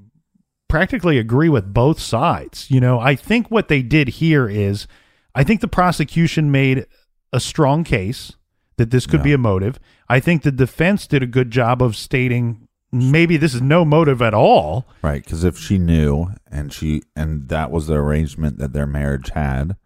practically 0.69 1.19
agree 1.19 1.49
with 1.49 1.73
both 1.73 2.01
sides. 2.01 2.71
You 2.71 2.81
know, 2.81 2.99
I 2.99 3.15
think 3.15 3.51
what 3.51 3.69
they 3.69 3.83
did 3.83 4.09
here 4.09 4.49
is, 4.49 4.89
I 5.35 5.45
think 5.45 5.61
the 5.61 5.69
prosecution 5.69 6.51
made 6.51 6.87
a 7.33 7.39
strong 7.39 7.85
case 7.85 8.33
that 8.77 8.91
this 8.91 9.07
could 9.07 9.23
be 9.23 9.33
a 9.33 9.39
motive. 9.39 9.79
I 10.09 10.21
think 10.21 10.43
the 10.43 10.53
defense 10.53 11.07
did 11.07 11.23
a 11.23 11.27
good 11.27 11.51
job 11.51 11.83
of 11.83 11.97
stating 11.97 12.69
maybe 12.93 13.37
this 13.37 13.55
is 13.55 13.61
no 13.63 13.85
motive 13.85 14.23
at 14.23 14.33
all. 14.35 14.87
Right, 15.03 15.23
because 15.25 15.45
if 15.45 15.59
she 15.59 15.79
knew 15.79 16.29
and 16.51 16.73
she 16.73 17.03
and 17.15 17.49
that 17.49 17.71
was 17.71 17.87
the 17.89 17.95
arrangement 17.95 18.59
that 18.59 18.73
their 18.73 18.87
marriage 18.87 19.31
had, 19.31 19.77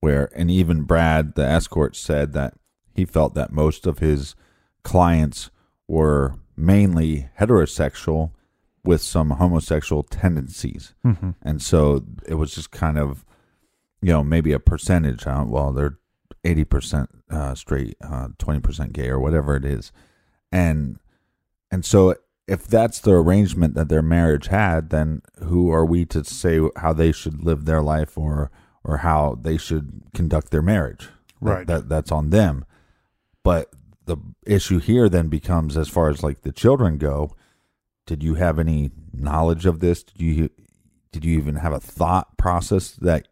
where 0.00 0.30
and 0.34 0.50
even 0.50 0.82
Brad, 0.82 1.34
the 1.34 1.44
escort, 1.44 1.94
said 1.96 2.32
that 2.32 2.54
he 2.94 3.04
felt 3.04 3.34
that 3.34 3.52
most 3.52 3.86
of 3.86 3.98
his 3.98 4.34
clients 4.82 5.50
were 5.86 6.34
mainly 6.56 7.28
heterosexual 7.38 8.30
with 8.84 9.02
some 9.02 9.30
homosexual 9.30 10.02
tendencies, 10.02 10.94
Mhm. 11.04 11.34
and 11.42 11.60
so 11.60 12.04
it 12.26 12.34
was 12.34 12.54
just 12.54 12.70
kind 12.70 12.96
of, 12.98 13.24
you 14.00 14.10
know, 14.12 14.24
maybe 14.24 14.52
a 14.52 14.58
percentage. 14.60 15.26
Well, 15.26 15.72
they're 15.72 15.98
eighty 16.48 16.64
percent 16.64 17.08
uh, 17.30 17.54
straight, 17.54 17.96
twenty 18.38 18.60
percent 18.60 18.92
gay, 18.92 19.08
or 19.08 19.20
whatever 19.20 19.56
it 19.56 19.64
is, 19.64 19.92
and 20.50 20.98
and 21.70 21.84
so 21.84 22.14
if 22.46 22.66
that's 22.66 22.98
the 23.00 23.12
arrangement 23.12 23.74
that 23.74 23.88
their 23.90 24.02
marriage 24.02 24.46
had, 24.46 24.88
then 24.90 25.20
who 25.44 25.70
are 25.70 25.84
we 25.84 26.04
to 26.06 26.24
say 26.24 26.58
how 26.76 26.92
they 26.94 27.12
should 27.12 27.44
live 27.44 27.64
their 27.66 27.82
life 27.82 28.16
or 28.16 28.50
or 28.84 28.98
how 28.98 29.38
they 29.42 29.58
should 29.58 30.02
conduct 30.14 30.50
their 30.50 30.62
marriage? 30.62 31.02
That- 31.06 31.12
Right. 31.40 31.66
That, 31.66 31.88
that's 31.88 32.10
on 32.10 32.30
them. 32.30 32.64
But 33.44 33.70
the 34.06 34.16
issue 34.46 34.78
here 34.80 35.08
then 35.08 35.28
becomes 35.28 35.76
as 35.76 35.88
far 35.88 36.08
as 36.08 36.22
like 36.22 36.40
the 36.40 36.50
children 36.52 36.96
go, 36.98 37.36
did 38.06 38.22
you 38.24 38.34
have 38.34 38.58
any 38.58 38.90
knowledge 39.12 39.66
of 39.66 39.80
this? 39.80 40.02
Did 40.02 40.20
you 40.20 40.50
did 41.12 41.24
you 41.24 41.38
even 41.38 41.56
have 41.56 41.72
a 41.74 41.80
thought 41.80 42.36
process 42.38 42.90
that 42.92 43.28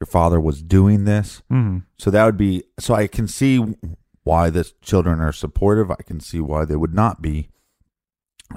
your 0.00 0.06
father 0.06 0.40
was 0.40 0.62
doing 0.62 1.04
this? 1.04 1.42
Mhm. 1.50 1.84
So 1.98 2.10
that 2.10 2.24
would 2.24 2.36
be 2.38 2.64
so 2.78 2.94
I 2.94 3.06
can 3.06 3.28
see 3.28 3.58
why 4.24 4.50
the 4.50 4.70
children 4.82 5.20
are 5.20 5.32
supportive. 5.32 5.90
I 5.90 6.02
can 6.02 6.20
see 6.20 6.40
why 6.40 6.64
they 6.64 6.76
would 6.76 6.94
not 6.94 7.20
be. 7.20 7.48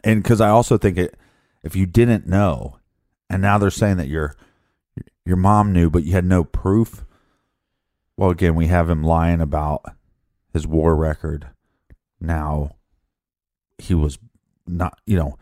And 0.03 0.23
cuz 0.23 0.39
I 0.41 0.49
also 0.49 0.77
think 0.77 0.97
it 0.97 1.17
if 1.61 1.75
you 1.75 1.85
didn't 1.85 2.27
know 2.27 2.79
and 3.29 3.41
now 3.41 3.57
they're 3.57 3.69
saying 3.69 3.97
that 3.97 4.07
your 4.07 4.35
your 5.25 5.37
mom 5.37 5.71
knew 5.73 5.89
but 5.89 6.03
you 6.03 6.13
had 6.13 6.25
no 6.25 6.43
proof. 6.43 7.05
Well, 8.15 8.29
again, 8.29 8.55
we 8.55 8.67
have 8.67 8.89
him 8.89 9.03
lying 9.03 9.41
about 9.41 9.83
his 10.53 10.67
war 10.67 10.95
record. 10.95 11.47
Now 12.21 12.75
he 13.77 13.93
was 13.93 14.17
not, 14.67 14.99
you 15.05 15.17
know, 15.17 15.37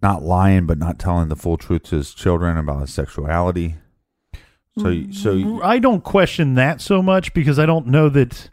not 0.00 0.22
lying 0.22 0.64
but 0.66 0.78
not 0.78 0.98
telling 0.98 1.28
the 1.28 1.36
full 1.36 1.56
truth 1.58 1.82
to 1.84 1.96
his 1.96 2.14
children 2.14 2.56
about 2.56 2.80
his 2.80 2.94
sexuality. 2.94 3.76
So 4.78 5.04
so 5.12 5.62
I 5.62 5.78
don't 5.78 6.02
question 6.02 6.54
that 6.54 6.80
so 6.80 7.00
much 7.00 7.32
because 7.32 7.58
I 7.58 7.66
don't 7.66 7.86
know 7.86 8.08
that 8.08 8.50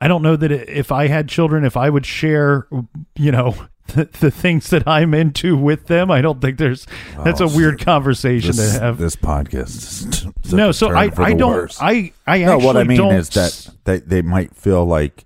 I 0.00 0.08
don't 0.08 0.22
know 0.22 0.36
that 0.36 0.52
if 0.52 0.92
I 0.92 1.08
had 1.08 1.28
children, 1.28 1.64
if 1.64 1.76
I 1.76 1.90
would 1.90 2.06
share, 2.06 2.68
you 3.16 3.32
know, 3.32 3.56
the, 3.88 4.04
the 4.20 4.30
things 4.30 4.70
that 4.70 4.86
I'm 4.86 5.14
into 5.14 5.56
with 5.56 5.86
them. 5.86 6.10
I 6.10 6.20
don't 6.20 6.40
think 6.40 6.58
there's 6.58 6.86
that's 7.24 7.40
a 7.40 7.46
weird 7.46 7.80
conversation 7.80 8.56
this, 8.56 8.74
to 8.74 8.80
have. 8.80 8.98
This 8.98 9.16
podcast 9.16 10.34
is 10.44 10.52
no, 10.52 10.72
so 10.72 10.94
I 10.94 11.10
I 11.16 11.34
don't 11.34 11.52
worse. 11.52 11.78
I 11.80 12.12
I 12.26 12.38
no, 12.38 12.58
what 12.58 12.76
I 12.76 12.84
mean 12.84 13.00
is 13.12 13.30
that 13.30 13.70
they 13.84 13.98
they 13.98 14.22
might 14.22 14.54
feel 14.54 14.84
like 14.84 15.24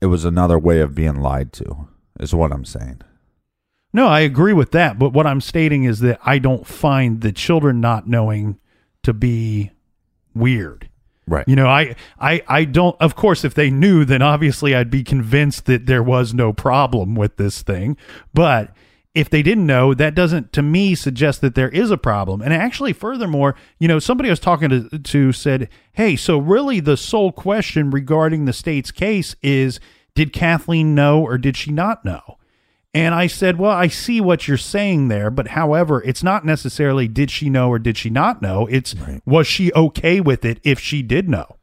it 0.00 0.06
was 0.06 0.24
another 0.24 0.58
way 0.58 0.80
of 0.80 0.94
being 0.94 1.20
lied 1.20 1.52
to. 1.54 1.88
Is 2.18 2.34
what 2.34 2.52
I'm 2.52 2.64
saying. 2.64 3.02
No, 3.92 4.08
I 4.08 4.20
agree 4.20 4.52
with 4.52 4.72
that. 4.72 4.98
But 4.98 5.12
what 5.12 5.26
I'm 5.26 5.40
stating 5.40 5.84
is 5.84 6.00
that 6.00 6.18
I 6.22 6.38
don't 6.38 6.66
find 6.66 7.20
the 7.20 7.32
children 7.32 7.80
not 7.80 8.06
knowing 8.06 8.58
to 9.06 9.14
be 9.14 9.70
weird. 10.34 10.88
Right. 11.28 11.46
You 11.48 11.56
know, 11.56 11.68
I, 11.68 11.94
I, 12.20 12.42
I 12.48 12.64
don't, 12.64 12.96
of 13.00 13.14
course, 13.14 13.44
if 13.44 13.54
they 13.54 13.70
knew, 13.70 14.04
then 14.04 14.20
obviously 14.20 14.74
I'd 14.74 14.90
be 14.90 15.04
convinced 15.04 15.66
that 15.66 15.86
there 15.86 16.02
was 16.02 16.34
no 16.34 16.52
problem 16.52 17.14
with 17.14 17.36
this 17.36 17.62
thing. 17.62 17.96
But 18.34 18.72
if 19.14 19.30
they 19.30 19.42
didn't 19.42 19.66
know, 19.66 19.94
that 19.94 20.14
doesn't, 20.14 20.52
to 20.54 20.62
me, 20.62 20.96
suggest 20.96 21.40
that 21.40 21.54
there 21.54 21.68
is 21.68 21.90
a 21.90 21.96
problem. 21.96 22.42
And 22.42 22.52
actually, 22.52 22.92
furthermore, 22.92 23.54
you 23.78 23.86
know, 23.86 23.98
somebody 24.00 24.28
I 24.28 24.32
was 24.32 24.40
talking 24.40 24.68
to, 24.70 24.98
to 24.98 25.32
said, 25.32 25.68
hey, 25.92 26.16
so 26.16 26.38
really 26.38 26.80
the 26.80 26.96
sole 26.96 27.32
question 27.32 27.90
regarding 27.90 28.44
the 28.44 28.52
state's 28.52 28.90
case 28.90 29.36
is 29.40 29.80
did 30.14 30.32
Kathleen 30.32 30.94
know 30.94 31.22
or 31.22 31.38
did 31.38 31.56
she 31.56 31.70
not 31.70 32.04
know? 32.04 32.38
And 32.96 33.14
I 33.14 33.26
said, 33.26 33.58
Well, 33.58 33.70
I 33.72 33.88
see 33.88 34.20
what 34.20 34.48
you're 34.48 34.56
saying 34.56 35.08
there, 35.08 35.30
but 35.30 35.48
however, 35.48 36.02
it's 36.04 36.22
not 36.22 36.44
necessarily 36.44 37.06
did 37.08 37.30
she 37.30 37.50
know 37.50 37.68
or 37.68 37.78
did 37.78 37.96
she 37.98 38.10
not 38.10 38.40
know. 38.42 38.66
It's 38.66 38.94
was 39.24 39.46
she 39.46 39.72
okay 39.74 40.20
with 40.20 40.44
it 40.44 40.60
if 40.64 40.80
she 40.80 41.02
did 41.02 41.28
know? 41.28 41.56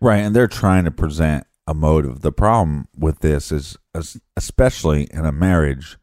Right, 0.00 0.18
and 0.18 0.36
they're 0.36 0.46
trying 0.48 0.84
to 0.84 0.90
present 0.90 1.46
a 1.66 1.72
motive. 1.74 2.20
The 2.20 2.32
problem 2.32 2.86
with 2.96 3.20
this 3.20 3.50
is, 3.50 3.78
especially 4.36 5.04
in 5.10 5.24
a 5.24 5.32
marriage, 5.32 5.96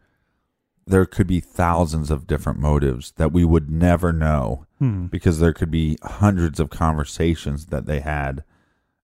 there 0.87 1.05
could 1.05 1.27
be 1.27 1.39
thousands 1.39 2.09
of 2.09 2.25
different 2.27 2.59
motives 2.59 3.11
that 3.17 3.31
we 3.31 3.45
would 3.45 3.69
never 3.69 4.11
know 4.11 4.65
Hmm. 4.79 5.05
because 5.05 5.39
there 5.39 5.53
could 5.53 5.69
be 5.69 5.97
hundreds 6.03 6.59
of 6.59 6.71
conversations 6.71 7.67
that 7.67 7.85
they 7.85 7.99
had 7.99 8.43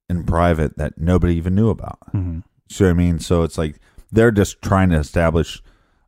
in 0.10 0.24
private 0.24 0.78
that 0.78 0.98
nobody 0.98 1.36
even 1.36 1.54
knew 1.54 1.70
about. 1.70 2.00
Mhm. 2.16 2.42
See 2.70 2.84
what 2.84 2.90
I 2.90 2.94
mean? 2.94 3.20
So 3.20 3.44
it's 3.44 3.60
like 3.60 3.80
they're 4.12 4.32
just 4.32 4.62
trying 4.64 4.90
to 4.90 4.98
establish 4.98 5.62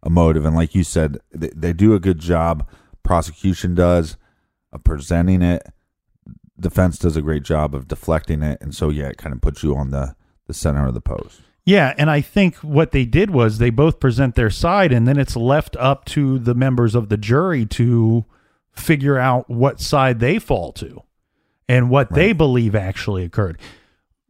a 0.04 0.10
motive, 0.10 0.46
and 0.46 0.56
like 0.56 0.76
you 0.76 0.84
said, 0.84 1.18
they, 1.32 1.50
they 1.56 1.74
do 1.74 1.94
a 1.94 2.00
good 2.00 2.20
job. 2.20 2.68
Prosecution 3.04 3.76
does 3.76 4.18
of 4.72 4.84
presenting 4.84 5.42
it. 5.42 5.64
Defense 6.60 6.98
does 6.98 7.16
a 7.16 7.22
great 7.22 7.44
job 7.44 7.74
of 7.74 7.88
deflecting 7.88 8.42
it, 8.44 8.60
and 8.62 8.76
so 8.76 8.90
yeah, 8.90 9.08
it 9.08 9.18
kind 9.18 9.34
of 9.34 9.42
puts 9.42 9.64
you 9.64 9.76
on 9.76 9.92
the 9.92 10.16
the 10.48 10.54
center 10.54 10.88
of 10.88 10.94
the 10.94 11.02
post. 11.02 11.42
Yeah, 11.66 11.94
and 11.98 12.10
I 12.10 12.22
think 12.22 12.56
what 12.58 12.92
they 12.92 13.06
did 13.06 13.30
was 13.30 13.60
they 13.60 13.70
both 13.70 14.00
present 14.00 14.34
their 14.34 14.50
side, 14.50 14.92
and 14.92 15.08
then 15.08 15.20
it's 15.20 15.36
left 15.36 15.76
up 15.78 16.06
to 16.06 16.40
the 16.40 16.56
members 16.56 16.96
of 16.96 17.10
the 17.10 17.18
jury 17.18 17.66
to 17.68 18.26
figure 18.72 19.20
out 19.20 19.50
what 19.50 19.80
side 19.80 20.20
they 20.20 20.40
fall 20.40 20.72
to 20.74 21.04
and 21.68 21.92
what 21.92 22.14
they 22.14 22.34
believe 22.34 22.74
actually 22.74 23.24
occurred. 23.24 23.60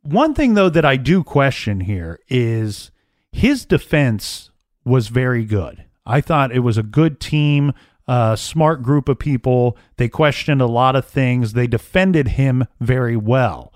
One 0.01 0.33
thing, 0.33 0.55
though, 0.55 0.69
that 0.69 0.83
I 0.83 0.97
do 0.97 1.23
question 1.23 1.79
here 1.79 2.19
is 2.27 2.91
his 3.31 3.63
defense 3.63 4.48
was 4.89 5.07
very 5.07 5.45
good. 5.45 5.85
I 6.05 6.21
thought 6.21 6.51
it 6.51 6.59
was 6.59 6.77
a 6.77 6.83
good 6.83 7.19
team, 7.19 7.73
a 8.07 8.35
smart 8.35 8.81
group 8.81 9.07
of 9.07 9.19
people. 9.19 9.77
They 9.97 10.09
questioned 10.09 10.61
a 10.61 10.65
lot 10.65 10.95
of 10.95 11.05
things, 11.05 11.53
they 11.53 11.67
defended 11.67 12.29
him 12.29 12.65
very 12.81 13.15
well. 13.15 13.73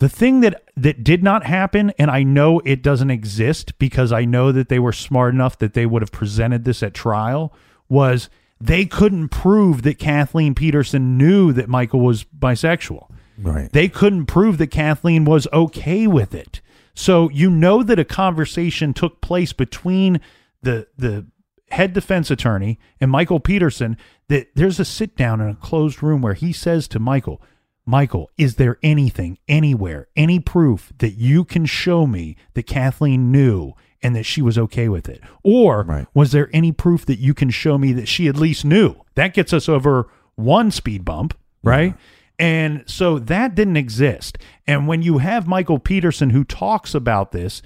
The 0.00 0.08
thing 0.08 0.40
that 0.40 0.62
that 0.76 1.02
did 1.02 1.24
not 1.24 1.44
happen, 1.44 1.92
and 1.98 2.10
I 2.10 2.22
know 2.22 2.60
it 2.60 2.82
doesn't 2.82 3.10
exist 3.10 3.78
because 3.78 4.12
I 4.12 4.24
know 4.24 4.52
that 4.52 4.68
they 4.68 4.78
were 4.78 4.92
smart 4.92 5.34
enough 5.34 5.58
that 5.58 5.74
they 5.74 5.86
would 5.86 6.02
have 6.02 6.12
presented 6.12 6.64
this 6.64 6.82
at 6.84 6.94
trial, 6.94 7.52
was 7.88 8.28
they 8.60 8.84
couldn't 8.84 9.30
prove 9.30 9.82
that 9.82 9.98
Kathleen 9.98 10.54
Peterson 10.54 11.18
knew 11.18 11.52
that 11.52 11.68
Michael 11.68 12.00
was 12.00 12.24
bisexual. 12.24 13.10
Right. 13.40 13.72
They 13.72 13.88
couldn't 13.88 14.26
prove 14.26 14.58
that 14.58 14.68
Kathleen 14.68 15.24
was 15.24 15.46
okay 15.52 16.06
with 16.06 16.34
it. 16.34 16.60
So 16.98 17.30
you 17.30 17.48
know 17.48 17.84
that 17.84 18.00
a 18.00 18.04
conversation 18.04 18.92
took 18.92 19.20
place 19.20 19.52
between 19.52 20.20
the 20.62 20.88
the 20.96 21.26
head 21.70 21.92
defense 21.92 22.28
attorney 22.28 22.76
and 23.00 23.08
Michael 23.08 23.38
Peterson 23.38 23.96
that 24.28 24.48
there's 24.56 24.80
a 24.80 24.84
sit 24.84 25.14
down 25.16 25.40
in 25.40 25.48
a 25.48 25.54
closed 25.54 26.02
room 26.02 26.22
where 26.22 26.34
he 26.34 26.52
says 26.52 26.88
to 26.88 26.98
Michael, 26.98 27.40
Michael, 27.86 28.30
is 28.36 28.56
there 28.56 28.78
anything, 28.82 29.38
anywhere, 29.46 30.08
any 30.16 30.40
proof 30.40 30.92
that 30.98 31.12
you 31.12 31.44
can 31.44 31.66
show 31.66 32.04
me 32.04 32.36
that 32.54 32.66
Kathleen 32.66 33.30
knew 33.30 33.74
and 34.02 34.16
that 34.16 34.24
she 34.24 34.42
was 34.42 34.58
okay 34.58 34.88
with 34.88 35.08
it? 35.08 35.20
Or 35.44 35.84
Right. 35.84 36.06
was 36.14 36.32
there 36.32 36.50
any 36.52 36.72
proof 36.72 37.06
that 37.06 37.20
you 37.20 37.32
can 37.32 37.50
show 37.50 37.78
me 37.78 37.92
that 37.92 38.08
she 38.08 38.26
at 38.26 38.36
least 38.36 38.64
knew? 38.64 38.96
That 39.14 39.34
gets 39.34 39.52
us 39.52 39.68
over 39.68 40.08
one 40.34 40.72
speed 40.72 41.04
bump, 41.04 41.34
right? 41.62 41.94
And 42.38 42.84
so 42.86 43.18
that 43.18 43.54
didn't 43.54 43.76
exist. 43.76 44.38
And 44.66 44.86
when 44.86 45.02
you 45.02 45.18
have 45.18 45.48
Michael 45.48 45.78
Peterson 45.78 46.30
who 46.30 46.44
talks 46.44 46.94
about 46.94 47.32
this, 47.32 47.62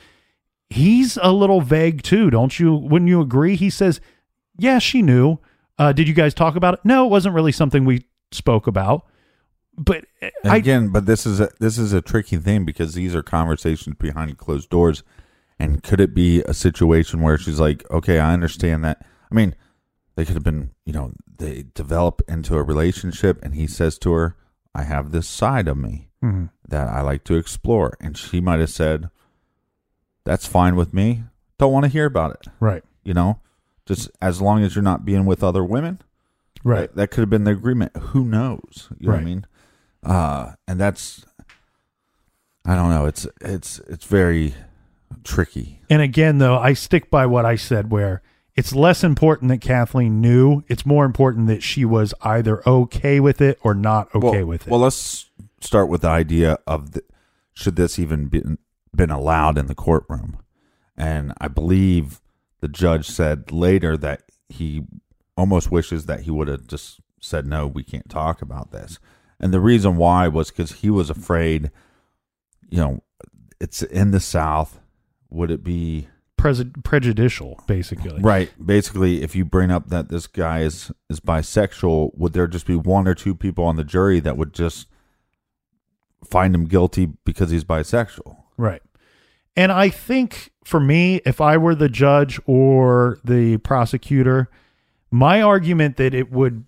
he's 0.71 1.19
a 1.23 1.33
little 1.33 1.61
vague 1.61 2.03
too, 2.03 2.31
don't 2.31 2.59
you? 2.59 2.75
Wouldn't 2.75 3.09
you 3.09 3.21
agree? 3.21 3.57
He 3.57 3.69
says, 3.71 4.01
Yeah, 4.57 4.79
she 4.79 5.03
knew. 5.03 5.39
Uh, 5.79 5.93
did 5.93 6.09
you 6.09 6.15
guys 6.15 6.33
talk 6.35 6.57
about 6.57 6.75
it? 6.75 6.81
No, 6.85 7.05
it 7.05 7.11
wasn't 7.11 7.35
really 7.35 7.53
something 7.53 7.85
we 7.85 8.07
spoke 8.31 8.67
about. 8.67 9.07
but 9.77 10.07
I 10.45 10.57
again, 10.57 10.89
but 10.89 11.07
this 11.07 11.27
is 11.27 11.41
a 11.41 11.51
this 11.61 11.79
is 11.79 11.93
a 11.93 12.01
tricky 12.01 12.37
thing 12.37 12.65
because 12.65 12.95
these 12.95 13.15
are 13.15 13.23
conversations 13.23 13.97
behind 13.99 14.39
closed 14.39 14.71
doors, 14.71 15.03
and 15.59 15.83
could 15.83 16.01
it 16.01 16.15
be 16.15 16.43
a 16.43 16.55
situation 16.55 17.21
where 17.21 17.39
she's 17.39 17.59
like, 17.59 17.91
"Okay, 17.91 18.19
I 18.19 18.33
understand 18.33 18.85
that." 18.85 19.05
I 19.31 19.35
mean, 19.35 19.55
they 20.15 20.25
could 20.25 20.35
have 20.35 20.45
been, 20.45 20.73
you 20.85 20.93
know, 20.93 21.13
they 21.39 21.65
develop 21.75 22.21
into 22.29 22.57
a 22.57 22.63
relationship, 22.63 23.43
and 23.43 23.55
he 23.55 23.67
says 23.67 23.99
to 24.01 24.13
her, 24.13 24.37
"I 24.75 24.83
have 24.85 25.11
this 25.13 25.29
side 25.29 25.69
of 25.69 25.77
me 25.77 26.09
Mhm. 26.23 26.51
that 26.69 26.89
I 26.89 27.01
like 27.03 27.25
to 27.25 27.35
explore," 27.37 27.97
and 28.01 28.17
she 28.17 28.41
might 28.41 28.61
have 28.61 28.71
said, 28.71 29.11
"That's 30.25 30.47
fine 30.47 30.77
with 30.77 30.93
me. 30.95 31.25
Don't 31.59 31.73
want 31.73 31.85
to 31.85 31.89
hear 31.91 32.07
about 32.07 32.33
it." 32.33 32.49
right, 32.61 32.83
You 33.05 33.15
know, 33.15 33.41
just 33.87 34.11
as 34.21 34.41
long 34.41 34.63
as 34.63 34.75
you're 34.75 34.83
not 34.83 35.05
being 35.05 35.25
with 35.27 35.43
other 35.43 35.65
women. 35.65 36.01
right. 36.65 36.83
That, 36.91 36.95
that 36.97 37.11
could 37.11 37.21
have 37.23 37.31
been 37.31 37.45
the 37.45 37.51
agreement. 37.51 37.97
Who 37.97 38.25
knows? 38.25 38.89
You 38.99 39.09
know 39.09 39.15
what 39.15 39.21
I 39.21 39.25
mean? 39.25 39.47
Uh, 40.05 40.53
and 40.69 40.81
that's 40.81 41.25
I 42.65 42.75
don't 42.77 42.91
know. 42.91 43.07
It's 43.07 43.27
it's 43.41 43.81
it's 43.81 44.05
very 44.05 44.55
tricky. 45.25 45.81
And 45.91 46.01
again, 46.01 46.39
though, 46.39 46.57
I 46.59 46.73
stick 46.75 47.11
by 47.11 47.27
what 47.27 47.45
I 47.45 47.57
said, 47.57 47.91
where 47.91 48.23
it's 48.55 48.75
less 48.75 49.03
important 49.03 49.49
that 49.49 49.61
Kathleen 49.61 50.21
knew. 50.21 50.63
It's 50.69 50.85
more 50.85 51.05
important 51.05 51.47
that 51.47 51.63
she 51.63 51.85
was 51.85 52.13
either 52.21 52.67
okay 52.69 53.19
with 53.19 53.41
it 53.41 53.59
or 53.63 53.75
not 53.75 54.15
okay 54.15 54.43
well, 54.43 54.47
with 54.47 54.67
it. 54.67 54.71
Well, 54.71 54.81
let's 54.81 55.31
start 55.61 55.89
with 55.89 56.03
the 56.03 56.09
idea 56.09 56.59
of 56.67 56.93
the, 56.93 57.03
should 57.55 57.77
this 57.77 57.99
even 57.99 58.27
been 58.27 58.59
been 58.95 59.11
allowed 59.11 59.57
in 59.57 59.67
the 59.67 59.75
courtroom? 59.75 60.39
And 60.97 61.33
I 61.41 61.49
believe 61.49 62.21
the 62.61 62.69
judge 62.69 63.09
said 63.09 63.51
later 63.51 63.97
that 63.97 64.25
he 64.51 64.83
almost 65.35 65.71
wishes 65.71 66.05
that 66.05 66.21
he 66.21 66.31
would 66.31 66.49
have 66.49 66.67
just 66.67 67.01
said 67.21 67.47
no, 67.47 67.67
we 67.67 67.83
can't 67.83 68.11
talk 68.11 68.43
about 68.43 68.71
this. 68.71 68.99
And 69.41 69.53
the 69.53 69.61
reason 69.61 69.97
why 69.97 70.29
was 70.29 70.51
because 70.51 70.73
he 70.73 70.91
was 70.91 71.09
afraid. 71.09 71.71
You 72.69 72.79
know, 72.79 73.03
it's 73.61 73.83
in 73.83 74.11
the 74.11 74.21
South. 74.21 74.81
Would 75.31 75.51
it 75.51 75.65
be 75.65 76.09
Pres- 76.43 76.65
prejudicial, 76.83 77.61
basically. 77.67 78.21
Right. 78.21 78.51
Basically, 78.65 79.23
if 79.23 79.37
you 79.37 79.45
bring 79.45 79.71
up 79.71 79.89
that 79.91 80.09
this 80.09 80.27
guy 80.27 80.61
is 80.63 80.91
is 81.09 81.21
bisexual, 81.21 82.17
would 82.19 82.33
there 82.33 82.49
just 82.49 82.67
be 82.67 82.75
one 82.75 83.07
or 83.07 83.15
two 83.15 83.35
people 83.35 83.65
on 83.65 83.77
the 83.77 83.85
jury 83.85 84.19
that 84.21 84.37
would 84.37 84.53
just 84.53 84.89
find 86.25 86.55
him 86.55 86.65
guilty 86.65 87.11
because 87.25 87.51
he's 87.51 87.65
bisexual? 87.65 88.37
Right. 88.57 88.83
And 89.57 89.71
I 89.71 89.89
think 89.89 90.51
for 90.65 90.81
me, 90.81 91.21
if 91.25 91.41
I 91.41 91.57
were 91.57 91.77
the 91.77 91.89
judge 91.89 92.41
or 92.45 93.19
the 93.25 93.59
prosecutor, 93.59 94.49
my 95.13 95.43
argument 95.43 95.97
that 95.99 96.13
it 96.13 96.33
would 96.33 96.65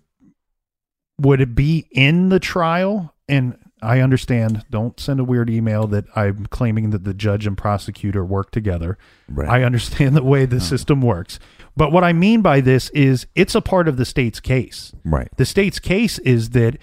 would 1.19 1.41
it 1.41 1.53
be 1.53 1.87
in 1.91 2.29
the 2.29 2.39
trial 2.39 3.13
and 3.27 3.57
I 3.81 3.99
understand 3.99 4.65
don't 4.69 4.99
send 4.99 5.19
a 5.19 5.23
weird 5.23 5.49
email 5.49 5.85
that 5.87 6.05
I'm 6.15 6.45
claiming 6.47 6.91
that 6.91 7.03
the 7.03 7.13
judge 7.13 7.45
and 7.45 7.57
prosecutor 7.57 8.23
work 8.23 8.51
together. 8.51 8.97
Right. 9.29 9.49
I 9.49 9.63
understand 9.63 10.15
the 10.15 10.23
way 10.23 10.45
the 10.45 10.57
uh-huh. 10.57 10.65
system 10.65 11.01
works. 11.01 11.39
But 11.77 11.91
what 11.91 12.03
I 12.03 12.13
mean 12.13 12.41
by 12.41 12.61
this 12.61 12.89
is 12.91 13.27
it's 13.35 13.55
a 13.55 13.61
part 13.61 13.87
of 13.87 13.97
the 13.97 14.05
state's 14.05 14.39
case. 14.39 14.93
Right. 15.03 15.27
The 15.37 15.45
state's 15.45 15.79
case 15.79 16.19
is 16.19 16.51
that 16.51 16.77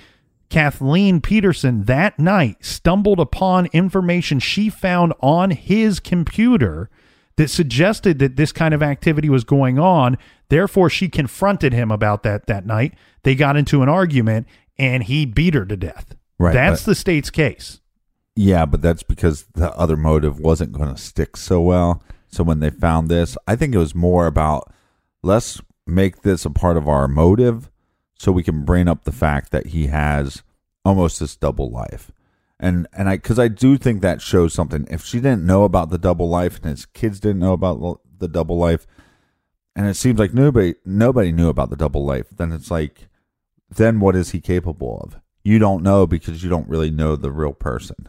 Kathleen 0.50 1.22
Peterson 1.22 1.84
that 1.84 2.18
night 2.18 2.62
stumbled 2.62 3.18
upon 3.18 3.66
information 3.72 4.38
she 4.38 4.68
found 4.68 5.14
on 5.20 5.50
his 5.50 5.98
computer 5.98 6.90
that 7.36 7.48
suggested 7.48 8.18
that 8.18 8.36
this 8.36 8.52
kind 8.52 8.74
of 8.74 8.82
activity 8.82 9.30
was 9.30 9.44
going 9.44 9.78
on. 9.78 10.18
Therefore, 10.50 10.90
she 10.90 11.08
confronted 11.08 11.72
him 11.72 11.90
about 11.90 12.22
that 12.24 12.46
that 12.46 12.66
night. 12.66 12.94
They 13.22 13.34
got 13.34 13.56
into 13.56 13.82
an 13.82 13.88
argument 13.88 14.46
and 14.78 15.04
he 15.04 15.24
beat 15.24 15.54
her 15.54 15.64
to 15.64 15.76
death. 15.76 16.14
Right, 16.38 16.52
That's 16.54 16.82
but- 16.82 16.86
the 16.86 16.94
state's 16.94 17.30
case. 17.30 17.80
Yeah, 18.34 18.64
but 18.64 18.80
that's 18.80 19.02
because 19.02 19.44
the 19.52 19.70
other 19.76 19.96
motive 19.96 20.40
wasn't 20.40 20.72
going 20.72 20.88
to 20.94 21.00
stick 21.00 21.36
so 21.36 21.60
well. 21.60 22.02
So 22.28 22.42
when 22.42 22.60
they 22.60 22.70
found 22.70 23.10
this, 23.10 23.36
I 23.46 23.56
think 23.56 23.74
it 23.74 23.78
was 23.78 23.94
more 23.94 24.26
about 24.26 24.72
let's 25.22 25.60
make 25.86 26.22
this 26.22 26.46
a 26.46 26.50
part 26.50 26.78
of 26.78 26.88
our 26.88 27.06
motive 27.08 27.70
so 28.18 28.32
we 28.32 28.42
can 28.42 28.64
bring 28.64 28.88
up 28.88 29.04
the 29.04 29.12
fact 29.12 29.50
that 29.52 29.66
he 29.66 29.88
has 29.88 30.42
almost 30.82 31.20
this 31.20 31.36
double 31.36 31.70
life. 31.70 32.10
And 32.58 32.86
and 32.94 33.06
I 33.08 33.18
cuz 33.18 33.38
I 33.38 33.48
do 33.48 33.76
think 33.76 34.00
that 34.00 34.22
shows 34.22 34.54
something. 34.54 34.86
If 34.90 35.04
she 35.04 35.18
didn't 35.18 35.44
know 35.44 35.64
about 35.64 35.90
the 35.90 35.98
double 35.98 36.28
life 36.30 36.56
and 36.56 36.70
his 36.70 36.86
kids 36.86 37.20
didn't 37.20 37.40
know 37.40 37.52
about 37.52 37.80
the- 37.80 37.96
the 38.26 38.28
double 38.28 38.56
life 38.56 38.86
and 39.76 39.86
it 39.86 39.94
seems 39.94 40.18
like 40.18 40.32
nobody 40.32 40.74
nobody 40.86 41.32
knew 41.32 41.48
about 41.50 41.68
the 41.68 41.76
double 41.76 42.04
life, 42.06 42.28
then 42.34 42.50
it's 42.50 42.70
like 42.70 43.08
then 43.68 44.00
what 44.00 44.16
is 44.16 44.30
he 44.30 44.40
capable 44.40 45.00
of? 45.04 45.20
You 45.44 45.58
don't 45.58 45.82
know 45.82 46.06
because 46.06 46.42
you 46.42 46.50
don't 46.50 46.68
really 46.68 46.90
know 46.90 47.16
the 47.16 47.30
real 47.30 47.52
person. 47.52 48.08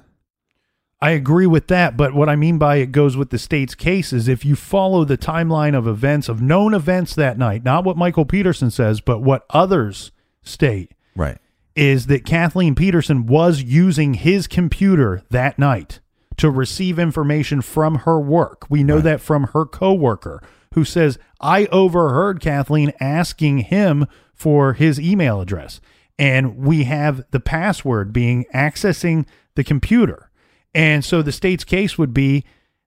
I 1.01 1.09
agree 1.11 1.47
with 1.47 1.67
that, 1.67 1.97
but 1.97 2.13
what 2.13 2.29
I 2.29 2.37
mean 2.37 2.57
by 2.57 2.77
it 2.77 2.93
goes 2.93 3.17
with 3.17 3.29
the 3.29 3.37
state's 3.37 3.75
case 3.75 4.13
is 4.13 4.27
if 4.29 4.45
you 4.45 4.55
follow 4.55 5.03
the 5.03 5.17
timeline 5.17 5.75
of 5.77 5.85
events, 5.85 6.29
of 6.29 6.41
known 6.41 6.73
events 6.73 7.13
that 7.15 7.37
night, 7.37 7.65
not 7.65 7.83
what 7.83 7.97
Michael 7.97 8.23
Peterson 8.23 8.71
says, 8.71 9.01
but 9.01 9.21
what 9.21 9.45
others 9.49 10.11
state, 10.43 10.93
Right. 11.13 11.39
is 11.75 12.05
that 12.05 12.23
Kathleen 12.25 12.73
Peterson 12.73 13.25
was 13.25 13.61
using 13.63 14.13
his 14.13 14.47
computer 14.47 15.23
that 15.29 15.59
night 15.59 15.99
to 16.37 16.49
receive 16.49 16.97
information 16.97 17.61
from 17.61 17.95
her 17.99 18.17
work. 18.19 18.65
We 18.69 18.83
know 18.83 19.01
that 19.01 19.19
from 19.19 19.47
her 19.53 19.65
coworker 19.65 20.41
who 20.73 20.85
says, 20.85 21.19
I 21.41 21.65
overheard 21.65 22.39
Kathleen 22.39 22.93
asking 23.01 23.59
him 23.59 24.07
for 24.33 24.73
his 24.73 24.99
email 25.01 25.41
address. 25.41 25.81
And 26.19 26.57
we 26.57 26.83
have 26.83 27.23
the 27.31 27.39
password 27.39 28.13
being 28.13 28.45
accessing 28.53 29.25
the 29.55 29.63
computer. 29.63 30.29
And 30.75 31.03
so 31.03 31.21
the 31.21 31.31
state's 31.31 31.63
case 31.63 31.97
would 31.97 32.13
be 32.13 32.43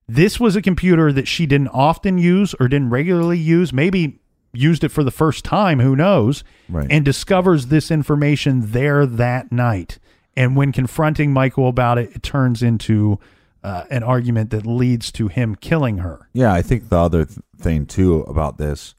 this 0.07 0.39
was 0.39 0.55
a 0.55 0.61
computer 0.61 1.11
that 1.11 1.27
she 1.27 1.45
didn't 1.45 1.67
often 1.69 2.17
use 2.17 2.55
or 2.59 2.67
didn't 2.67 2.89
regularly 2.89 3.37
use, 3.37 3.73
maybe 3.73 4.19
used 4.53 4.83
it 4.83 4.89
for 4.89 5.03
the 5.03 5.11
first 5.11 5.43
time, 5.43 5.79
who 5.79 5.95
knows, 5.95 6.43
Right. 6.69 6.87
and 6.89 7.03
discovers 7.03 7.67
this 7.67 7.91
information 7.91 8.71
there 8.71 9.05
that 9.05 9.51
night. 9.51 9.99
And 10.35 10.55
when 10.55 10.71
confronting 10.71 11.33
Michael 11.33 11.67
about 11.67 11.97
it, 11.97 12.11
it 12.15 12.23
turns 12.23 12.63
into 12.63 13.19
uh, 13.63 13.83
an 13.89 14.03
argument 14.03 14.51
that 14.51 14.65
leads 14.65 15.11
to 15.13 15.27
him 15.27 15.55
killing 15.55 15.97
her. 15.97 16.29
Yeah, 16.31 16.53
I 16.53 16.61
think 16.61 16.89
the 16.89 16.97
other 16.99 17.25
th- 17.25 17.39
thing 17.59 17.85
too 17.85 18.21
about 18.21 18.57
this 18.57 18.95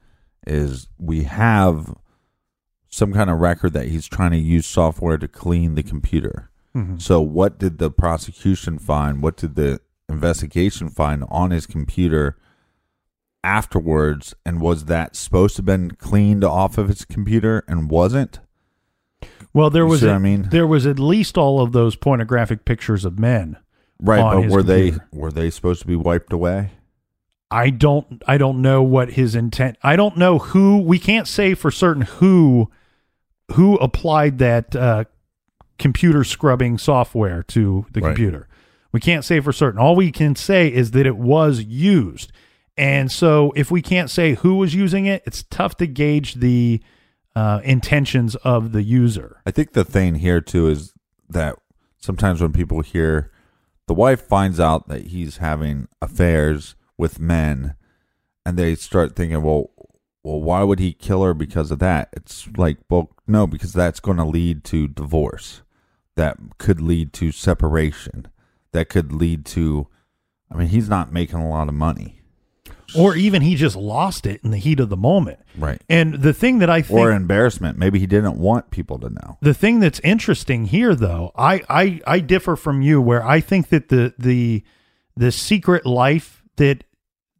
is 0.46 0.88
we 0.98 1.22
have 1.24 1.94
some 2.89 3.12
kind 3.12 3.28
of 3.30 3.39
record 3.41 3.72
that 3.74 3.89
he's 3.89 4.07
trying 4.07 4.30
to 4.32 4.39
use 4.39 4.66
software 4.66 5.18
to 5.18 5.28
clean 5.28 5.74
the 5.74 5.82
computer. 5.82 6.51
Mm-hmm. 6.74 6.99
So, 6.99 7.20
what 7.20 7.59
did 7.59 7.78
the 7.78 7.91
prosecution 7.91 8.78
find? 8.78 9.22
What 9.22 9.36
did 9.36 9.55
the 9.57 9.80
investigation 10.09 10.89
find 10.89 11.24
on 11.28 11.51
his 11.51 11.66
computer 11.66 12.36
afterwards? 13.45 14.34
And 14.45 14.61
was 14.61 14.86
that 14.86 15.16
supposed 15.16 15.57
to 15.57 15.61
have 15.61 15.66
been 15.66 15.93
cleaned 15.93 16.45
off 16.45 16.78
of 16.78 16.89
his 16.89 17.05
computer 17.05 17.64
and 17.68 17.91
wasn't? 17.91 18.41
Well, 19.53 19.70
there 19.70 19.84
You 19.84 19.89
was 19.91 20.03
a- 20.03 20.12
I 20.12 20.18
mean? 20.18 20.49
there 20.51 20.66
was 20.66 20.86
at 20.86 20.99
least 20.99 21.36
all 21.39 21.61
of 21.61 21.72
those 21.72 21.97
pornographic 21.97 22.64
pictures 22.64 23.05
of 23.05 23.18
men. 23.18 23.57
Right, 24.01 24.22
but 24.22 24.49
were 24.51 24.62
they 24.62 24.93
were 25.12 25.32
they 25.32 25.51
supposed 25.51 25.80
to 25.80 25.86
be 25.89 25.97
wiped 25.97 26.32
away? 26.32 26.70
I 27.51 27.70
don't 27.70 28.22
I 28.28 28.39
don't 28.39 28.62
know 28.62 28.80
what 28.82 29.12
his 29.14 29.34
intent 29.34 29.76
I 29.82 29.97
don't 29.97 30.16
know 30.16 30.39
who 30.39 30.78
we 30.78 31.01
can't 31.01 31.26
say 31.26 31.55
for 31.55 31.72
certain 31.72 32.03
who 32.03 32.70
who 33.53 33.76
applied 33.76 34.38
that 34.38 34.74
uh, 34.76 35.05
computer 35.78 36.24
scrubbing 36.24 36.78
software 36.78 37.42
to 37.44 37.86
the 37.92 38.01
Right. 38.01 38.09
computer. 38.11 38.49
We 38.92 39.01
can't 39.01 39.24
say 39.24 39.40
for 39.40 39.53
certain. 39.53 39.78
All 39.80 39.94
we 39.96 40.11
can 40.11 40.34
say 40.34 40.68
is 40.72 40.92
that 40.92 41.07
it 41.07 41.16
was 41.16 41.62
used. 41.62 42.32
And 42.76 43.11
so 43.11 43.53
if 43.57 43.70
we 43.70 43.82
can't 43.82 44.09
say 44.11 44.34
who 44.34 44.55
was 44.57 44.74
using 44.74 45.07
it, 45.07 45.22
it's 45.26 45.42
tough 45.51 45.76
to 45.78 45.86
gauge 45.86 46.34
the 46.34 46.80
uh, 47.36 47.61
intentions 47.64 48.34
of 48.36 48.72
the 48.72 48.82
user. 48.82 49.40
I 49.46 49.51
think 49.51 49.72
the 49.72 49.84
thing 49.84 50.16
here 50.16 50.40
too 50.40 50.68
is 50.68 50.92
that 51.28 51.57
sometimes 51.99 52.40
when 52.40 52.53
people 52.53 52.80
hear 52.80 53.30
the 53.86 53.94
wife 53.94 54.20
finds 54.20 54.59
out 54.61 54.88
that 54.88 55.07
he's 55.09 55.38
having 55.38 55.88
affairs 56.03 56.74
with 56.96 57.18
men 57.20 57.74
and 58.44 58.57
they 58.59 58.74
start 58.74 59.16
thinking, 59.16 59.42
well, 59.42 59.70
well, 60.28 60.42
why 60.42 60.62
would 60.62 60.78
he 60.78 60.92
kill 60.92 61.22
her 61.22 61.32
because 61.32 61.70
of 61.70 61.78
that? 61.78 62.10
It's 62.12 62.46
like, 62.58 62.76
well, 62.90 63.10
no, 63.26 63.46
because 63.46 63.72
that's 63.72 63.98
going 63.98 64.18
to 64.18 64.24
lead 64.24 64.62
to 64.64 64.86
divorce. 64.86 65.62
That 66.16 66.36
could 66.58 66.82
lead 66.82 67.14
to 67.14 67.32
separation. 67.32 68.28
That 68.72 68.90
could 68.90 69.10
lead 69.10 69.46
to, 69.46 69.86
I 70.52 70.58
mean, 70.58 70.68
he's 70.68 70.90
not 70.90 71.12
making 71.12 71.38
a 71.38 71.48
lot 71.48 71.68
of 71.68 71.74
money. 71.74 72.20
Or 72.94 73.16
even 73.16 73.40
he 73.40 73.54
just 73.54 73.74
lost 73.74 74.26
it 74.26 74.42
in 74.44 74.50
the 74.50 74.58
heat 74.58 74.80
of 74.80 74.90
the 74.90 74.96
moment. 74.98 75.38
Right. 75.56 75.80
And 75.88 76.14
the 76.14 76.34
thing 76.34 76.58
that 76.58 76.68
I 76.68 76.82
think 76.82 76.98
Or 76.98 77.10
embarrassment. 77.10 77.78
Maybe 77.78 77.98
he 77.98 78.06
didn't 78.06 78.38
want 78.38 78.70
people 78.70 78.98
to 78.98 79.08
know. 79.08 79.38
The 79.40 79.54
thing 79.54 79.80
that's 79.80 80.00
interesting 80.00 80.66
here, 80.66 80.94
though, 80.94 81.32
I, 81.36 81.62
I 81.68 82.00
I 82.06 82.20
differ 82.20 82.56
from 82.56 82.80
you, 82.80 83.00
where 83.00 83.22
I 83.22 83.40
think 83.40 83.68
that 83.68 83.90
the 83.90 84.14
the 84.18 84.62
the 85.16 85.32
secret 85.32 85.84
life 85.84 86.42
that 86.56 86.84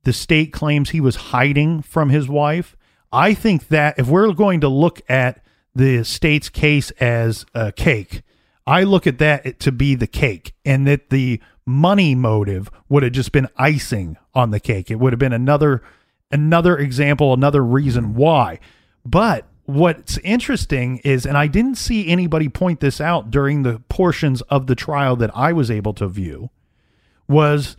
the 0.05 0.13
state 0.13 0.53
claims 0.53 0.91
he 0.91 1.01
was 1.01 1.17
hiding 1.17 1.83
from 1.83 2.11
his 2.11 2.29
wife, 2.29 2.77
I 3.13 3.35
think 3.35 3.69
that 3.69 3.99
if 3.99 4.07
we're 4.09 4.33
going 4.33 4.61
to 4.61 4.69
look 4.69 5.01
at 5.09 5.43
the 5.75 6.05
state's 6.05 6.49
case 6.49 6.91
as 6.93 7.47
a 7.55 7.73
cake, 7.73 8.23
I 8.67 8.83
look 8.83 9.07
at 9.07 9.19
that 9.19 9.61
to 9.61 9.73
be 9.73 9.95
the 9.95 10.07
cake, 10.07 10.53
and 10.65 10.87
that 10.87 11.09
the 11.11 11.41
money 11.65 12.15
motive 12.15 12.71
would 12.89 13.03
have 13.03 13.13
just 13.13 13.33
been 13.33 13.49
icing 13.57 14.17
on 14.35 14.51
the 14.51 14.61
cake. 14.61 14.91
It 14.91 14.97
would 14.97 15.13
have 15.13 15.19
been 15.19 15.33
another 15.33 15.83
another 16.31 16.77
example, 16.77 17.33
another 17.33 17.65
reason 17.65 18.15
why. 18.15 18.59
But 19.05 19.47
what's 19.65 20.19
interesting 20.19 20.99
is, 20.99 21.25
and 21.25 21.39
I 21.39 21.47
didn't 21.47 21.77
see 21.77 22.09
anybody 22.09 22.49
point 22.49 22.81
this 22.81 23.01
out 23.01 23.31
during 23.31 23.63
the 23.63 23.83
portions 23.89 24.43
of 24.43 24.67
the 24.67 24.75
trial 24.75 25.17
that 25.17 25.31
I 25.35 25.53
was 25.53 25.71
able 25.71 25.95
to 25.95 26.09
view, 26.09 26.51
was 27.27 27.77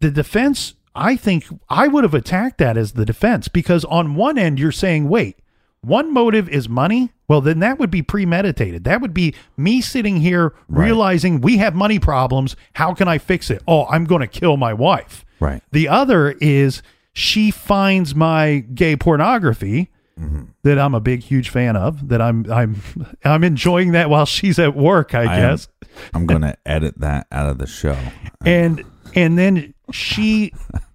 the 0.00 0.10
defense. 0.10 0.74
I 0.94 1.16
think 1.16 1.46
I 1.68 1.88
would 1.88 2.04
have 2.04 2.14
attacked 2.14 2.58
that 2.58 2.76
as 2.76 2.92
the 2.92 3.04
defense 3.04 3.48
because 3.48 3.84
on 3.86 4.14
one 4.14 4.38
end 4.38 4.58
you're 4.58 4.72
saying, 4.72 5.08
wait, 5.08 5.38
one 5.80 6.12
motive 6.12 6.48
is 6.48 6.68
money. 6.68 7.12
Well, 7.28 7.40
then 7.40 7.58
that 7.60 7.78
would 7.78 7.90
be 7.90 8.02
premeditated. 8.02 8.84
That 8.84 9.00
would 9.00 9.14
be 9.14 9.34
me 9.56 9.80
sitting 9.80 10.18
here 10.18 10.54
Right. 10.68 10.86
realizing 10.86 11.40
we 11.40 11.56
have 11.58 11.74
money 11.74 11.98
problems. 11.98 12.54
How 12.74 12.94
can 12.94 13.08
I 13.08 13.18
fix 13.18 13.50
it? 13.50 13.62
Oh, 13.66 13.86
I'm 13.86 14.04
going 14.04 14.20
to 14.20 14.26
kill 14.26 14.56
my 14.56 14.72
wife. 14.74 15.24
Right. 15.40 15.62
The 15.72 15.88
other 15.88 16.32
is 16.40 16.82
she 17.12 17.50
finds 17.50 18.14
my 18.14 18.58
gay 18.74 18.94
pornography 18.96 19.90
mm-hmm. 20.18 20.44
that 20.62 20.78
I'm 20.78 20.94
a 20.94 21.00
big, 21.00 21.22
huge 21.22 21.48
fan 21.48 21.74
of. 21.76 22.08
That 22.08 22.22
I'm 22.22 22.50
I'm 22.50 22.80
I'm 23.24 23.42
enjoying 23.42 23.92
that 23.92 24.08
while 24.08 24.26
she's 24.26 24.58
at 24.58 24.76
work. 24.76 25.14
I, 25.14 25.22
I 25.22 25.36
am- 25.38 25.50
guess. 25.50 25.68
I'm 26.14 26.26
going 26.26 26.42
to 26.42 26.56
edit 26.64 27.00
that 27.00 27.26
out 27.32 27.48
of 27.50 27.58
the 27.58 27.66
show. 27.66 27.98
and 28.46 28.84
and 29.14 29.36
then 29.36 29.74
she 29.92 30.52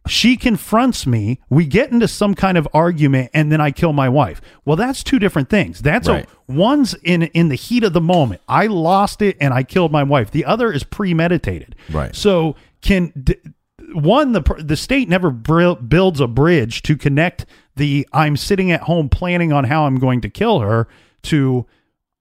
she 0.07 0.37
confronts 0.37 1.05
me 1.05 1.39
we 1.49 1.65
get 1.65 1.91
into 1.91 2.07
some 2.07 2.33
kind 2.33 2.57
of 2.57 2.67
argument 2.73 3.29
and 3.33 3.51
then 3.51 3.59
i 3.61 3.71
kill 3.71 3.91
my 3.93 4.07
wife 4.09 4.41
well 4.65 4.75
that's 4.77 5.03
two 5.03 5.19
different 5.19 5.49
things 5.49 5.81
that's 5.81 6.07
Right. 6.07 6.25
a 6.25 6.51
one's 6.51 6.93
in 7.03 7.23
in 7.23 7.49
the 7.49 7.55
heat 7.55 7.83
of 7.83 7.93
the 7.93 8.01
moment 8.01 8.41
i 8.47 8.67
lost 8.67 9.21
it 9.21 9.35
and 9.41 9.53
i 9.53 9.63
killed 9.63 9.91
my 9.91 10.03
wife 10.03 10.31
the 10.31 10.45
other 10.45 10.71
is 10.71 10.83
premeditated 10.83 11.75
Right. 11.91 12.15
so 12.15 12.55
can 12.81 13.11
d- 13.21 13.35
one 13.93 14.31
the 14.33 14.41
the 14.59 14.77
state 14.77 15.09
never 15.09 15.29
br- 15.29 15.73
builds 15.73 16.19
a 16.21 16.27
bridge 16.27 16.81
to 16.83 16.95
connect 16.95 17.45
the 17.75 18.07
i'm 18.13 18.37
sitting 18.37 18.71
at 18.71 18.81
home 18.81 19.09
planning 19.09 19.51
on 19.51 19.65
how 19.65 19.85
i'm 19.85 19.99
going 19.99 20.21
to 20.21 20.29
kill 20.29 20.59
her 20.61 20.87
to 21.23 21.65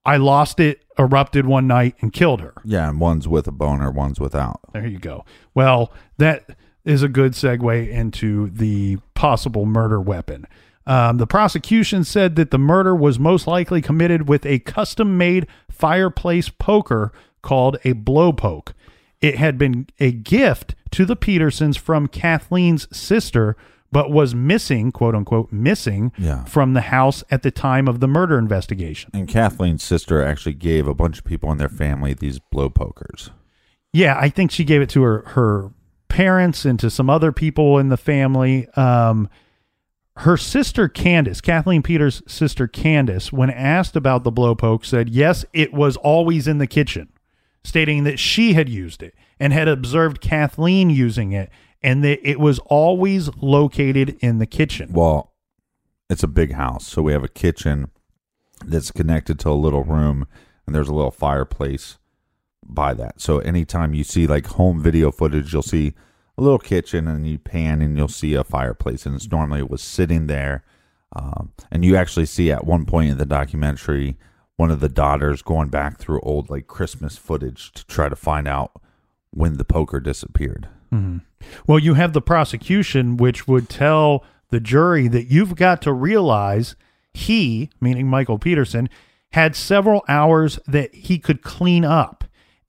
i 0.05 0.17
lost 0.17 0.59
it 0.59 0.83
erupted 0.99 1.45
one 1.45 1.67
night 1.67 1.95
and 2.01 2.11
killed 2.11 2.41
her 2.41 2.53
Yeah, 2.65 2.89
and 2.89 2.99
one's 2.99 3.27
with 3.27 3.47
a 3.47 3.51
boner, 3.51 3.91
one's 3.91 4.19
without. 4.19 4.59
there 4.73 4.87
you 4.87 4.97
go. 4.97 5.25
Well, 5.53 5.93
that 6.17 6.57
is 6.87 7.03
a 7.03 7.07
good 7.09 7.33
segue 7.33 7.89
into 7.89 8.49
the 8.49 8.97
possible 9.13 9.65
murder 9.65 9.99
weapon. 10.01 10.47
Um, 10.85 11.17
the 11.17 11.27
prosecution 11.27 12.03
said 12.05 12.35
that 12.37 12.49
the 12.51 12.57
murder 12.57 12.95
was 12.95 13.19
most 13.19 13.45
likely 13.45 13.81
committed 13.81 14.29
with 14.29 14.45
a 14.45 14.59
custom 14.59 15.17
made 15.17 15.45
fireplace 15.69 16.49
poker 16.49 17.11
called 17.41 17.77
a 17.83 17.91
blow 17.91 18.31
poke. 18.31 18.73
It 19.19 19.35
had 19.37 19.57
been 19.57 19.87
a 19.99 20.11
gift 20.11 20.75
to 20.91 21.05
the 21.05 21.15
Petersons 21.17 21.75
from 21.75 22.07
Kathleen's 22.07 22.87
sister, 22.95 23.57
but 23.91 24.11
was 24.11 24.33
missing, 24.33 24.91
quote 24.93 25.15
unquote, 25.15 25.51
missing 25.51 26.11
Yeah. 26.17 26.45
from 26.45 26.73
the 26.73 26.81
house 26.81 27.23
at 27.29 27.43
the 27.43 27.51
time 27.51 27.87
of 27.89 27.99
the 27.99 28.07
murder 28.07 28.37
investigation. 28.39 29.11
And 29.13 29.27
Kathleen's 29.27 29.83
sister 29.83 30.23
actually 30.23 30.53
gave 30.53 30.87
a 30.87 30.93
bunch 30.95 31.17
of 31.17 31.25
people 31.25 31.51
in 31.51 31.57
their 31.57 31.67
family 31.69 32.13
these 32.13 32.39
blow 32.39 32.69
pokers. 32.69 33.31
Yeah, 33.91 34.17
I 34.19 34.29
think 34.29 34.51
she 34.51 34.63
gave 34.63 34.81
it 34.81 34.89
to 34.91 35.01
her 35.03 35.23
her 35.29 35.71
parents 36.07 36.65
and 36.65 36.79
to 36.79 36.89
some 36.89 37.09
other 37.09 37.31
people 37.31 37.77
in 37.77 37.89
the 37.89 37.97
family. 37.97 38.67
Um, 38.75 39.29
her 40.17 40.37
sister 40.37 40.87
Candace, 40.87 41.41
Kathleen 41.41 41.83
Peters' 41.83 42.23
sister 42.27 42.67
Candace, 42.67 43.31
when 43.31 43.49
asked 43.49 43.95
about 43.95 44.23
the 44.23 44.31
blow 44.31 44.55
poke, 44.55 44.83
said 44.83 45.09
yes, 45.09 45.45
it 45.53 45.73
was 45.73 45.95
always 45.97 46.47
in 46.47 46.57
the 46.57 46.67
kitchen, 46.67 47.09
stating 47.63 48.03
that 48.03 48.17
she 48.17 48.53
had 48.53 48.67
used 48.67 49.03
it 49.03 49.13
and 49.39 49.53
had 49.53 49.67
observed 49.67 50.19
Kathleen 50.19 50.89
using 50.89 51.33
it, 51.33 51.51
and 51.83 52.03
that 52.03 52.27
it 52.27 52.39
was 52.39 52.57
always 52.65 53.29
located 53.37 54.17
in 54.19 54.39
the 54.39 54.47
kitchen. 54.47 54.91
Well, 54.91 55.33
it's 56.09 56.23
a 56.23 56.27
big 56.27 56.53
house, 56.53 56.87
so 56.87 57.03
we 57.03 57.13
have 57.13 57.23
a 57.23 57.29
kitchen 57.29 57.91
that's 58.65 58.89
connected 58.91 59.37
to 59.39 59.49
a 59.49 59.51
little 59.51 59.83
room, 59.83 60.25
and 60.65 60.75
there's 60.75 60.89
a 60.89 60.95
little 60.95 61.11
fireplace 61.11 61.99
by 62.67 62.93
that. 62.93 63.21
So 63.21 63.39
anytime 63.39 63.93
you 63.93 64.03
see 64.03 64.27
like 64.27 64.47
home 64.47 64.81
video 64.81 65.11
footage, 65.11 65.53
you'll 65.53 65.61
see 65.61 65.93
a 66.37 66.41
little 66.41 66.59
kitchen, 66.59 67.07
and 67.07 67.25
you 67.25 67.39
pan 67.39 67.81
and 67.81 67.97
you'll 67.97 68.07
see 68.07 68.33
a 68.33 68.43
fireplace, 68.43 69.05
and 69.05 69.15
it's 69.15 69.31
normally 69.31 69.59
it 69.59 69.69
was 69.69 69.81
sitting 69.81 70.27
there. 70.27 70.63
Um, 71.15 71.53
and 71.71 71.83
you 71.85 71.95
actually 71.95 72.25
see 72.25 72.51
at 72.51 72.65
one 72.65 72.85
point 72.85 73.09
in 73.11 73.17
the 73.17 73.25
documentary 73.25 74.17
one 74.57 74.71
of 74.71 74.79
the 74.79 74.89
daughters 74.89 75.41
going 75.41 75.69
back 75.69 75.97
through 75.97 76.19
old 76.21 76.49
like 76.49 76.67
Christmas 76.67 77.17
footage 77.17 77.71
to 77.73 77.85
try 77.85 78.09
to 78.09 78.15
find 78.15 78.47
out 78.47 78.71
when 79.31 79.57
the 79.57 79.63
poker 79.65 79.99
disappeared. 79.99 80.67
Well, 81.65 81.79
you 81.79 81.93
have 81.93 82.13
the 82.13 82.21
prosecution, 82.21 83.17
which 83.17 83.47
would 83.47 83.69
tell 83.69 84.23
the 84.49 84.59
jury 84.59 85.07
that 85.07 85.25
you've 85.25 85.55
got 85.55 85.81
to 85.83 85.93
realize 85.93 86.75
he, 87.13 87.69
meaning 87.81 88.07
Michael 88.07 88.39
Peterson, 88.39 88.89
had 89.31 89.55
several 89.55 90.03
hours 90.07 90.59
that 90.67 90.93
he 90.93 91.19
could 91.19 91.41
clean 91.41 91.83
up. 91.83 92.16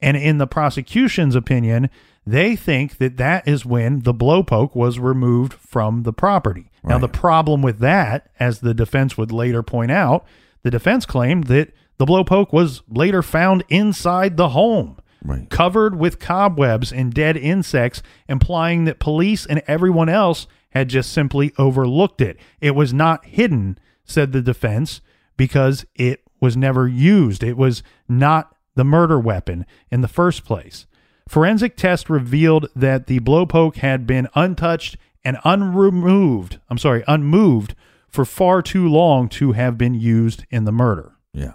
And 0.01 0.17
in 0.17 0.39
the 0.39 0.47
prosecution's 0.47 1.35
opinion, 1.35 1.91
they 2.27 2.55
think 2.57 2.99
that 2.99 3.17
that 3.17 3.49
is 3.49 3.65
when 3.65 4.01
the 4.01 4.15
blowpoke 4.15 4.77
was 4.77 4.99
removed 4.99 5.55
from 5.55 6.03
the 6.03 6.13
property. 6.13 6.71
Now, 6.85 6.99
the 6.99 7.09
problem 7.09 7.61
with 7.61 7.81
that, 7.81 8.31
as 8.39 8.61
the 8.61 8.75
defense 8.75 9.19
would 9.19 9.33
later 9.33 9.63
point 9.63 9.91
out, 9.91 10.25
the 10.63 10.71
defense 10.71 11.05
claimed 11.05 11.45
that 11.45 11.73
the 11.99 12.07
blowpoke 12.07 12.53
was 12.53 12.83
later 12.89 13.23
found 13.23 13.65
inside 13.69 14.37
the 14.37 14.51
home 14.51 14.99
Right. 15.25 15.51
covered 15.51 15.99
with 15.99 16.21
cobwebs 16.21 16.93
and 16.93 17.13
dead 17.13 17.37
insects, 17.37 18.03
implying 18.29 18.85
that 18.85 19.01
police 19.01 19.45
and 19.45 19.63
everyone 19.67 20.09
else 20.09 20.47
had 20.71 20.89
just 20.89 21.13
simply 21.13 21.53
overlooked 21.59 22.21
it. 22.21 22.39
It 22.61 22.75
was 22.75 22.95
not 22.95 23.25
hidden, 23.25 23.79
said 24.05 24.33
the 24.33 24.43
defense, 24.43 25.01
because 25.37 25.85
it 25.97 26.23
was 26.41 26.57
never 26.57 26.87
used. 26.87 27.43
It 27.43 27.57
was 27.57 27.83
not 28.09 28.55
the 28.79 28.85
murder 28.85 29.19
weapon 29.19 29.67
in 29.91 30.03
the 30.03 30.09
first 30.09 30.45
place. 30.45 30.87
Forensic 31.29 31.77
test 31.77 32.09
revealed 32.09 32.69
that 32.77 33.09
the 33.09 33.19
blowpoke 33.19 33.77
had 33.77 34.07
been 34.07 34.29
untouched 34.37 34.97
and 35.25 35.37
unremoved, 35.45 36.61
I'm 36.71 36.79
sorry, 36.79 37.03
unmoved 37.09 37.75
for 38.09 38.25
far 38.25 38.63
too 38.63 38.89
long 38.89 39.29
to 39.31 39.53
have 39.53 39.77
been 39.77 39.95
used 39.95 40.47
in 40.49 40.65
the 40.65 40.73
murder. 40.73 41.17
Yeah. 41.35 41.55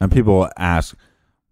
And 0.00 0.10
people 0.10 0.48
ask, 0.56 0.96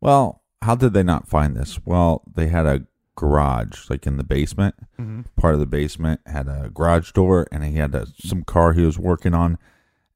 well, 0.01 0.43
how 0.63 0.77
did 0.77 0.95
they 0.95 1.03
not 1.03 1.29
find 1.29 1.55
this? 1.55 1.79
Well, 1.85 2.23
they 2.35 2.49
had 2.49 2.65
a 2.65 2.87
garage, 3.15 3.91
like 3.91 4.07
in 4.07 4.17
the 4.17 4.25
basement. 4.25 4.75
Mm-hmm. 4.99 5.23
Part 5.37 5.53
of 5.53 5.61
the 5.61 5.67
basement 5.67 6.23
had 6.25 6.49
a 6.49 6.71
garage 6.73 7.13
door, 7.13 7.47
and 7.53 7.63
he 7.63 7.75
had 7.75 7.95
a, 7.95 8.07
some 8.19 8.45
car 8.45 8.73
he 8.73 8.87
was 8.87 8.99
working 8.99 9.35
on. 9.35 9.59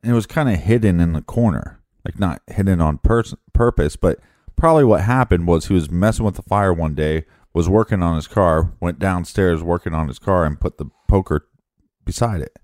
And 0.02 0.12
it 0.12 0.14
was 0.14 0.26
kind 0.26 0.48
of 0.48 0.56
hidden 0.56 1.00
in 1.00 1.12
the 1.12 1.22
corner, 1.22 1.82
like 2.02 2.18
not 2.18 2.40
hidden 2.46 2.80
on 2.80 2.96
pers- 2.98 3.34
purpose, 3.52 3.96
but 3.96 4.18
probably 4.56 4.84
what 4.84 5.02
happened 5.02 5.46
was 5.46 5.66
he 5.66 5.74
was 5.74 5.90
messing 5.90 6.24
with 6.24 6.36
the 6.36 6.42
fire 6.42 6.72
one 6.72 6.94
day, 6.94 7.24
was 7.52 7.68
working 7.68 8.02
on 8.02 8.16
his 8.16 8.26
car, 8.26 8.72
went 8.80 8.98
downstairs 8.98 9.62
working 9.62 9.94
on 9.94 10.08
his 10.08 10.18
car, 10.18 10.44
and 10.44 10.60
put 10.60 10.78
the 10.78 10.86
poker 11.08 11.46
beside 12.04 12.40
it. 12.40 12.58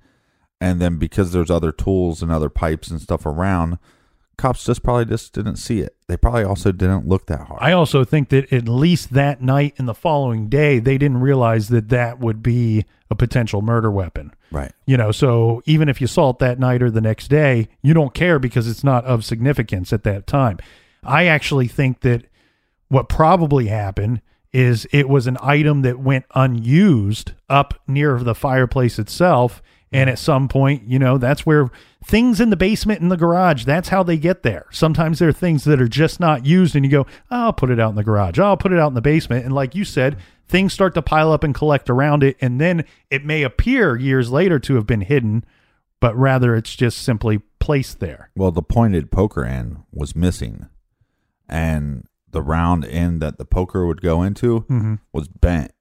And 0.60 0.80
then 0.80 0.96
because 0.96 1.32
there's 1.32 1.50
other 1.50 1.72
tools 1.72 2.22
and 2.22 2.30
other 2.30 2.48
pipes 2.48 2.88
and 2.88 3.00
stuff 3.00 3.26
around, 3.26 3.78
cops 4.36 4.64
just 4.64 4.82
probably 4.82 5.04
just 5.04 5.32
didn't 5.32 5.56
see 5.56 5.80
it. 5.80 5.96
They 6.08 6.16
probably 6.16 6.44
also 6.44 6.72
didn't 6.72 7.06
look 7.06 7.26
that 7.26 7.46
hard. 7.46 7.58
I 7.62 7.72
also 7.72 8.04
think 8.04 8.28
that 8.30 8.52
at 8.52 8.68
least 8.68 9.12
that 9.12 9.42
night 9.42 9.74
and 9.78 9.88
the 9.88 9.94
following 9.94 10.48
day, 10.48 10.78
they 10.78 10.98
didn't 10.98 11.20
realize 11.20 11.68
that 11.68 11.88
that 11.88 12.20
would 12.20 12.42
be 12.42 12.84
a 13.10 13.14
potential 13.14 13.60
murder 13.62 13.90
weapon. 13.90 14.32
right. 14.50 14.72
You 14.86 14.96
know, 14.96 15.12
so 15.12 15.62
even 15.66 15.88
if 15.88 16.00
you 16.00 16.06
saw 16.06 16.30
it 16.30 16.38
that 16.38 16.58
night 16.58 16.82
or 16.82 16.90
the 16.90 17.00
next 17.00 17.28
day, 17.28 17.68
you 17.82 17.92
don't 17.94 18.14
care 18.14 18.38
because 18.38 18.68
it's 18.68 18.84
not 18.84 19.04
of 19.04 19.24
significance 19.24 19.92
at 19.92 20.04
that 20.04 20.26
time. 20.26 20.58
I 21.02 21.26
actually 21.26 21.68
think 21.68 22.00
that 22.00 22.24
what 22.88 23.08
probably 23.08 23.66
happened 23.66 24.20
is 24.52 24.86
it 24.92 25.08
was 25.08 25.26
an 25.26 25.38
item 25.40 25.82
that 25.82 25.98
went 25.98 26.26
unused 26.34 27.32
up 27.48 27.80
near 27.86 28.18
the 28.18 28.34
fireplace 28.34 28.98
itself. 28.98 29.62
And 29.94 30.08
at 30.08 30.18
some 30.18 30.48
point, 30.48 30.88
you 30.88 30.98
know, 30.98 31.18
that's 31.18 31.44
where 31.44 31.70
things 32.04 32.40
in 32.40 32.50
the 32.50 32.56
basement 32.56 33.02
and 33.02 33.10
the 33.10 33.16
garage, 33.16 33.64
that's 33.64 33.90
how 33.90 34.02
they 34.02 34.16
get 34.16 34.42
there. 34.42 34.66
Sometimes 34.70 35.18
there 35.18 35.28
are 35.28 35.34
things 35.34 35.64
that 35.64 35.82
are 35.82 35.88
just 35.88 36.18
not 36.18 36.46
used, 36.46 36.74
and 36.74 36.82
you 36.84 36.90
go, 36.90 37.06
"Oh, 37.30 37.44
I'll 37.44 37.52
put 37.52 37.70
it 37.70 37.78
out 37.78 37.90
in 37.90 37.96
the 37.96 38.04
garage. 38.04 38.38
I'll 38.38 38.56
put 38.56 38.72
it 38.72 38.78
out 38.78 38.88
in 38.88 38.94
the 38.94 39.02
basement. 39.02 39.44
And 39.44 39.54
like 39.54 39.74
you 39.74 39.84
said, 39.84 40.16
things 40.48 40.72
start 40.72 40.94
to 40.94 41.02
pile 41.02 41.30
up 41.30 41.44
and 41.44 41.54
collect 41.54 41.90
around 41.90 42.22
it. 42.22 42.36
And 42.40 42.58
then 42.60 42.84
it 43.10 43.24
may 43.24 43.42
appear 43.42 43.96
years 43.96 44.30
later 44.30 44.58
to 44.60 44.74
have 44.76 44.86
been 44.86 45.02
hidden, 45.02 45.44
but 46.00 46.16
rather 46.16 46.54
it's 46.56 46.74
just 46.74 46.98
simply 46.98 47.40
placed 47.58 48.00
there. 48.00 48.30
Well, 48.34 48.50
the 48.50 48.62
pointed 48.62 49.10
poker 49.10 49.44
end 49.44 49.82
was 49.92 50.16
missing, 50.16 50.68
and 51.52 52.06
the 52.30 52.42
round 52.42 52.84
end 52.86 53.20
that 53.20 53.36
the 53.36 53.44
poker 53.44 53.86
would 53.86 54.00
go 54.00 54.22
into 54.22 54.60
mm-hmm. 54.62 54.94
was 55.12 55.28
bent. 55.28 55.72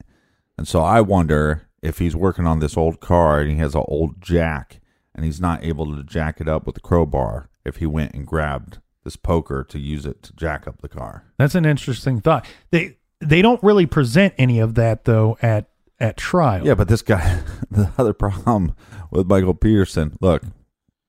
And 0.57 0.67
so 0.67 0.81
I 0.81 0.99
wonder 0.99 1.69
if 1.81 1.97
he's 1.97 2.15
working 2.15 2.45
on 2.45 2.59
this 2.59 2.75
old 2.75 2.99
car 2.99 3.39
and 3.39 3.49
he 3.49 3.57
has 3.57 3.73
an 3.73 3.85
old 3.87 4.21
jack 4.21 4.81
and 5.15 5.25
he's 5.25 5.39
not 5.39 5.63
able 5.63 5.95
to 5.95 6.03
jack 6.03 6.41
it 6.41 6.49
up 6.49 6.65
with 6.65 6.75
the 6.75 6.81
crowbar, 6.81 7.49
if 7.65 7.77
he 7.77 7.85
went 7.85 8.13
and 8.13 8.27
grabbed 8.27 8.79
this 9.03 9.15
poker 9.15 9.63
to 9.63 9.79
use 9.79 10.05
it 10.05 10.21
to 10.23 10.33
jack 10.33 10.67
up 10.67 10.81
the 10.81 10.89
car. 10.89 11.23
That's 11.37 11.55
an 11.55 11.65
interesting 11.65 12.19
thought. 12.19 12.45
They 12.69 12.97
they 13.19 13.41
don't 13.41 13.61
really 13.63 13.85
present 13.85 14.33
any 14.37 14.59
of 14.59 14.75
that 14.75 15.05
though 15.05 15.37
at 15.41 15.69
at 15.99 16.17
trial. 16.17 16.65
Yeah, 16.65 16.75
but 16.75 16.87
this 16.87 17.01
guy, 17.01 17.41
the 17.71 17.91
other 17.97 18.13
problem 18.13 18.75
with 19.09 19.27
Michael 19.27 19.53
Peterson, 19.53 20.17
look, 20.19 20.43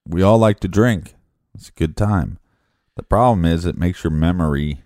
we 0.07 0.23
all 0.23 0.39
like 0.39 0.61
to 0.61 0.69
drink. 0.69 1.15
It's 1.55 1.69
a 1.69 1.73
good 1.73 1.97
time. 1.97 2.39
The 2.97 3.03
problem 3.03 3.45
is 3.45 3.65
it 3.65 3.77
makes 3.79 4.05
your 4.05 4.11
memory 4.11 4.83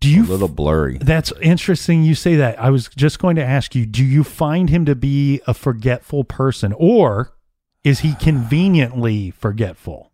do 0.00 0.10
you 0.10 0.24
a 0.24 0.26
little 0.26 0.48
blurry. 0.48 0.98
That's 0.98 1.32
interesting 1.40 2.02
you 2.02 2.14
say 2.14 2.36
that. 2.36 2.60
I 2.60 2.68
was 2.70 2.88
just 2.88 3.18
going 3.18 3.36
to 3.36 3.44
ask 3.44 3.74
you, 3.74 3.86
do 3.86 4.04
you 4.04 4.22
find 4.24 4.68
him 4.68 4.84
to 4.86 4.94
be 4.94 5.40
a 5.46 5.54
forgetful 5.54 6.24
person 6.24 6.74
or 6.76 7.32
is 7.84 8.00
he 8.00 8.14
conveniently 8.14 9.30
forgetful? 9.30 10.10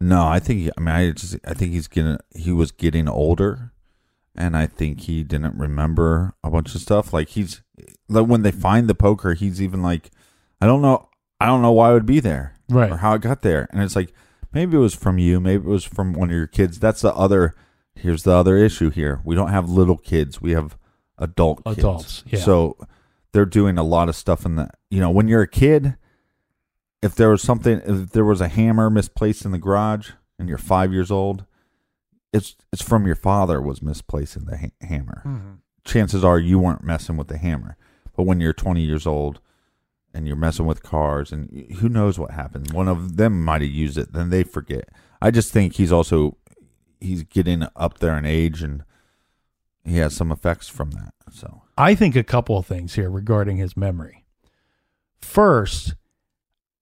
No, 0.00 0.26
I 0.26 0.38
think 0.40 0.70
I 0.76 0.80
mean 0.80 0.94
I 0.94 1.10
just 1.12 1.36
I 1.46 1.54
think 1.54 1.72
he's 1.72 1.86
getting 1.86 2.18
he 2.34 2.50
was 2.52 2.72
getting 2.72 3.08
older 3.08 3.72
and 4.34 4.56
I 4.56 4.66
think 4.66 5.02
he 5.02 5.22
didn't 5.22 5.56
remember 5.56 6.34
a 6.42 6.50
bunch 6.50 6.74
of 6.74 6.80
stuff. 6.80 7.12
Like 7.12 7.28
he's 7.30 7.62
like 8.08 8.26
when 8.26 8.42
they 8.42 8.50
find 8.50 8.88
the 8.88 8.94
poker, 8.94 9.34
he's 9.34 9.62
even 9.62 9.82
like, 9.82 10.10
I 10.60 10.66
don't 10.66 10.82
know, 10.82 11.08
I 11.40 11.46
don't 11.46 11.62
know 11.62 11.72
why 11.72 11.90
I 11.90 11.92
would 11.94 12.06
be 12.06 12.20
there, 12.20 12.54
Right. 12.68 12.90
or 12.90 12.96
how 12.98 13.14
it 13.14 13.22
got 13.22 13.42
there. 13.42 13.68
And 13.70 13.82
it's 13.82 13.94
like 13.96 14.12
maybe 14.54 14.76
it 14.76 14.80
was 14.80 14.94
from 14.94 15.18
you, 15.18 15.40
maybe 15.40 15.64
it 15.64 15.68
was 15.70 15.84
from 15.84 16.12
one 16.12 16.30
of 16.30 16.36
your 16.36 16.46
kids. 16.46 16.78
That's 16.78 17.02
the 17.02 17.14
other. 17.14 17.54
Here's 17.94 18.24
the 18.24 18.32
other 18.32 18.56
issue 18.56 18.90
here. 18.90 19.20
We 19.24 19.34
don't 19.34 19.50
have 19.50 19.68
little 19.68 19.96
kids. 19.96 20.40
We 20.40 20.52
have 20.52 20.76
adult 21.18 21.64
kids. 21.64 21.78
Adults, 21.78 22.24
yeah. 22.26 22.40
So 22.40 22.76
they're 23.32 23.44
doing 23.44 23.78
a 23.78 23.84
lot 23.84 24.08
of 24.08 24.16
stuff 24.16 24.44
in 24.44 24.56
the. 24.56 24.68
You 24.90 25.00
know, 25.00 25.10
when 25.10 25.28
you're 25.28 25.42
a 25.42 25.48
kid, 25.48 25.96
if 27.02 27.14
there 27.14 27.30
was 27.30 27.42
something, 27.42 27.80
if 27.84 28.10
there 28.10 28.24
was 28.24 28.40
a 28.40 28.48
hammer 28.48 28.90
misplaced 28.90 29.44
in 29.44 29.52
the 29.52 29.58
garage, 29.58 30.10
and 30.38 30.48
you're 30.48 30.58
five 30.58 30.92
years 30.92 31.10
old, 31.10 31.44
it's 32.32 32.56
it's 32.72 32.82
from 32.82 33.06
your 33.06 33.14
father 33.14 33.60
was 33.60 33.82
misplacing 33.82 34.44
the 34.46 34.56
ha- 34.56 34.86
hammer. 34.86 35.22
Mm-hmm. 35.24 35.52
Chances 35.84 36.24
are 36.24 36.38
you 36.38 36.58
weren't 36.58 36.82
messing 36.82 37.16
with 37.16 37.28
the 37.28 37.38
hammer. 37.38 37.76
But 38.16 38.24
when 38.24 38.40
you're 38.40 38.52
20 38.52 38.80
years 38.80 39.06
old 39.06 39.40
and 40.14 40.26
you're 40.26 40.36
messing 40.36 40.66
with 40.66 40.82
cars, 40.82 41.32
and 41.32 41.50
who 41.78 41.88
knows 41.88 42.18
what 42.18 42.30
happens. 42.30 42.72
one 42.72 42.88
of 42.88 43.16
them 43.16 43.44
might 43.44 43.60
have 43.62 43.70
used 43.70 43.98
it, 43.98 44.12
then 44.12 44.30
they 44.30 44.44
forget. 44.44 44.88
I 45.20 45.30
just 45.30 45.52
think 45.52 45.74
he's 45.74 45.92
also 45.92 46.36
he's 47.00 47.24
getting 47.24 47.66
up 47.76 47.98
there 47.98 48.16
in 48.16 48.24
age, 48.24 48.62
and 48.62 48.84
he 49.84 49.96
has 49.98 50.14
some 50.14 50.30
effects 50.32 50.68
from 50.68 50.92
that. 50.92 51.12
So 51.32 51.62
I 51.76 51.94
think 51.94 52.14
a 52.16 52.22
couple 52.22 52.56
of 52.56 52.64
things 52.66 52.94
here 52.94 53.10
regarding 53.10 53.56
his 53.56 53.76
memory. 53.76 54.24
First, 55.20 55.94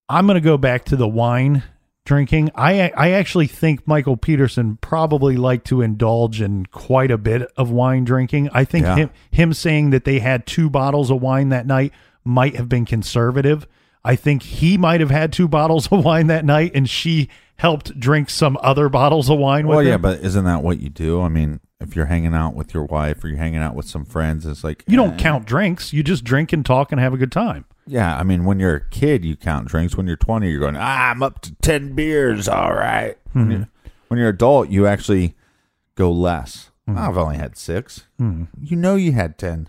I'm 0.08 0.26
going 0.26 0.34
to 0.34 0.40
go 0.40 0.58
back 0.58 0.84
to 0.86 0.96
the 0.96 1.08
wine 1.08 1.62
drinking. 2.04 2.50
I 2.54 2.90
I 2.96 3.10
actually 3.12 3.46
think 3.46 3.86
Michael 3.86 4.16
Peterson 4.16 4.76
probably 4.80 5.36
liked 5.36 5.66
to 5.68 5.80
indulge 5.80 6.40
in 6.40 6.66
quite 6.66 7.10
a 7.10 7.18
bit 7.18 7.48
of 7.56 7.70
wine 7.70 8.04
drinking. 8.04 8.50
I 8.52 8.64
think 8.64 8.84
Yeah. 8.84 8.96
him 8.96 9.10
him 9.30 9.52
saying 9.52 9.90
that 9.90 10.04
they 10.04 10.18
had 10.18 10.46
two 10.46 10.68
bottles 10.68 11.10
of 11.10 11.22
wine 11.22 11.50
that 11.50 11.66
night 11.66 11.92
might 12.24 12.56
have 12.56 12.68
been 12.68 12.84
conservative. 12.84 13.66
I 14.04 14.16
think 14.16 14.42
he 14.42 14.76
might 14.76 15.00
have 15.00 15.10
had 15.10 15.32
two 15.32 15.48
bottles 15.48 15.90
of 15.92 16.04
wine 16.04 16.26
that 16.28 16.44
night 16.44 16.72
and 16.74 16.88
she 16.88 17.28
helped 17.56 17.98
drink 17.98 18.28
some 18.30 18.58
other 18.60 18.88
bottles 18.88 19.30
of 19.30 19.38
wine 19.38 19.68
with 19.68 19.74
it. 19.74 19.76
well, 19.76 19.86
yeah, 19.86 19.94
him. 19.94 20.02
but 20.02 20.20
isn't 20.20 20.44
that 20.44 20.62
what 20.62 20.80
you 20.80 20.88
do? 20.88 21.20
I 21.22 21.28
mean, 21.28 21.60
if 21.80 21.94
you're 21.94 22.06
hanging 22.06 22.34
out 22.34 22.54
with 22.54 22.74
your 22.74 22.84
wife 22.84 23.22
or 23.22 23.28
you're 23.28 23.36
hanging 23.38 23.60
out 23.60 23.74
with 23.74 23.86
some 23.86 24.04
friends, 24.04 24.46
it's 24.46 24.64
like 24.64 24.84
you 24.86 24.96
don't 24.96 25.14
eh. 25.14 25.18
count 25.18 25.46
drinks. 25.46 25.92
You 25.92 26.02
just 26.02 26.24
drink 26.24 26.52
and 26.52 26.64
talk 26.66 26.90
and 26.92 27.00
have 27.00 27.14
a 27.14 27.16
good 27.16 27.32
time. 27.32 27.64
Yeah, 27.86 28.16
I 28.16 28.22
mean, 28.22 28.44
when 28.44 28.60
you're 28.60 28.76
a 28.76 28.88
kid, 28.90 29.24
you 29.24 29.36
count 29.36 29.66
drinks. 29.68 29.96
When 29.96 30.06
you're 30.06 30.16
20, 30.16 30.48
you're 30.48 30.60
going, 30.60 30.76
ah, 30.76 31.10
I'm 31.10 31.22
up 31.22 31.40
to 31.42 31.54
10 31.62 31.94
beers. 31.94 32.48
All 32.48 32.72
right. 32.72 33.16
When, 33.32 33.50
you're, 33.50 33.68
when 34.08 34.20
you're 34.20 34.28
adult, 34.28 34.68
you 34.68 34.86
actually 34.86 35.34
go 35.96 36.12
less. 36.12 36.70
I've 36.86 37.16
only 37.16 37.36
had 37.38 37.56
6 37.56 38.06
You 38.18 38.76
know, 38.76 38.96
you 38.96 39.12
had 39.12 39.38
10. 39.38 39.68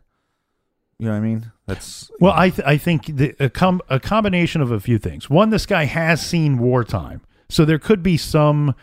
You 0.99 1.07
know 1.07 1.11
what 1.13 1.17
I 1.17 1.21
mean? 1.21 1.51
That's 1.65 2.11
Well, 2.19 2.33
I 2.35 2.49
th- 2.49 2.65
I 2.67 2.77
think 2.77 3.05
the, 3.07 3.35
a 3.39 3.49
com- 3.49 3.81
a 3.89 3.99
combination 3.99 4.61
of 4.61 4.71
a 4.71 4.79
few 4.79 4.97
things. 4.97 5.29
One, 5.29 5.49
this 5.49 5.65
guy 5.65 5.85
has 5.85 6.25
seen 6.25 6.59
wartime, 6.59 7.21
so 7.49 7.65
there 7.65 7.79
could 7.79 8.03
be 8.03 8.15
some 8.17 8.75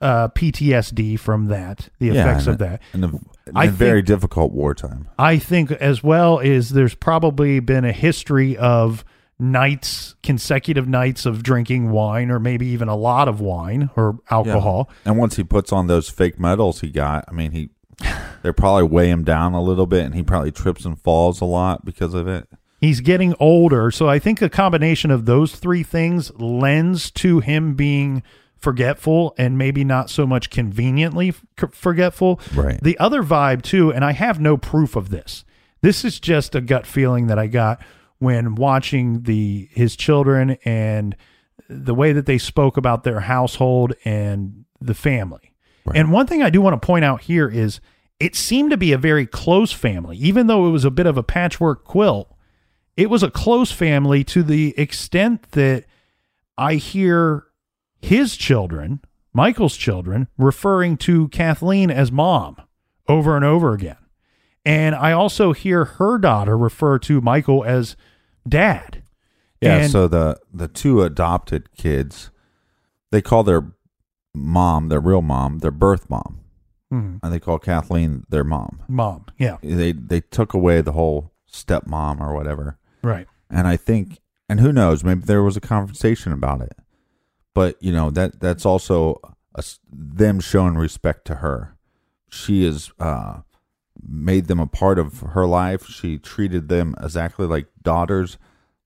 uh, 0.00 0.28
PTSD 0.28 1.18
from 1.18 1.46
that, 1.46 1.88
the 1.98 2.06
yeah, 2.08 2.12
effects 2.22 2.46
and 2.46 2.54
of 2.54 2.58
that. 2.58 2.82
and, 2.92 3.04
a, 3.04 3.08
in 3.08 3.20
I 3.56 3.66
a 3.66 3.70
very 3.70 4.00
think- 4.00 4.06
difficult 4.08 4.52
wartime. 4.52 5.08
I 5.18 5.38
think 5.38 5.70
as 5.70 6.02
well 6.02 6.38
is 6.40 6.70
there's 6.70 6.94
probably 6.94 7.60
been 7.60 7.84
a 7.84 7.92
history 7.92 8.56
of 8.56 9.04
nights, 9.38 10.14
consecutive 10.22 10.88
nights 10.88 11.26
of 11.26 11.42
drinking 11.42 11.90
wine, 11.90 12.30
or 12.30 12.38
maybe 12.38 12.66
even 12.66 12.88
a 12.88 12.96
lot 12.96 13.28
of 13.28 13.40
wine 13.40 13.90
or 13.96 14.18
alcohol. 14.30 14.90
And 15.04 15.16
once 15.18 15.36
he 15.36 15.44
puts 15.44 15.72
on 15.72 15.86
those 15.86 16.08
fake 16.08 16.38
medals 16.38 16.80
he 16.80 16.90
got, 16.90 17.24
I 17.28 17.32
mean, 17.32 17.52
he 17.52 17.70
they 18.42 18.52
probably 18.52 18.84
weigh 18.84 19.08
him 19.08 19.24
down 19.24 19.54
a 19.54 19.62
little 19.62 19.86
bit, 19.86 20.04
and 20.04 20.14
he 20.14 20.22
probably 20.22 20.52
trips 20.52 20.84
and 20.84 21.00
falls 21.00 21.40
a 21.40 21.44
lot 21.44 21.84
because 21.84 22.14
of 22.14 22.26
it. 22.28 22.48
He's 22.80 23.00
getting 23.00 23.34
older, 23.38 23.90
so 23.90 24.08
I 24.08 24.18
think 24.18 24.42
a 24.42 24.50
combination 24.50 25.10
of 25.10 25.24
those 25.24 25.54
three 25.54 25.84
things 25.84 26.32
lends 26.34 27.10
to 27.12 27.38
him 27.38 27.74
being 27.74 28.24
forgetful 28.56 29.34
and 29.38 29.58
maybe 29.58 29.84
not 29.84 30.10
so 30.10 30.26
much 30.26 30.50
conveniently 30.50 31.32
forgetful. 31.70 32.40
Right. 32.54 32.80
The 32.82 32.98
other 32.98 33.22
vibe 33.22 33.62
too, 33.62 33.92
and 33.92 34.04
I 34.04 34.12
have 34.12 34.40
no 34.40 34.56
proof 34.56 34.96
of 34.96 35.10
this. 35.10 35.44
This 35.80 36.04
is 36.04 36.20
just 36.20 36.54
a 36.54 36.60
gut 36.60 36.86
feeling 36.86 37.26
that 37.26 37.38
I 37.38 37.48
got 37.48 37.80
when 38.18 38.54
watching 38.54 39.22
the 39.22 39.68
his 39.72 39.96
children 39.96 40.56
and 40.64 41.16
the 41.68 41.94
way 41.94 42.12
that 42.12 42.26
they 42.26 42.38
spoke 42.38 42.76
about 42.76 43.02
their 43.02 43.20
household 43.20 43.94
and 44.04 44.64
the 44.80 44.94
family. 44.94 45.52
And 45.94 46.12
one 46.12 46.28
thing 46.28 46.42
I 46.42 46.50
do 46.50 46.60
want 46.60 46.80
to 46.80 46.86
point 46.86 47.04
out 47.04 47.22
here 47.22 47.48
is 47.48 47.80
it 48.22 48.36
seemed 48.36 48.70
to 48.70 48.76
be 48.76 48.92
a 48.92 48.98
very 48.98 49.26
close 49.26 49.72
family, 49.72 50.16
even 50.16 50.46
though 50.46 50.66
it 50.68 50.70
was 50.70 50.84
a 50.84 50.90
bit 50.90 51.06
of 51.06 51.18
a 51.18 51.22
patchwork 51.24 51.84
quilt. 51.84 52.32
It 52.96 53.10
was 53.10 53.22
a 53.22 53.30
close 53.30 53.72
family 53.72 54.22
to 54.24 54.42
the 54.42 54.78
extent 54.78 55.50
that 55.52 55.86
I 56.56 56.74
hear 56.74 57.46
his 58.00 58.36
children, 58.36 59.00
Michael's 59.32 59.76
children, 59.76 60.28
referring 60.38 60.98
to 60.98 61.28
Kathleen 61.28 61.90
as 61.90 62.12
mom 62.12 62.56
over 63.08 63.34
and 63.34 63.44
over 63.44 63.72
again. 63.72 63.96
And 64.64 64.94
I 64.94 65.10
also 65.10 65.52
hear 65.52 65.84
her 65.84 66.18
daughter 66.18 66.56
refer 66.56 67.00
to 67.00 67.20
Michael 67.20 67.64
as 67.64 67.96
dad. 68.48 69.02
Yeah. 69.60 69.78
And- 69.78 69.90
so 69.90 70.06
the 70.06 70.38
the 70.52 70.68
two 70.68 71.02
adopted 71.02 71.72
kids, 71.76 72.30
they 73.10 73.20
call 73.20 73.42
their 73.42 73.72
mom, 74.32 74.90
their 74.90 75.00
real 75.00 75.22
mom, 75.22 75.58
their 75.58 75.72
birth 75.72 76.08
mom, 76.08 76.41
Mhm. 76.92 77.20
and 77.22 77.32
they 77.32 77.40
call 77.40 77.58
Kathleen 77.58 78.24
their 78.28 78.44
mom. 78.44 78.82
Mom. 78.88 79.24
Yeah. 79.38 79.56
They 79.62 79.92
they 79.92 80.20
took 80.20 80.52
away 80.54 80.80
the 80.82 80.92
whole 80.92 81.32
stepmom 81.50 82.20
or 82.20 82.34
whatever, 82.34 82.78
Right. 83.02 83.26
and 83.50 83.66
I 83.66 83.76
think, 83.76 84.20
and 84.48 84.60
who 84.60 84.72
knows, 84.72 85.02
maybe 85.02 85.22
there 85.22 85.42
was 85.42 85.56
a 85.56 85.60
conversation 85.60 86.32
about 86.32 86.60
it, 86.60 86.76
but 87.54 87.82
you 87.82 87.92
know 87.92 88.10
that 88.10 88.40
that's 88.40 88.64
also 88.66 89.18
a 89.54 89.62
them 89.90 90.40
showing 90.40 90.74
respect 90.76 91.24
to 91.26 91.36
her. 91.36 91.74
She 92.30 92.64
is 92.64 92.90
uh, 92.98 93.40
made 94.02 94.46
them 94.46 94.58
a 94.60 94.66
part 94.66 94.98
of 94.98 95.20
her 95.20 95.46
life. 95.46 95.86
She 95.86 96.18
treated 96.18 96.68
them 96.68 96.94
exactly 97.02 97.46
like 97.46 97.66
daughters. 97.82 98.38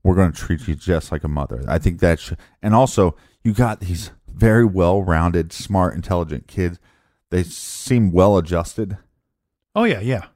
We're 0.03 0.15
going 0.17 0.33
to 0.33 0.39
treat 0.39 0.67
you 0.69 0.75
just 0.75 1.11
like 1.13 1.25
a 1.25 1.29
mother. 1.29 1.65
I 1.69 1.79
think 1.79 2.01
that's, 2.01 2.33
and 2.63 2.75
also 2.75 3.17
you 3.43 3.53
got 3.53 3.81
these 3.81 4.11
very 4.33 4.65
well-rounded, 4.65 5.53
smart, 5.53 5.95
intelligent 5.95 6.47
kids. 6.49 6.79
They 7.31 7.43
seem 7.43 8.13
well 8.13 8.37
adjusted, 8.39 8.99
Oh 9.75 9.85
yeah, 9.85 10.01
yeah. 10.01 10.27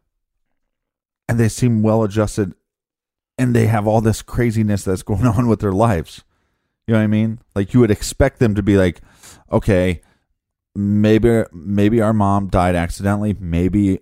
and 1.28 1.38
they 1.38 1.48
seem 1.48 1.82
well 1.82 2.02
adjusted, 2.02 2.54
and 3.38 3.54
they 3.54 3.66
have 3.66 3.86
all 3.86 4.00
this 4.00 4.22
craziness 4.22 4.84
that's 4.84 5.02
going 5.02 5.24
on 5.26 5.46
with 5.46 5.60
their 5.60 5.72
lives. 5.72 6.24
You 6.86 6.94
know 6.94 6.98
what 7.00 7.04
I 7.04 7.08
mean? 7.08 7.38
Like 7.54 7.72
you 7.72 7.80
would 7.80 7.90
expect 7.90 8.38
them 8.40 8.54
to 8.56 8.62
be 8.62 8.76
like, 8.76 9.00
okay, 9.52 10.00
maybe 10.74 11.44
maybe 11.52 12.00
our 12.00 12.12
mom 12.12 12.48
died 12.48 12.74
accidentally, 12.74 13.36
maybe 13.38 14.00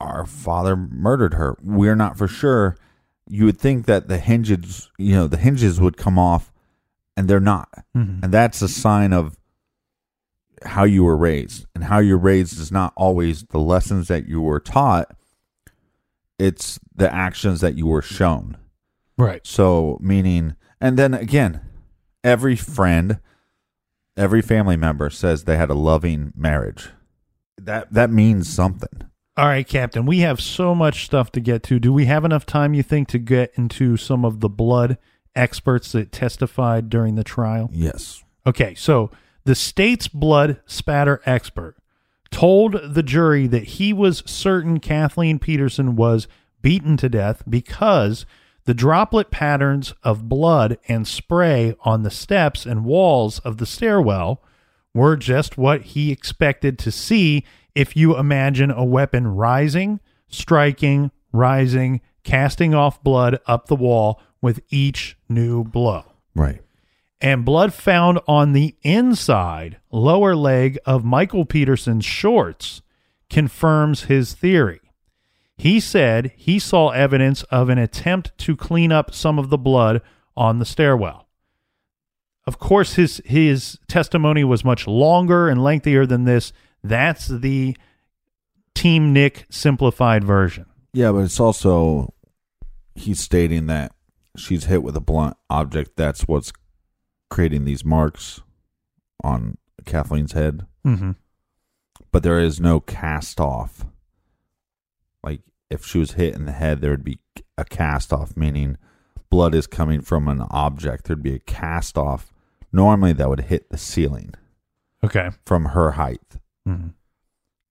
our 0.00 0.26
father 0.26 0.76
murdered 0.76 1.34
her. 1.34 1.56
We're 1.62 1.94
not 1.96 2.18
for 2.18 2.26
sure. 2.28 2.76
You 3.28 3.44
would 3.46 3.58
think 3.58 3.86
that 3.86 4.08
the 4.08 4.18
hinges, 4.18 4.90
you 4.98 5.14
know, 5.14 5.26
the 5.26 5.36
hinges 5.36 5.80
would 5.80 5.96
come 5.96 6.18
off, 6.18 6.52
and 7.16 7.28
they're 7.28 7.40
not. 7.40 7.68
Mhm. 7.96 8.22
And 8.24 8.32
that's 8.34 8.60
a 8.62 8.68
sign 8.68 9.12
of 9.12 9.36
how 10.64 10.84
you 10.84 11.04
were 11.04 11.16
raised. 11.16 11.66
And 11.74 11.84
how 11.84 11.98
you're 11.98 12.18
raised 12.18 12.58
is 12.58 12.72
not 12.72 12.92
always 12.96 13.44
the 13.44 13.58
lessons 13.58 14.08
that 14.08 14.28
you 14.28 14.40
were 14.40 14.60
taught, 14.60 15.14
it's 16.38 16.78
the 16.94 17.12
actions 17.12 17.60
that 17.60 17.76
you 17.76 17.86
were 17.86 18.02
shown. 18.02 18.56
Right. 19.18 19.46
So, 19.46 19.98
meaning, 20.00 20.56
and 20.80 20.98
then 20.98 21.14
again, 21.14 21.60
every 22.22 22.56
friend, 22.56 23.20
every 24.16 24.42
family 24.42 24.76
member 24.76 25.08
says 25.10 25.44
they 25.44 25.56
had 25.56 25.70
a 25.70 25.74
loving 25.74 26.32
marriage. 26.36 26.90
That 27.56 27.92
that 27.92 28.10
means 28.10 28.52
something. 28.52 29.10
All 29.38 29.46
right, 29.46 29.66
Captain. 29.66 30.06
We 30.06 30.20
have 30.20 30.40
so 30.40 30.74
much 30.74 31.04
stuff 31.04 31.30
to 31.32 31.40
get 31.40 31.62
to. 31.64 31.78
Do 31.78 31.92
we 31.92 32.06
have 32.06 32.24
enough 32.24 32.46
time, 32.46 32.72
you 32.72 32.82
think, 32.82 33.08
to 33.08 33.18
get 33.18 33.52
into 33.56 33.96
some 33.96 34.24
of 34.24 34.40
the 34.40 34.48
blood 34.48 34.96
experts 35.34 35.92
that 35.92 36.10
testified 36.10 36.88
during 36.88 37.16
the 37.16 37.24
trial? 37.24 37.68
Yes. 37.72 38.24
Okay, 38.46 38.74
so 38.74 39.10
the 39.46 39.54
state's 39.54 40.08
blood 40.08 40.60
spatter 40.66 41.22
expert 41.24 41.76
told 42.32 42.80
the 42.94 43.02
jury 43.02 43.46
that 43.46 43.62
he 43.62 43.92
was 43.92 44.24
certain 44.26 44.80
Kathleen 44.80 45.38
Peterson 45.38 45.94
was 45.94 46.26
beaten 46.62 46.96
to 46.96 47.08
death 47.08 47.44
because 47.48 48.26
the 48.64 48.74
droplet 48.74 49.30
patterns 49.30 49.94
of 50.02 50.28
blood 50.28 50.78
and 50.88 51.06
spray 51.06 51.76
on 51.82 52.02
the 52.02 52.10
steps 52.10 52.66
and 52.66 52.84
walls 52.84 53.38
of 53.38 53.58
the 53.58 53.66
stairwell 53.66 54.42
were 54.92 55.16
just 55.16 55.56
what 55.56 55.82
he 55.82 56.10
expected 56.10 56.76
to 56.80 56.90
see 56.90 57.44
if 57.72 57.94
you 57.94 58.18
imagine 58.18 58.72
a 58.72 58.84
weapon 58.84 59.28
rising, 59.28 60.00
striking, 60.26 61.12
rising, 61.32 62.00
casting 62.24 62.74
off 62.74 63.00
blood 63.00 63.38
up 63.46 63.66
the 63.66 63.76
wall 63.76 64.20
with 64.42 64.60
each 64.70 65.16
new 65.28 65.62
blow. 65.62 66.04
Right. 66.34 66.62
And 67.20 67.44
blood 67.44 67.72
found 67.72 68.20
on 68.28 68.52
the 68.52 68.76
inside 68.82 69.78
lower 69.90 70.36
leg 70.36 70.78
of 70.84 71.04
Michael 71.04 71.46
Peterson's 71.46 72.04
shorts 72.04 72.82
confirms 73.30 74.04
his 74.04 74.34
theory. 74.34 74.80
He 75.56 75.80
said 75.80 76.32
he 76.36 76.58
saw 76.58 76.90
evidence 76.90 77.42
of 77.44 77.70
an 77.70 77.78
attempt 77.78 78.36
to 78.38 78.56
clean 78.56 78.92
up 78.92 79.14
some 79.14 79.38
of 79.38 79.48
the 79.48 79.56
blood 79.56 80.02
on 80.36 80.58
the 80.58 80.66
stairwell. 80.66 81.26
Of 82.46 82.58
course, 82.58 82.94
his 82.94 83.20
his 83.24 83.78
testimony 83.88 84.44
was 84.44 84.64
much 84.64 84.86
longer 84.86 85.48
and 85.48 85.64
lengthier 85.64 86.06
than 86.06 86.24
this. 86.24 86.52
That's 86.84 87.26
the 87.26 87.76
Team 88.74 89.12
Nick 89.12 89.46
simplified 89.50 90.22
version. 90.22 90.66
Yeah, 90.92 91.10
but 91.12 91.20
it's 91.20 91.40
also 91.40 92.12
he's 92.94 93.20
stating 93.20 93.66
that 93.66 93.92
she's 94.36 94.64
hit 94.66 94.82
with 94.82 94.96
a 94.96 95.00
blunt 95.00 95.36
object. 95.50 95.96
That's 95.96 96.28
what's 96.28 96.52
creating 97.30 97.64
these 97.64 97.84
marks 97.84 98.40
on 99.24 99.56
Kathleen's 99.84 100.32
head. 100.32 100.66
Mm-hmm. 100.86 101.12
But 102.12 102.22
there 102.22 102.38
is 102.38 102.60
no 102.60 102.80
cast 102.80 103.40
off. 103.40 103.84
Like 105.22 105.40
if 105.70 105.84
she 105.84 105.98
was 105.98 106.12
hit 106.12 106.34
in 106.34 106.46
the 106.46 106.52
head, 106.52 106.80
there 106.80 106.90
would 106.90 107.04
be 107.04 107.18
a 107.58 107.64
cast 107.64 108.12
off, 108.12 108.36
meaning 108.36 108.76
blood 109.30 109.54
is 109.54 109.66
coming 109.66 110.00
from 110.00 110.28
an 110.28 110.42
object. 110.50 111.04
There'd 111.04 111.22
be 111.22 111.34
a 111.34 111.38
cast 111.40 111.98
off. 111.98 112.32
Normally, 112.72 113.12
that 113.14 113.28
would 113.28 113.40
hit 113.40 113.70
the 113.70 113.78
ceiling 113.78 114.34
Okay. 115.02 115.30
from 115.44 115.66
her 115.66 115.92
height. 115.92 116.36
Mhm. 116.66 116.92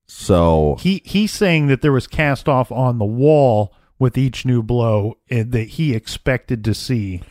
So 0.07 0.77
He 0.79 1.01
he's 1.05 1.31
saying 1.31 1.67
that 1.67 1.81
there 1.81 1.91
was 1.91 2.07
cast 2.07 2.47
off 2.47 2.71
on 2.71 2.97
the 2.99 3.05
wall 3.05 3.73
with 3.97 4.17
each 4.17 4.45
new 4.45 4.61
blow 4.61 5.17
eh, 5.29 5.43
that 5.47 5.69
he 5.69 5.93
expected 5.93 6.63
to 6.65 6.73
see. 6.73 7.21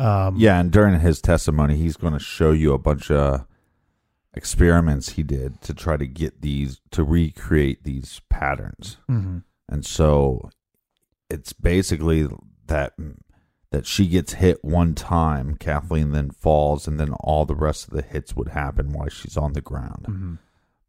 Um, 0.00 0.36
Yeah, 0.36 0.58
and 0.58 0.70
during 0.72 0.98
his 1.00 1.20
testimony, 1.20 1.76
he's 1.76 1.96
going 1.96 2.12
to 2.14 2.18
show 2.18 2.52
you 2.52 2.72
a 2.72 2.78
bunch 2.78 3.10
of 3.10 3.44
experiments 4.34 5.10
he 5.10 5.22
did 5.22 5.60
to 5.62 5.74
try 5.74 5.96
to 5.96 6.06
get 6.06 6.40
these 6.40 6.80
to 6.92 7.02
recreate 7.04 7.82
these 7.84 8.20
patterns. 8.28 8.96
Mhm. 9.08 9.42
And 9.68 9.84
so 9.84 10.50
it's 11.28 11.52
basically 11.52 12.28
that 12.66 12.94
that 13.72 13.86
she 13.86 14.08
gets 14.08 14.32
hit 14.34 14.64
one 14.64 14.94
time, 14.94 15.54
Kathleen 15.56 16.10
then 16.10 16.30
falls, 16.30 16.88
and 16.88 16.98
then 16.98 17.12
all 17.20 17.44
the 17.46 17.54
rest 17.54 17.86
of 17.86 17.94
the 17.94 18.02
hits 18.02 18.34
would 18.34 18.48
happen 18.48 18.92
while 18.92 19.08
she's 19.08 19.36
on 19.36 19.52
the 19.52 19.60
ground, 19.60 20.06
Mhm. 20.08 20.38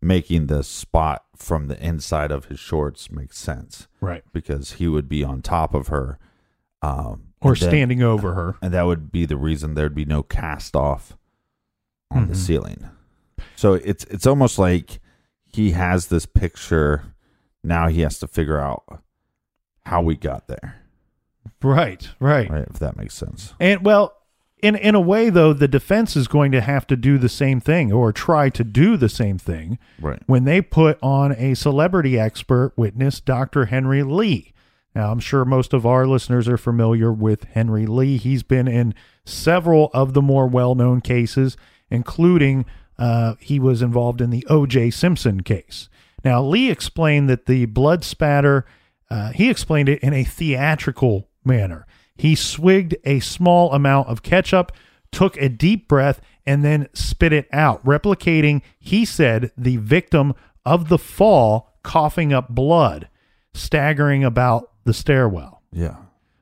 making 0.02 0.48
the 0.48 0.64
spot 0.64 1.26
from 1.36 1.68
the 1.68 1.80
inside 1.86 2.32
of 2.32 2.46
his 2.46 2.60
shorts 2.60 3.12
make 3.12 3.34
sense 3.34 3.88
Right. 4.00 4.24
because 4.34 4.74
he 4.74 4.88
would 4.88 5.08
be 5.08 5.24
on 5.24 5.44
top 5.44 5.76
of 5.76 5.90
her. 5.90 6.18
Um, 6.82 7.31
Or 7.42 7.56
standing 7.56 8.04
over 8.04 8.34
her. 8.34 8.56
and 8.62 8.74
that 8.74 8.84
would 8.84 9.12
be 9.12 9.26
the 9.26 9.38
reason 9.38 9.74
there'd 9.74 9.96
be 9.96 10.06
no 10.06 10.22
cast 10.24 10.76
off 10.76 11.18
on 12.12 12.28
the 12.28 12.34
Mhm. 12.34 12.38
ceiling. 12.38 12.90
So 13.56 13.74
it's 13.74 14.04
it's 14.06 14.28
almost 14.28 14.60
like 14.60 15.00
he 15.48 15.72
has 15.72 16.08
this 16.08 16.26
picture. 16.26 17.04
Now 17.64 17.88
he 17.88 18.02
has 18.02 18.20
to 18.20 18.28
figure 18.28 18.60
out 18.60 18.84
how 19.86 20.02
we 20.02 20.16
got 20.16 20.48
there, 20.48 20.76
Right, 21.64 22.10
right. 22.20 22.50
right? 22.50 22.68
If 22.70 22.80
that 22.80 22.96
makes 22.98 23.16
sense. 23.16 23.54
And 23.60 23.84
well, 23.84 24.14
in 24.62 24.76
in 24.76 24.94
a 24.96 25.00
way 25.02 25.30
though, 25.32 25.54
the 25.54 25.68
defense 25.68 26.16
is 26.16 26.28
going 26.28 26.52
to 26.52 26.62
have 26.62 26.86
to 26.88 26.96
do 26.96 27.18
the 27.18 27.30
same 27.30 27.60
thing 27.60 27.92
or 27.92 28.12
try 28.12 28.50
to 28.50 28.64
do 28.64 28.98
the 28.98 29.10
same 29.10 29.38
thing 29.40 29.80
Right. 30.00 30.22
when 30.28 30.44
they 30.44 30.62
put 30.62 31.00
on 31.02 31.32
a 31.34 31.56
celebrity 31.56 32.20
expert 32.20 32.74
witness, 32.76 33.20
Dr. 33.20 33.66
Henry 33.66 34.04
Lee. 34.04 34.54
Now, 34.94 35.12
I'm 35.12 35.20
sure 35.20 35.46
most 35.46 35.74
of 35.74 35.86
our 35.86 36.06
listeners 36.06 36.48
are 36.48 36.58
familiar 36.58 37.12
with 37.12 37.46
Henry 37.46 37.86
Lee. 37.86 38.18
He's 38.18 38.44
been 38.44 38.68
in 38.68 38.94
several 39.26 39.90
of 39.94 40.14
the 40.14 40.22
more 40.22 40.48
well-known 40.48 41.02
cases, 41.02 41.56
including 41.90 42.66
uh, 42.98 43.36
he 43.40 43.60
was 43.60 43.82
involved 43.82 44.22
in 44.22 44.30
the 44.30 44.46
O.J. 44.50 44.92
Simpson 44.92 45.42
case. 45.42 45.90
Now, 46.24 46.44
Lee 46.44 46.70
explained 46.70 47.30
that 47.30 47.46
the 47.46 47.66
blood 47.66 48.04
spatter, 48.04 48.66
uh, 49.10 49.32
he 49.32 49.50
explained 49.50 49.90
it 49.90 50.00
in 50.02 50.14
a 50.14 50.24
theatrical 50.24 51.30
manner. 51.44 51.88
He 52.16 52.36
swigged 52.36 52.96
a 53.04 53.20
small 53.22 53.72
amount 53.74 54.10
of 54.10 54.24
ketchup, 54.24 54.72
took 55.12 55.38
a 55.38 55.50
deep 55.50 55.88
breath, 55.88 56.22
and 56.46 56.64
then 56.64 56.90
spit 56.94 57.34
it 57.34 57.48
out, 57.52 57.84
replicating, 57.86 58.62
he 58.80 59.06
said, 59.06 59.52
the 59.58 59.78
victim 59.78 60.34
of 60.66 60.90
the 60.90 60.98
fall 60.98 61.74
coughing 61.84 62.34
up 62.34 62.50
blood, 62.50 63.10
staggering 63.54 64.24
about 64.24 64.71
the 64.84 64.94
stairwell. 64.94 65.62
Yeah. 65.72 65.98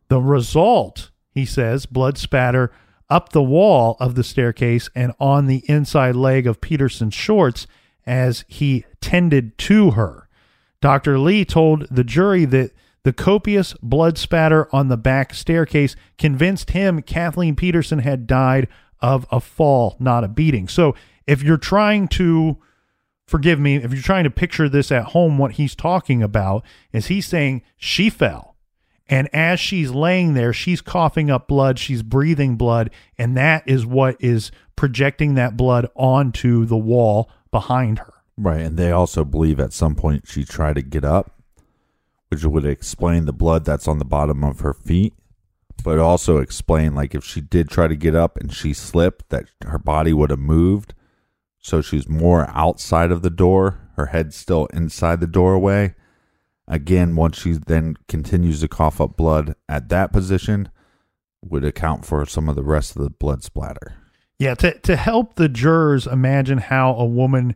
The 0.07 0.21
result, 0.21 1.11
he 1.31 1.45
says, 1.45 1.85
blood 1.85 2.17
spatter 2.17 2.71
up 3.09 3.29
the 3.29 3.43
wall 3.43 3.97
of 3.99 4.15
the 4.15 4.23
staircase 4.23 4.89
and 4.95 5.13
on 5.19 5.47
the 5.47 5.63
inside 5.67 6.15
leg 6.15 6.45
of 6.47 6.61
Peterson's 6.61 7.13
shorts 7.13 7.67
as 8.05 8.45
he 8.47 8.85
tended 9.01 9.57
to 9.57 9.91
her. 9.91 10.27
Dr. 10.81 11.19
Lee 11.19 11.43
told 11.45 11.87
the 11.89 12.03
jury 12.03 12.45
that 12.45 12.71
the 13.03 13.13
copious 13.13 13.73
blood 13.81 14.17
spatter 14.17 14.73
on 14.73 14.87
the 14.87 14.97
back 14.97 15.33
staircase 15.33 15.95
convinced 16.17 16.71
him 16.71 17.01
Kathleen 17.01 17.55
Peterson 17.55 17.99
had 17.99 18.27
died 18.27 18.67
of 19.01 19.25
a 19.31 19.39
fall, 19.39 19.95
not 19.99 20.23
a 20.23 20.27
beating. 20.27 20.67
So 20.67 20.95
if 21.25 21.41
you're 21.41 21.57
trying 21.57 22.07
to 22.09 22.57
forgive 23.29 23.59
me, 23.59 23.75
if 23.75 23.93
you're 23.93 24.01
trying 24.01 24.23
to 24.23 24.31
picture 24.31 24.67
this 24.67 24.91
at 24.91 25.05
home, 25.05 25.37
what 25.37 25.53
he's 25.53 25.75
talking 25.75 26.23
about 26.23 26.65
is 26.91 27.07
he's 27.07 27.27
saying 27.27 27.61
she 27.77 28.09
fell. 28.09 28.55
And 29.07 29.29
as 29.33 29.59
she's 29.59 29.91
laying 29.91 30.33
there, 30.33 30.51
she's 30.53 30.81
coughing 30.81 31.29
up 31.29 31.47
blood, 31.47 31.79
she's 31.79 32.03
breathing 32.03 32.57
blood, 32.57 32.91
and 33.17 33.37
that 33.37 33.63
is 33.67 33.85
what 33.85 34.17
is 34.19 34.51
projecting 34.75 35.35
that 35.35 35.55
blood 35.55 35.87
onto 35.95 36.65
the 36.65 36.77
wall 36.77 37.29
behind 37.51 37.99
her. 37.99 38.13
Right. 38.37 38.61
And 38.61 38.77
they 38.77 38.91
also 38.91 39.23
believe 39.25 39.59
at 39.59 39.73
some 39.73 39.95
point 39.95 40.27
she 40.27 40.43
tried 40.43 40.75
to 40.75 40.81
get 40.81 41.03
up, 41.03 41.31
which 42.29 42.43
would 42.43 42.65
explain 42.65 43.25
the 43.25 43.33
blood 43.33 43.65
that's 43.65 43.87
on 43.87 43.99
the 43.99 44.05
bottom 44.05 44.43
of 44.43 44.61
her 44.61 44.73
feet, 44.73 45.13
but 45.83 45.99
also 45.99 46.37
explain 46.37 46.95
like 46.95 47.13
if 47.13 47.23
she 47.23 47.41
did 47.41 47.69
try 47.69 47.87
to 47.87 47.95
get 47.95 48.15
up 48.15 48.37
and 48.37 48.53
she 48.53 48.73
slipped, 48.73 49.29
that 49.29 49.45
her 49.65 49.79
body 49.79 50.13
would 50.13 50.29
have 50.29 50.39
moved. 50.39 50.93
So 51.59 51.81
she's 51.81 52.07
more 52.07 52.49
outside 52.49 53.11
of 53.11 53.21
the 53.21 53.29
door, 53.29 53.89
her 53.95 54.07
head 54.07 54.33
still 54.33 54.67
inside 54.67 55.19
the 55.19 55.27
doorway. 55.27 55.95
Again, 56.67 57.15
once 57.15 57.39
she 57.41 57.53
then 57.53 57.95
continues 58.07 58.61
to 58.61 58.67
cough 58.67 59.01
up 59.01 59.17
blood 59.17 59.55
at 59.67 59.89
that 59.89 60.13
position, 60.13 60.69
would 61.41 61.65
account 61.65 62.05
for 62.05 62.25
some 62.25 62.47
of 62.49 62.55
the 62.55 62.63
rest 62.63 62.95
of 62.95 63.01
the 63.01 63.09
blood 63.09 63.43
splatter. 63.43 63.95
Yeah, 64.37 64.55
to 64.55 64.77
to 64.79 64.95
help 64.95 65.35
the 65.35 65.49
jurors 65.49 66.07
imagine 66.07 66.59
how 66.59 66.93
a 66.93 67.05
woman 67.05 67.55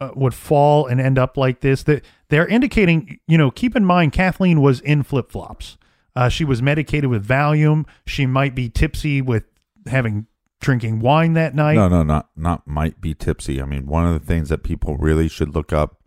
uh, 0.00 0.10
would 0.14 0.34
fall 0.34 0.86
and 0.86 1.00
end 1.00 1.18
up 1.18 1.36
like 1.36 1.60
this, 1.60 1.82
that 1.84 2.04
they're 2.28 2.46
indicating, 2.46 3.18
you 3.26 3.38
know, 3.38 3.50
keep 3.50 3.74
in 3.74 3.84
mind 3.84 4.12
Kathleen 4.12 4.60
was 4.60 4.80
in 4.80 5.02
flip 5.02 5.30
flops. 5.30 5.78
Uh, 6.14 6.28
she 6.28 6.44
was 6.44 6.60
medicated 6.60 7.08
with 7.08 7.26
Valium. 7.26 7.86
She 8.06 8.26
might 8.26 8.54
be 8.54 8.68
tipsy 8.68 9.22
with 9.22 9.44
having 9.86 10.26
drinking 10.62 11.00
wine 11.00 11.34
that 11.34 11.54
night. 11.54 11.74
No, 11.74 11.88
no, 11.88 12.02
not 12.02 12.30
not 12.34 12.66
might 12.66 13.00
be 13.00 13.12
tipsy. 13.12 13.60
I 13.60 13.66
mean, 13.66 13.86
one 13.86 14.06
of 14.06 14.18
the 14.18 14.26
things 14.26 14.48
that 14.48 14.62
people 14.62 14.96
really 14.96 15.28
should 15.28 15.54
look 15.54 15.72
up 15.72 16.00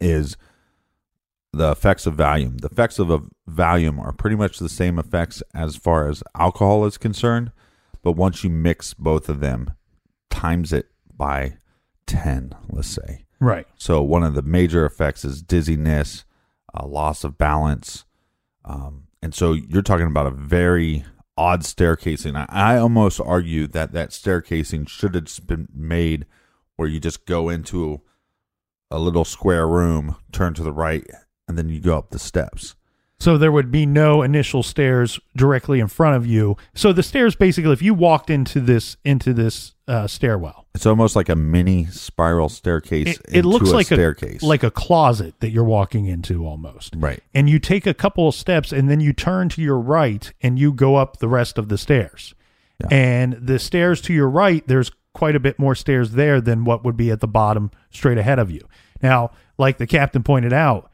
is 0.00 0.36
the 1.52 1.70
effects 1.70 2.06
of 2.06 2.16
Valium. 2.16 2.60
The 2.60 2.68
effects 2.68 2.98
of 2.98 3.10
a 3.10 3.20
Valium 3.48 4.00
are 4.00 4.12
pretty 4.12 4.34
much 4.34 4.58
the 4.58 4.68
same 4.68 4.98
effects 4.98 5.42
as 5.54 5.76
far 5.76 6.08
as 6.08 6.24
alcohol 6.36 6.84
is 6.84 6.98
concerned, 6.98 7.52
but 8.02 8.12
once 8.12 8.42
you 8.42 8.50
mix 8.50 8.92
both 8.92 9.28
of 9.28 9.38
them, 9.38 9.72
times 10.30 10.72
it 10.72 10.90
by 11.16 11.58
10, 12.06 12.54
let's 12.70 12.88
say. 12.88 13.26
Right. 13.38 13.66
So 13.76 14.02
one 14.02 14.24
of 14.24 14.34
the 14.34 14.42
major 14.42 14.84
effects 14.84 15.24
is 15.24 15.42
dizziness, 15.42 16.24
uh, 16.74 16.86
loss 16.86 17.22
of 17.22 17.38
balance, 17.38 18.04
um, 18.64 19.04
and 19.22 19.34
so 19.34 19.52
you're 19.52 19.82
talking 19.82 20.06
about 20.06 20.26
a 20.26 20.30
very 20.30 21.04
odd 21.36 21.62
staircasing. 21.62 22.36
I, 22.36 22.74
I 22.74 22.78
almost 22.78 23.20
argue 23.20 23.66
that 23.68 23.92
that 23.92 24.10
staircasing 24.10 24.88
should 24.88 25.14
have 25.14 25.46
been 25.46 25.68
made 25.74 26.26
where 26.76 26.88
you 26.88 27.00
just 27.00 27.26
go 27.26 27.48
into 27.48 28.00
a 28.90 28.98
little 28.98 29.24
square 29.24 29.66
room, 29.66 30.16
turn 30.32 30.54
to 30.54 30.62
the 30.62 30.72
right, 30.72 31.06
and 31.48 31.58
then 31.58 31.68
you 31.68 31.80
go 31.80 31.98
up 31.98 32.10
the 32.10 32.18
steps. 32.18 32.74
So 33.18 33.38
there 33.38 33.52
would 33.52 33.70
be 33.70 33.86
no 33.86 34.22
initial 34.22 34.62
stairs 34.62 35.18
directly 35.36 35.80
in 35.80 35.88
front 35.88 36.16
of 36.16 36.26
you. 36.26 36.56
So 36.74 36.92
the 36.92 37.02
stairs 37.02 37.36
basically 37.36 37.72
if 37.72 37.82
you 37.82 37.94
walked 37.94 38.28
into 38.28 38.60
this 38.60 38.96
into 39.04 39.32
this 39.32 39.74
uh, 39.88 40.06
stairwell, 40.06 40.63
It's 40.74 40.86
almost 40.86 41.14
like 41.14 41.28
a 41.28 41.36
mini 41.36 41.86
spiral 41.86 42.48
staircase. 42.48 43.18
it, 43.18 43.20
it 43.28 43.44
looks 43.44 43.70
a 43.70 43.74
like 43.74 43.86
staircase, 43.86 44.42
a 44.42 44.46
like 44.46 44.64
a 44.64 44.70
closet 44.70 45.38
that 45.40 45.50
you're 45.50 45.62
walking 45.62 46.06
into 46.06 46.44
almost. 46.46 46.94
right. 46.96 47.22
And 47.32 47.48
you 47.48 47.58
take 47.60 47.86
a 47.86 47.94
couple 47.94 48.26
of 48.26 48.34
steps 48.34 48.72
and 48.72 48.90
then 48.90 48.98
you 48.98 49.12
turn 49.12 49.48
to 49.50 49.62
your 49.62 49.78
right 49.78 50.32
and 50.42 50.58
you 50.58 50.72
go 50.72 50.96
up 50.96 51.18
the 51.18 51.28
rest 51.28 51.58
of 51.58 51.68
the 51.68 51.78
stairs. 51.78 52.34
Yeah. 52.80 52.88
And 52.90 53.32
the 53.34 53.60
stairs 53.60 54.00
to 54.02 54.12
your 54.12 54.28
right, 54.28 54.66
there's 54.66 54.90
quite 55.12 55.36
a 55.36 55.40
bit 55.40 55.60
more 55.60 55.76
stairs 55.76 56.12
there 56.12 56.40
than 56.40 56.64
what 56.64 56.84
would 56.84 56.96
be 56.96 57.10
at 57.12 57.20
the 57.20 57.28
bottom 57.28 57.70
straight 57.90 58.18
ahead 58.18 58.40
of 58.40 58.50
you. 58.50 58.60
Now, 59.00 59.30
like 59.56 59.78
the 59.78 59.86
captain 59.86 60.24
pointed 60.24 60.52
out, 60.52 60.90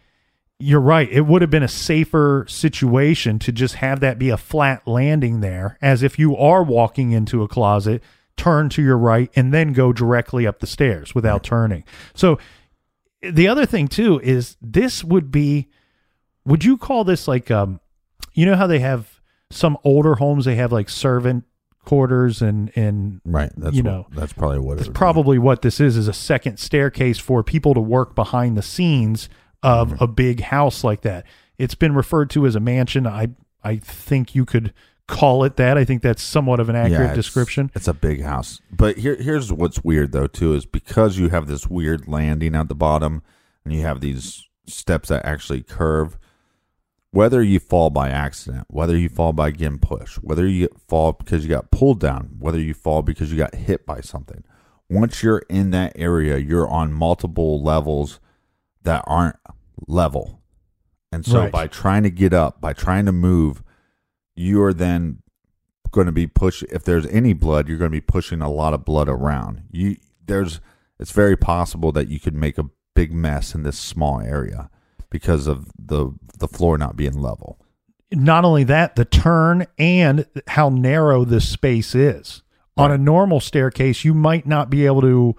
you're 0.58 0.80
right. 0.80 1.08
It 1.10 1.22
would 1.22 1.40
have 1.40 1.50
been 1.50 1.62
a 1.62 1.68
safer 1.68 2.44
situation 2.46 3.38
to 3.38 3.50
just 3.50 3.76
have 3.76 4.00
that 4.00 4.18
be 4.18 4.28
a 4.28 4.36
flat 4.36 4.86
landing 4.86 5.40
there, 5.40 5.78
as 5.80 6.02
if 6.02 6.18
you 6.18 6.36
are 6.36 6.62
walking 6.62 7.12
into 7.12 7.42
a 7.42 7.48
closet, 7.48 8.02
turn 8.36 8.68
to 8.70 8.82
your 8.82 8.96
right, 8.98 9.30
and 9.36 9.52
then 9.52 9.72
go 9.72 9.92
directly 9.92 10.46
up 10.46 10.60
the 10.60 10.66
stairs 10.66 11.14
without 11.14 11.42
turning. 11.44 11.84
So, 12.14 12.38
the 13.22 13.48
other 13.48 13.66
thing 13.66 13.88
too 13.88 14.18
is 14.22 14.56
this 14.62 15.04
would 15.04 15.30
be, 15.30 15.68
would 16.46 16.64
you 16.64 16.78
call 16.78 17.04
this 17.04 17.28
like, 17.28 17.50
um, 17.50 17.80
you 18.32 18.46
know 18.46 18.56
how 18.56 18.66
they 18.66 18.78
have 18.78 19.20
some 19.50 19.76
older 19.84 20.14
homes, 20.14 20.44
they 20.46 20.54
have 20.56 20.72
like 20.72 20.88
servant 20.88 21.44
quarters 21.84 22.40
and 22.42 22.70
and 22.76 23.20
Right. 23.24 23.50
That's 23.56 23.74
you 23.74 23.82
what- 23.82 23.90
know 23.90 24.06
that's 24.12 24.32
probably 24.34 24.58
what 24.58 24.74
it 24.74 24.76
that's 24.76 24.88
would 24.88 24.94
be. 24.94 24.98
probably 24.98 25.38
what 25.38 25.62
this 25.62 25.80
is 25.80 25.96
is 25.96 26.08
a 26.08 26.12
second 26.12 26.58
staircase 26.58 27.18
for 27.18 27.42
people 27.42 27.74
to 27.74 27.80
work 27.80 28.14
behind 28.14 28.56
the 28.56 28.62
scenes 28.62 29.28
of 29.62 29.88
Mm-hmm. 29.92 30.04
a 30.04 30.06
big 30.06 30.40
house 30.40 30.84
like 30.84 31.00
that 31.02 31.24
it's 31.58 31.74
been 31.74 31.94
referred 31.94 32.30
to 32.30 32.46
as 32.46 32.54
a 32.54 32.60
mansion 32.60 33.06
i 33.06 33.28
i 33.64 33.76
think 33.76 34.34
you 34.34 34.44
could 34.44 34.72
call 35.10 35.44
it 35.44 35.56
that 35.56 35.76
i 35.76 35.84
think 35.84 36.02
that's 36.02 36.22
somewhat 36.22 36.60
of 36.60 36.68
an 36.68 36.76
accurate 36.76 37.00
it's- 37.10 37.16
description 37.16 37.70
It's 37.74 37.88
a 37.88 37.92
big 37.94 38.22
house. 38.22 38.60
But 38.70 38.98
here 38.98 39.16
here's 39.16 39.52
what's 39.52 39.82
weird 39.84 40.12
though 40.12 40.26
too 40.28 40.54
is 40.54 40.64
because 40.66 41.18
you 41.18 41.28
have 41.30 41.46
this 41.48 41.66
weird 41.66 42.06
landing 42.06 42.54
at 42.54 42.68
the 42.68 42.74
bottom 42.74 43.22
and 43.64 43.74
you 43.74 43.82
have 43.82 44.00
these 44.00 44.46
steps 44.66 45.08
that 45.08 45.24
actually 45.26 45.62
curve 45.62 46.16
whether 47.12 47.42
you 47.42 47.58
fall 47.58 47.90
by 47.90 48.08
accident, 48.08 48.64
whether 48.68 48.96
you 48.96 49.08
fall 49.08 49.32
by 49.32 49.50
getting 49.50 49.80
pushed, 49.80 50.16
whether 50.22 50.46
you 50.46 50.68
fall 50.86 51.12
because 51.12 51.42
you 51.42 51.50
got 51.50 51.72
pulled 51.72 51.98
down, 51.98 52.36
whether 52.38 52.60
you 52.60 52.72
fall 52.72 53.02
because 53.02 53.32
you 53.32 53.36
got 53.36 53.54
hit 53.56 53.84
by 53.84 54.00
something. 54.00 54.44
Once 54.88 55.20
you're 55.22 55.42
in 55.48 55.70
that 55.72 55.92
area, 55.96 56.36
you're 56.38 56.68
on 56.68 56.92
multiple 56.92 57.60
levels 57.62 58.20
that 58.84 59.02
aren't 59.08 59.34
level. 59.88 60.40
And 61.10 61.26
so 61.26 61.40
Right. 61.40 61.52
by 61.52 61.66
trying 61.66 62.04
to 62.04 62.10
get 62.10 62.32
up, 62.32 62.60
by 62.60 62.72
trying 62.74 63.06
to 63.06 63.12
move, 63.12 63.64
you're 64.34 64.72
then 64.72 65.22
going 65.90 66.06
to 66.06 66.12
be 66.12 66.26
push 66.26 66.62
if 66.64 66.84
there's 66.84 67.06
any 67.06 67.32
blood, 67.32 67.68
you're 67.68 67.78
going 67.78 67.90
to 67.90 67.96
be 67.96 68.00
pushing 68.00 68.40
a 68.40 68.50
lot 68.50 68.72
of 68.74 68.84
blood 68.84 69.08
around. 69.08 69.62
You 69.70 69.96
there's 70.24 70.60
it's 70.98 71.12
very 71.12 71.36
possible 71.36 71.92
that 71.92 72.08
you 72.08 72.20
could 72.20 72.34
make 72.34 72.58
a 72.58 72.66
big 72.94 73.12
mess 73.12 73.54
in 73.54 73.62
this 73.62 73.78
small 73.78 74.20
area 74.20 74.70
because 75.10 75.46
of 75.46 75.70
the 75.78 76.12
the 76.38 76.48
floor 76.48 76.78
not 76.78 76.96
being 76.96 77.20
level. 77.20 77.58
not 78.12 78.44
only 78.44 78.64
that 78.64 78.96
the 78.96 79.04
turn 79.04 79.66
and 79.78 80.26
how 80.48 80.68
narrow 80.68 81.24
this 81.24 81.48
space 81.48 81.94
is 81.94 82.42
on 82.76 82.90
a 82.90 82.98
normal 82.98 83.40
staircase 83.40 84.04
you 84.04 84.14
might 84.14 84.46
not 84.46 84.70
be 84.70 84.86
able 84.86 85.00
to 85.02 85.34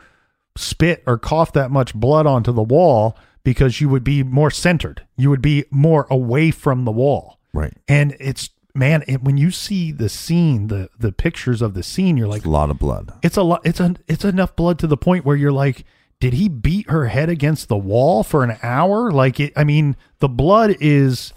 spit 0.57 1.01
or 1.07 1.17
cough 1.17 1.53
that 1.53 1.71
much 1.71 1.93
blood 1.93 2.25
onto 2.27 2.51
the 2.51 2.61
wall 2.63 3.17
because 3.43 3.81
you 3.81 3.89
would 3.89 4.03
be 4.03 4.21
more 4.23 4.51
centered 4.51 5.05
you 5.17 5.29
would 5.29 5.41
be 5.41 5.63
more 5.71 6.05
away 6.09 6.51
from 6.51 6.85
the 6.85 6.91
wall 6.91 7.39
Right. 7.53 7.73
and 7.87 8.15
it's 8.19 8.49
man 8.73 9.03
it, 9.07 9.23
when 9.23 9.37
you 9.37 9.51
see 9.51 9.91
the 9.91 10.09
scene 10.09 10.67
the 10.67 10.89
the 10.97 11.11
pictures 11.11 11.61
of 11.61 11.73
the 11.73 11.83
scene 11.83 12.17
you're 12.17 12.27
like 12.27 12.37
It's 12.39 12.45
a 12.45 12.49
lot 12.49 12.69
of 12.69 12.79
blood. 12.79 13.13
it's 13.21 13.37
a 13.37 13.43
lot 13.43 13.61
it's 13.65 13.79
a, 13.79 13.95
it's 14.07 14.23
enough 14.25 14.55
blood 14.55 14.79
to 14.79 14.87
the 14.87 14.97
point 14.97 15.25
where 15.25 15.35
you're 15.35 15.51
like 15.51 15.83
did 16.19 16.33
he 16.33 16.47
beat 16.49 16.89
her 16.89 17.07
head 17.07 17.29
against 17.29 17.67
the 17.67 17.77
wall 17.77 18.23
for 18.23 18.43
an 18.43 18.57
hour 18.63 19.11
like 19.11 19.39
it 19.39 19.53
i 19.55 19.63
mean 19.63 19.95
the 20.19 20.29
blood 20.29 20.75
is 20.79 21.33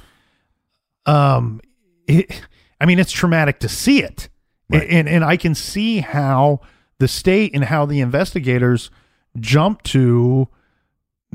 um 1.07 1.61
it, 2.07 2.43
i 2.81 2.87
mean 2.87 2.99
it's 2.99 3.13
traumatic 3.13 3.59
to 3.61 3.69
see 3.69 4.03
it 4.03 4.29
Right. 4.71 4.89
and 4.89 5.09
and 5.09 5.23
i 5.25 5.37
can 5.37 5.55
see 5.55 5.99
how 5.99 6.61
the 6.99 7.09
state 7.09 7.55
and 7.55 7.65
how 7.65 7.85
the 7.85 8.01
investigators 8.01 8.91
jump 9.39 9.83
to 9.85 10.49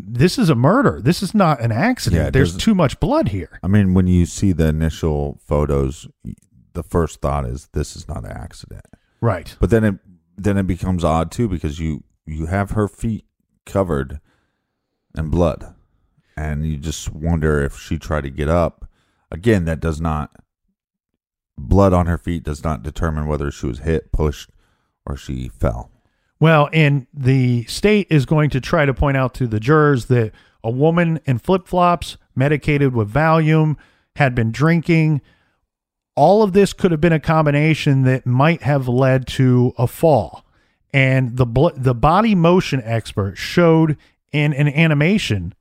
this 0.07 0.37
is 0.37 0.49
a 0.49 0.55
murder 0.55 1.01
this 1.01 1.21
is 1.23 1.33
not 1.33 1.61
an 1.61 1.71
accident 1.71 2.23
Yeah, 2.23 2.29
there's 2.29 2.55
too 2.57 2.75
much 2.75 2.99
blood 2.99 3.29
here 3.29 3.59
I 3.63 3.67
mean, 3.67 3.93
when 3.93 4.07
you 4.07 4.25
see 4.25 4.51
the 4.51 4.67
initial 4.67 5.39
photos, 5.45 6.07
the 6.73 6.83
first 6.83 7.21
thought 7.21 7.45
is 7.45 7.69
this 7.73 7.95
is 7.95 8.07
not 8.07 8.25
an 8.25 8.31
accident. 8.31 8.85
right 9.21 9.55
But 9.59 9.69
then 9.69 9.83
it 9.83 9.95
then 10.37 10.57
it 10.57 10.67
becomes 10.67 11.03
odd 11.03 11.31
too 11.31 11.47
because 11.47 11.79
you 11.79 12.03
you 12.25 12.45
have 12.45 12.71
her 12.71 12.87
feet 12.87 13.25
covered 13.65 14.19
in 15.17 15.29
blood, 15.29 15.73
and 16.37 16.65
you 16.65 16.77
just 16.77 17.11
wonder 17.11 17.63
if 17.63 17.77
she 17.79 17.97
tried 17.97 18.21
to 18.21 18.29
get 18.29 18.47
up. 18.47 18.89
Again, 19.31 19.65
that 19.65 19.79
does 19.79 19.99
not 19.99 20.31
blood 21.57 21.91
on 21.93 22.05
her 22.05 22.17
feet 22.17 22.43
does 22.43 22.63
not 22.63 22.83
determine 22.83 23.27
whether 23.27 23.51
she 23.51 23.65
was 23.67 23.79
hit, 23.79 24.11
pushed, 24.11 24.51
or 25.05 25.17
she 25.17 25.49
fell. 25.49 25.91
Well, 26.39 26.69
and 26.71 27.07
the 27.13 27.65
state 27.65 28.07
is 28.09 28.25
going 28.25 28.49
to 28.51 28.61
try 28.61 28.85
to 28.85 28.93
point 28.93 29.17
out 29.17 29.33
to 29.35 29.47
the 29.47 29.59
jurors 29.59 30.05
that 30.05 30.31
a 30.63 30.71
woman 30.71 31.19
in 31.25 31.39
flip 31.39 31.67
flops, 31.67 32.17
medicated 32.35 32.93
with 32.93 33.11
Valium, 33.11 33.75
had 34.15 34.35
been 34.35 34.51
drinking. 34.51 35.21
All 36.15 36.41
of 36.41 36.53
this 36.53 36.73
could 36.73 36.91
have 36.91 37.01
been 37.01 37.13
a 37.13 37.19
combination 37.19 38.03
that 38.03 38.25
might 38.25 38.61
have 38.63 38.87
led 38.87 39.27
to 39.27 39.73
a 39.77 39.87
fall. 39.87 40.45
And 40.93 41.37
the 41.37 41.45
bl- 41.45 41.69
the 41.75 41.93
body 41.93 42.35
motion 42.35 42.81
expert 42.83 43.35
showed 43.37 43.97
in 44.31 44.53
an 44.53 44.67
animation 44.67 45.53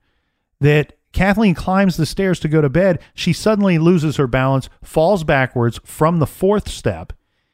that 0.60 0.94
Kathleen 1.12 1.55
climbs 1.55 1.96
the 1.96 2.06
stairs 2.06 2.40
to 2.40 2.48
go 2.48 2.60
to 2.60 2.68
bed. 2.68 3.00
She 3.14 3.32
suddenly 3.32 3.78
loses 3.78 4.16
her 4.16 4.26
balance, 4.26 4.68
falls 4.82 5.24
backwards 5.24 5.80
from 5.84 6.18
the 6.18 6.26
fourth 6.26 6.68
step, 6.68 7.12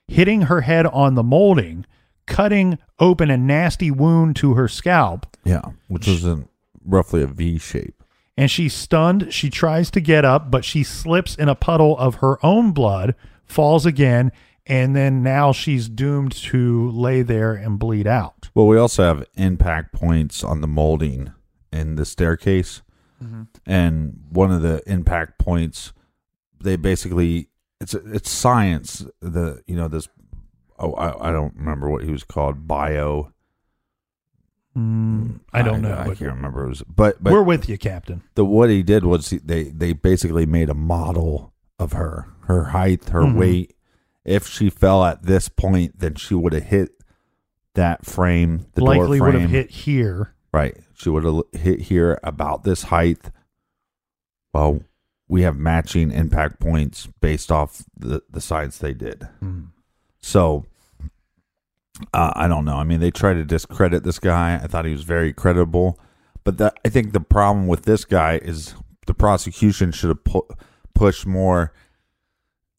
hitting 0.08 0.42
her 0.42 0.62
head 0.62 0.86
on 0.86 1.14
the 1.14 1.22
molding, 1.22 1.86
cutting 2.26 2.78
open 2.98 3.30
a 3.30 3.36
nasty 3.36 3.90
wound 3.90 4.36
to 4.36 4.54
her 4.54 4.68
scalp. 4.68 5.26
Yeah, 5.44 5.62
which 5.88 6.06
was 6.06 6.24
in 6.24 6.48
roughly 6.84 7.22
a 7.22 7.26
V 7.26 7.58
shape. 7.58 8.02
And 8.36 8.50
she's 8.50 8.74
stunned. 8.74 9.32
She 9.32 9.48
tries 9.48 9.90
to 9.92 10.00
get 10.00 10.24
up, 10.24 10.50
but 10.50 10.64
she 10.64 10.82
slips 10.82 11.36
in 11.36 11.48
a 11.48 11.54
puddle 11.54 11.96
of 11.98 12.16
her 12.16 12.44
own 12.44 12.72
blood, 12.72 13.14
falls 13.44 13.86
again, 13.86 14.32
and 14.66 14.96
then 14.96 15.22
now 15.22 15.52
she's 15.52 15.88
doomed 15.88 16.32
to 16.32 16.90
lay 16.90 17.22
there 17.22 17.52
and 17.54 17.78
bleed 17.78 18.06
out. 18.06 18.48
Well, 18.54 18.66
we 18.66 18.78
also 18.78 19.04
have 19.04 19.26
impact 19.36 19.92
points 19.92 20.42
on 20.42 20.60
the 20.62 20.66
molding 20.66 21.32
in 21.72 21.96
the 21.96 22.04
staircase. 22.04 22.82
Mm-hmm. 23.22 23.42
And 23.66 24.20
one 24.30 24.50
of 24.50 24.62
the 24.62 24.82
impact 24.86 25.38
points, 25.38 25.92
they 26.60 26.76
basically 26.76 27.48
it's 27.80 27.94
it's 27.94 28.30
science. 28.30 29.04
The 29.20 29.62
you 29.66 29.76
know 29.76 29.88
this 29.88 30.08
oh 30.78 30.92
I, 30.94 31.28
I 31.28 31.32
don't 31.32 31.54
remember 31.56 31.88
what 31.90 32.04
he 32.04 32.10
was 32.10 32.24
called 32.24 32.66
bio. 32.66 33.32
Mm, 34.76 35.40
I 35.52 35.62
don't 35.62 35.82
know. 35.82 35.96
I, 35.96 36.06
can't 36.06 36.20
remember. 36.34 36.64
It 36.64 36.68
was, 36.68 36.82
but 36.82 37.22
but 37.22 37.32
we're 37.32 37.42
with 37.44 37.68
you, 37.68 37.78
Captain. 37.78 38.22
the 38.34 38.44
what 38.44 38.70
he 38.70 38.82
did 38.82 39.04
was 39.04 39.30
he, 39.30 39.38
they 39.38 39.64
they 39.64 39.92
basically 39.92 40.46
made 40.46 40.68
a 40.68 40.74
model 40.74 41.52
of 41.78 41.92
her, 41.92 42.26
her 42.46 42.64
height, 42.66 43.08
her 43.10 43.20
Mhm. 43.22 43.38
weight. 43.38 43.76
If 44.24 44.48
she 44.48 44.70
fell 44.70 45.04
at 45.04 45.22
this 45.24 45.48
point, 45.48 45.98
then 46.00 46.14
she 46.16 46.34
would 46.34 46.52
have 46.54 46.64
hit 46.64 46.90
that 47.74 48.04
frame. 48.04 48.66
The 48.74 48.82
Likely 48.84 49.20
would 49.20 49.34
have 49.34 49.50
hit 49.50 49.70
here. 49.70 50.34
Right. 50.52 50.76
She 50.94 51.08
would 51.10 51.24
have 51.24 51.42
hit 51.52 51.82
here 51.82 52.18
about 52.22 52.64
this 52.64 52.84
height. 52.84 53.30
Well, 54.52 54.80
we 55.28 55.42
have 55.42 55.56
matching 55.56 56.10
impact 56.10 56.58
points 56.60 57.06
based 57.20 57.50
off 57.52 57.84
the, 57.96 58.22
the 58.30 58.40
science 58.40 58.78
they 58.78 58.94
did. 58.94 59.28
So, 60.24 60.64
uh, 62.14 62.32
I 62.34 62.48
don't 62.48 62.64
know. 62.64 62.76
I 62.76 62.84
mean, 62.84 63.00
they 63.00 63.10
try 63.10 63.34
to 63.34 63.44
discredit 63.44 64.04
this 64.04 64.18
guy. 64.18 64.54
I 64.54 64.66
thought 64.66 64.86
he 64.86 64.92
was 64.92 65.04
very 65.04 65.34
credible. 65.34 66.00
But 66.44 66.56
the, 66.56 66.72
I 66.82 66.88
think 66.88 67.12
the 67.12 67.20
problem 67.20 67.66
with 67.66 67.82
this 67.82 68.06
guy 68.06 68.38
is 68.38 68.72
the 69.06 69.12
prosecution 69.12 69.92
should 69.92 70.08
have 70.08 70.24
pu- 70.24 70.48
pushed 70.94 71.26
more. 71.26 71.74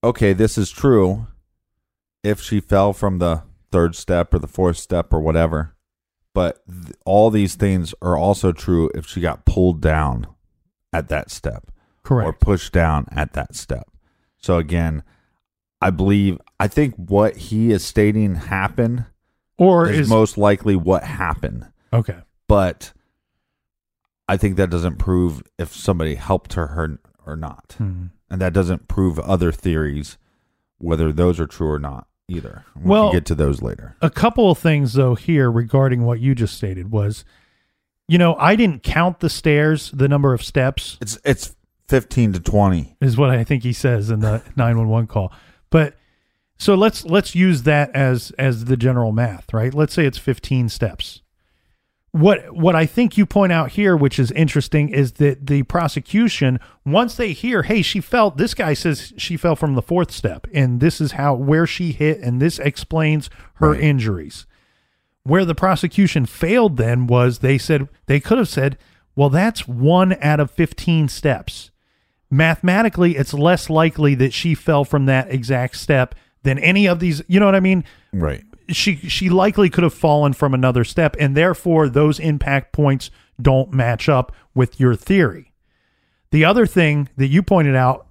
Okay, 0.03 0.33
this 0.33 0.57
is 0.57 0.71
true. 0.71 1.27
If 2.23 2.41
she 2.41 2.59
fell 2.59 2.93
from 2.93 3.19
the 3.19 3.43
third 3.71 3.95
step 3.95 4.33
or 4.33 4.39
the 4.39 4.47
fourth 4.47 4.77
step 4.77 5.13
or 5.13 5.19
whatever, 5.19 5.75
but 6.33 6.63
th- 6.67 6.95
all 7.05 7.29
these 7.29 7.53
things 7.53 7.93
are 8.01 8.17
also 8.17 8.53
true 8.53 8.89
if 8.95 9.05
she 9.05 9.21
got 9.21 9.45
pulled 9.45 9.81
down 9.81 10.25
at 10.91 11.09
that 11.09 11.29
step 11.29 11.71
Correct. 12.01 12.27
or 12.27 12.33
pushed 12.33 12.73
down 12.73 13.05
at 13.11 13.33
that 13.33 13.55
step. 13.55 13.87
So 14.39 14.57
again, 14.57 15.03
I 15.81 15.89
believe 15.89 16.39
I 16.59 16.67
think 16.67 16.95
what 16.95 17.35
he 17.37 17.71
is 17.71 17.83
stating 17.83 18.35
happened 18.35 19.05
Or 19.57 19.87
is, 19.89 19.99
is 20.01 20.09
most 20.09 20.37
likely 20.37 20.75
what 20.75 21.03
happened, 21.03 21.67
okay. 21.93 22.17
but 22.47 22.93
I 24.27 24.37
think 24.37 24.55
that 24.57 24.69
doesn't 24.69 24.97
prove 24.97 25.43
if 25.59 25.73
somebody 25.75 26.15
helped 26.15 26.53
her, 26.53 26.67
her 26.67 26.99
or 27.25 27.35
not, 27.35 27.75
Hmm. 27.77 28.05
and 28.29 28.41
that 28.41 28.53
doesn't 28.53 28.87
prove 28.87 29.19
other 29.19 29.51
theories 29.51 30.17
whether 30.77 31.11
those 31.13 31.39
are 31.39 31.47
true 31.47 31.69
or 31.69 31.79
not 31.79 32.07
either. 32.27 32.65
We 32.75 32.89
Well- 32.89 33.09
can 33.09 33.17
get 33.17 33.25
to 33.27 33.35
those 33.35 33.61
later. 33.61 33.95
A 34.01 34.09
couple 34.09 34.49
of 34.49 34.57
things 34.57 34.93
though 34.93 35.15
here 35.15 35.51
regarding 35.51 36.03
what 36.03 36.19
you 36.19 36.33
just 36.35 36.55
stated 36.55 36.91
was, 36.91 37.23
you 38.07 38.17
know, 38.17 38.35
I 38.35 38.55
didn't 38.55 38.83
count 38.83 39.19
the 39.19 39.29
stairs, 39.29 39.91
the 39.91 40.07
number 40.07 40.33
of 40.33 40.41
steps 40.43 40.97
It's 41.01 41.19
it's 41.23 41.55
fifteen 41.87 42.33
to 42.33 42.39
twenty. 42.39 42.95
is 42.99 43.15
what 43.17 43.29
I 43.29 43.43
think 43.43 43.61
he 43.63 43.73
says 43.73 44.09
in 44.09 44.19
the 44.21 44.41
911 44.55 45.07
call. 45.07 45.31
But 45.75 45.97
so 46.57 46.73
let's 46.73 47.03
let's 47.03 47.35
use 47.35 47.63
that 47.63 47.93
as 47.93 48.31
as 48.39 48.63
the 48.63 48.77
general 48.77 49.11
math, 49.11 49.53
right? 49.53 49.73
Let's 49.73 49.93
say 49.93 50.05
it's 50.05 50.17
15 50.17 50.69
steps. 50.69 51.21
What 52.13 52.55
what 52.55 52.77
I 52.77 52.85
think 52.85 53.17
you 53.17 53.25
point 53.25 53.51
out 53.51 53.71
here 53.71 53.97
which 53.97 54.17
is 54.17 54.31
interesting 54.31 54.87
is 54.87 55.11
that 55.23 55.47
the 55.47 55.63
prosecution 55.63 56.61
once 56.85 57.15
they 57.15 57.33
hear, 57.33 57.63
"Hey, 57.63 57.81
she 57.81 57.99
fell 57.99 58.31
this 58.31 58.53
guy 58.53 58.73
says 58.73 59.11
she 59.17 59.35
fell 59.35 59.57
from 59.57 59.75
the 59.75 59.81
fourth 59.81 60.11
step 60.11 60.47
and 60.53 60.79
this 60.79 61.01
is 61.01 61.11
how 61.11 61.33
where 61.33 61.67
she 61.67 61.91
hit 61.91 62.21
and 62.21 62.41
this 62.41 62.57
explains 62.57 63.29
her 63.55 63.71
Right. 63.71 63.81
injuries." 63.81 64.45
Where 65.23 65.43
the 65.43 65.55
prosecution 65.55 66.25
failed 66.25 66.77
then 66.77 67.05
was 67.05 67.39
they 67.39 67.57
said 67.57 67.89
they 68.05 68.21
could 68.21 68.37
have 68.37 68.47
said, 68.47 68.77
"Well, 69.13 69.29
that's 69.29 69.67
1 69.67 70.15
out 70.21 70.39
of 70.39 70.51
15 70.51 71.09
steps." 71.09 71.71
Mathematically 72.29 73.15
it's 73.15 73.33
less 73.33 73.69
likely 73.69 74.15
that 74.15 74.33
she 74.33 74.55
fell 74.55 74.83
from 74.83 75.05
that 75.05 75.31
exact 75.31 75.75
step 75.77 76.15
than 76.43 76.57
any 76.59 76.87
of 76.87 76.99
these 76.99 77.21
you 77.27 77.39
know 77.39 77.45
what 77.45 77.55
i 77.55 77.59
mean 77.59 77.83
Right. 78.11 78.43
she 78.69 78.95
she 78.95 79.29
likely 79.29 79.69
could 79.69 79.83
have 79.83 79.93
fallen 79.93 80.33
from 80.33 80.53
another 80.53 80.83
step 80.83 81.15
and 81.19 81.35
therefore 81.37 81.87
those 81.87 82.19
impact 82.19 82.73
points 82.73 83.11
don't 83.41 83.71
match 83.73 84.09
up 84.09 84.31
with 84.53 84.79
your 84.79 84.95
theory 84.95 85.51
the 86.31 86.43
other 86.45 86.65
thing 86.65 87.09
that 87.17 87.27
you 87.27 87.43
pointed 87.43 87.75
out 87.75 88.07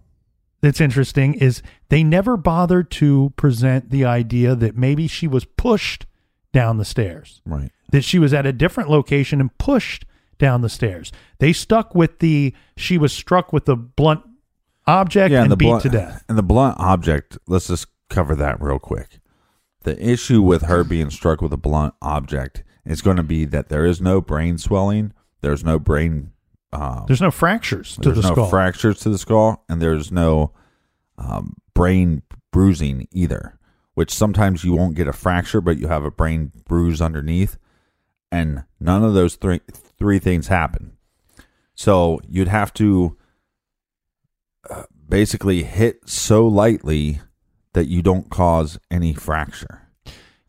that's 0.61 0.81
interesting 0.81 1.35
is 1.35 1.61
they 1.91 2.03
never 2.03 2.37
bothered 2.37 2.91
to 2.93 3.33
present 3.37 3.91
the 3.91 4.05
idea 4.05 4.55
that 4.55 4.77
maybe 4.77 5.07
she 5.07 5.27
was 5.27 5.45
pushed 5.45 6.07
down 6.53 6.79
the 6.79 6.85
stairs 6.85 7.43
Right. 7.45 7.71
that 7.91 8.05
she 8.05 8.19
was 8.19 8.33
at 8.33 8.47
a 8.47 8.53
different 8.53 8.89
location 8.91 9.41
and 9.41 9.57
pushed 9.59 10.07
down 10.45 10.61
the 10.61 10.69
stairs. 10.69 11.11
They 11.39 11.55
stuck 11.55 11.95
with 11.95 12.19
the 12.19 12.55
she 12.77 12.99
was 12.99 13.15
struck 13.15 13.51
with 13.51 13.65
the 13.65 13.77
blunt 13.77 14.21
object 14.87 15.33
and, 15.33 15.51
the 15.51 15.57
beat 15.57 15.69
blunt, 15.69 15.83
to 15.85 15.89
death. 15.89 16.23
And 16.29 16.37
the 16.37 16.43
blunt 16.43 16.77
object, 16.79 17.39
let's 17.47 17.69
just 17.69 17.87
cover 18.11 18.35
that 18.37 18.61
real 18.61 18.79
quick. 18.79 19.21
The 19.85 19.99
issue 19.99 20.43
with 20.43 20.65
her 20.65 20.85
being 20.85 21.09
struck 21.09 21.41
with 21.41 21.55
a 21.55 21.57
blunt 21.57 21.95
object 22.03 22.63
is 22.85 23.01
going 23.01 23.17
to 23.17 23.23
be 23.23 23.47
that 23.47 23.71
there 23.71 23.87
is 23.87 24.03
no 24.03 24.21
brain 24.21 24.59
swelling, 24.59 25.15
there's 25.41 25.65
no 25.65 25.79
brain 25.79 26.33
uh, 26.75 27.07
There's 27.07 27.23
no 27.23 27.31
fractures 27.31 27.95
to 27.95 28.01
there's 28.01 28.17
the 28.17 28.29
no 28.29 28.35
skull. 28.35 28.51
fractures 28.51 28.99
to 29.01 29.09
the 29.09 29.17
skull, 29.19 29.65
and 29.69 29.81
there's 29.81 30.13
no 30.13 30.53
um, 31.17 31.57
brain 31.73 32.23
bruising 32.53 33.09
either. 33.13 33.59
Which 33.95 34.13
sometimes 34.13 34.65
you 34.65 34.75
won't 34.75 34.97
get 34.97 35.07
a 35.07 35.13
fracture, 35.13 35.61
but 35.61 35.79
you 35.79 35.87
have 35.87 36.05
a 36.05 36.11
brain 36.11 36.51
bruise 36.67 37.01
underneath, 37.01 37.57
and 38.35 38.65
none 38.81 39.05
of 39.05 39.15
those 39.15 39.37
three 39.37 39.61
three 39.97 40.19
things 40.19 40.49
happen. 40.49 40.97
So 41.75 42.21
you'd 42.29 42.49
have 42.49 42.75
to 42.75 43.17
uh, 44.69 44.85
basically 45.09 45.63
hit 45.63 46.09
so 46.09 46.47
lightly 46.47 47.21
that 47.75 47.87
you 47.87 48.03
don't 48.03 48.31
cause 48.31 48.79
any 48.91 49.13
fracture. 49.13 49.83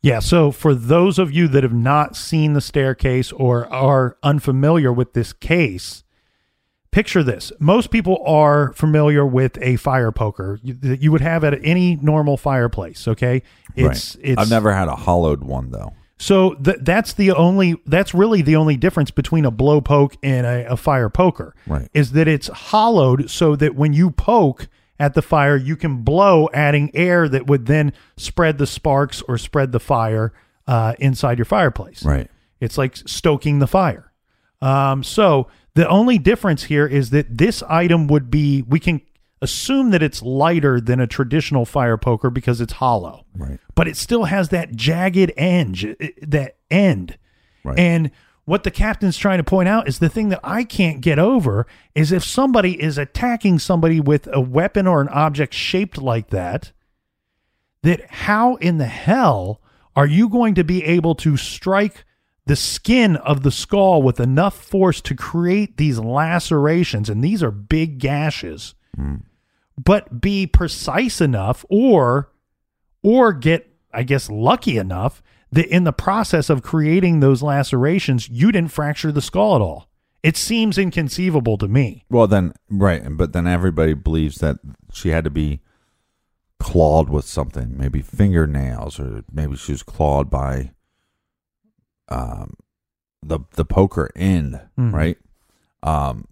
Yeah, 0.02 0.20
so 0.20 0.52
for 0.52 0.76
those 0.76 1.18
of 1.18 1.32
you 1.32 1.48
that 1.48 1.64
have 1.64 1.74
not 1.74 2.16
seen 2.16 2.53
the 2.53 2.62
staircase 2.62 3.32
or 3.32 3.72
are 3.74 4.18
unfamiliar 4.22 4.94
with 4.94 5.14
this 5.14 5.34
case, 5.34 6.03
picture 6.91 7.24
this. 7.24 7.52
Most 7.60 7.90
people 7.90 8.24
are 8.26 8.72
familiar 8.74 9.26
with 9.26 9.57
a 9.62 9.78
fire 9.78 10.12
poker 10.12 10.60
that 10.64 11.02
you 11.02 11.12
would 11.12 11.22
have 11.22 11.44
at 11.44 11.60
any 11.64 11.95
normal 11.95 12.38
fireplace, 12.38 13.07
okay? 13.07 13.41
It's 13.76 14.16
right. 14.16 14.26
it's 14.26 14.41
I've 14.41 14.49
never 14.49 14.74
had 14.74 14.88
a 14.88 14.95
hollowed 14.95 15.44
one 15.44 15.72
though. 15.72 15.94
So 16.18 16.54
th- 16.54 16.78
that's 16.82 17.14
the 17.14 17.32
only 17.32 17.76
that's 17.86 18.14
really 18.14 18.42
the 18.42 18.56
only 18.56 18.78
difference 18.78 19.12
between 19.12 19.46
a 19.46 19.52
blow 19.52 19.82
poke 19.82 20.16
and 20.24 20.46
a, 20.46 20.72
a 20.72 20.78
fire 20.78 21.10
poker. 21.10 21.54
Right. 21.68 21.90
Is 21.94 22.14
that 22.14 22.28
it's 22.28 22.48
hollowed 22.48 23.30
so 23.30 23.56
that 23.58 23.76
when 23.76 23.94
you 23.94 24.12
poke 24.12 24.68
at 25.00 25.14
the 25.14 25.22
fire, 25.22 25.58
you 25.58 25.76
can 25.76 26.04
blow, 26.04 26.50
adding 26.54 26.90
air 26.94 27.28
that 27.28 27.48
would 27.48 27.66
then 27.66 27.92
spread 28.16 28.58
the 28.58 28.68
sparks 28.68 29.22
or 29.28 29.38
spread 29.38 29.72
the 29.74 29.80
fire 29.80 30.32
uh, 30.68 30.94
inside 31.00 31.38
your 31.38 31.46
fireplace. 31.46 32.04
Right. 32.04 32.30
It's 32.62 32.78
like 32.78 32.96
stoking 32.96 33.60
the 33.60 33.68
fire. 33.68 34.12
Um, 34.62 35.04
so 35.04 35.48
the 35.74 35.88
only 35.88 36.18
difference 36.18 36.64
here 36.64 36.88
is 36.88 37.10
that 37.10 37.38
this 37.38 37.62
item 37.64 38.08
would 38.08 38.32
be 38.32 38.62
we 38.62 38.80
can 38.80 39.02
assume 39.41 39.91
that 39.91 40.02
it's 40.02 40.22
lighter 40.22 40.80
than 40.80 40.99
a 40.99 41.07
traditional 41.07 41.66
fire 41.66 41.98
poker 41.98 42.30
because 42.30 42.62
it's 42.62 42.74
hollow 42.74 43.26
Right. 43.38 43.60
but 43.76 43.88
it 43.88 43.98
still 43.98 44.24
has 44.26 44.49
that 44.49 44.76
jagged 44.76 45.32
edge, 45.38 45.86
that 46.22 46.56
end. 46.72 47.18
Right. 47.64 47.78
And 47.78 48.12
what 48.45 48.64
the 48.64 48.72
captain's 48.72 49.18
trying 49.18 49.40
to 49.40 49.44
point 49.44 49.68
out 49.68 49.88
is 49.88 49.99
the 49.99 50.07
thing 50.10 50.30
that 50.30 50.40
I 50.44 50.64
can't 50.64 51.02
get 51.02 51.18
over 51.20 51.66
is 51.95 52.12
if 52.12 52.24
somebody 52.24 52.82
is 52.82 52.98
attacking 52.98 53.60
somebody 53.60 53.99
with 53.99 54.28
a 54.32 54.40
weapon 54.40 54.86
or 54.88 55.02
an 55.02 55.10
object 55.10 55.53
shaped 55.53 55.98
like 55.98 56.30
that, 56.30 56.72
that 57.82 58.10
how 58.10 58.56
in 58.56 58.78
the 58.78 58.86
hell 58.86 59.62
are 59.95 60.07
you 60.07 60.30
going 60.30 60.56
to 60.56 60.64
be 60.64 60.84
able 60.84 61.16
to 61.16 61.38
strike 61.38 62.03
the 62.45 62.56
skin 62.56 63.16
of 63.18 63.41
the 63.44 63.52
skull 63.52 64.02
with 64.03 64.20
enough 64.20 64.56
force 64.64 65.02
to 65.02 65.16
create 65.16 65.78
these 65.78 65.98
lacerations? 65.99 67.10
And 67.10 67.24
these 67.24 67.41
are 67.41 67.52
big 67.52 67.98
gashes, 67.99 68.76
but 69.84 70.22
be 70.22 70.48
precise 70.48 71.22
enough 71.22 71.66
or 71.70 72.32
or 73.04 73.34
get, 73.34 73.70
I 73.94 74.04
guess, 74.04 74.30
lucky 74.30 74.78
enough 74.78 75.22
that 75.52 75.68
in 75.68 75.84
the 75.84 75.94
process 75.94 76.50
of 76.50 76.64
creating 76.64 77.20
those 77.20 77.44
lacerations, 77.44 78.28
you 78.30 78.52
didn't 78.52 78.72
fracture 78.72 79.12
the 79.12 79.22
skull 79.22 79.56
at 79.56 79.62
all. 79.62 79.88
It 80.24 80.36
seems 80.38 80.78
inconceivable 80.80 81.58
to 81.60 81.68
me. 81.68 82.04
Well, 82.10 82.26
then, 82.26 82.54
right, 82.70 83.04
but 83.12 83.32
then 83.34 83.46
everybody 83.46 83.94
believes 83.94 84.38
that 84.38 84.58
she 84.92 85.10
had 85.10 85.24
to 85.26 85.30
be 85.30 85.62
clawed 86.60 87.10
with 87.10 87.26
something, 87.26 87.78
maybe 87.78 88.02
fingernails, 88.02 89.00
or 89.00 89.24
maybe 89.32 89.56
she 89.56 89.74
was 89.74 89.84
clawed 89.84 90.30
by 90.32 90.72
um, 92.10 92.56
the 93.22 93.40
the 93.54 93.66
poker 93.66 94.10
end, 94.16 94.60
Mhm. 94.78 94.94
right? 94.94 95.18
Um, 95.84 96.26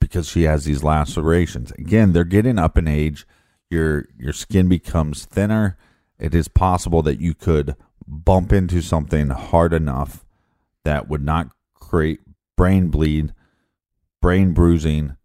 because 0.00 0.28
she 0.28 0.42
has 0.42 0.64
these 0.64 0.82
lacerations. 0.82 1.72
Again, 1.72 2.12
they're 2.12 2.24
getting 2.24 2.58
up 2.58 2.76
in 2.76 2.88
age. 2.88 3.26
Your 3.70 4.06
your 4.18 4.32
skin 4.32 4.68
becomes 4.68 5.24
thinner. 5.24 5.76
It 6.18 6.34
is 6.34 6.48
possible 6.48 7.02
that 7.02 7.20
you 7.20 7.34
could 7.34 7.76
bump 8.06 8.52
into 8.52 8.80
something 8.80 9.28
hard 9.30 9.72
enough 9.72 10.24
that 10.84 11.08
would 11.08 11.22
not 11.22 11.48
create 11.74 12.20
brain 12.56 12.88
bleed, 12.88 13.32
brain 14.20 14.52
bruising, 14.52 15.16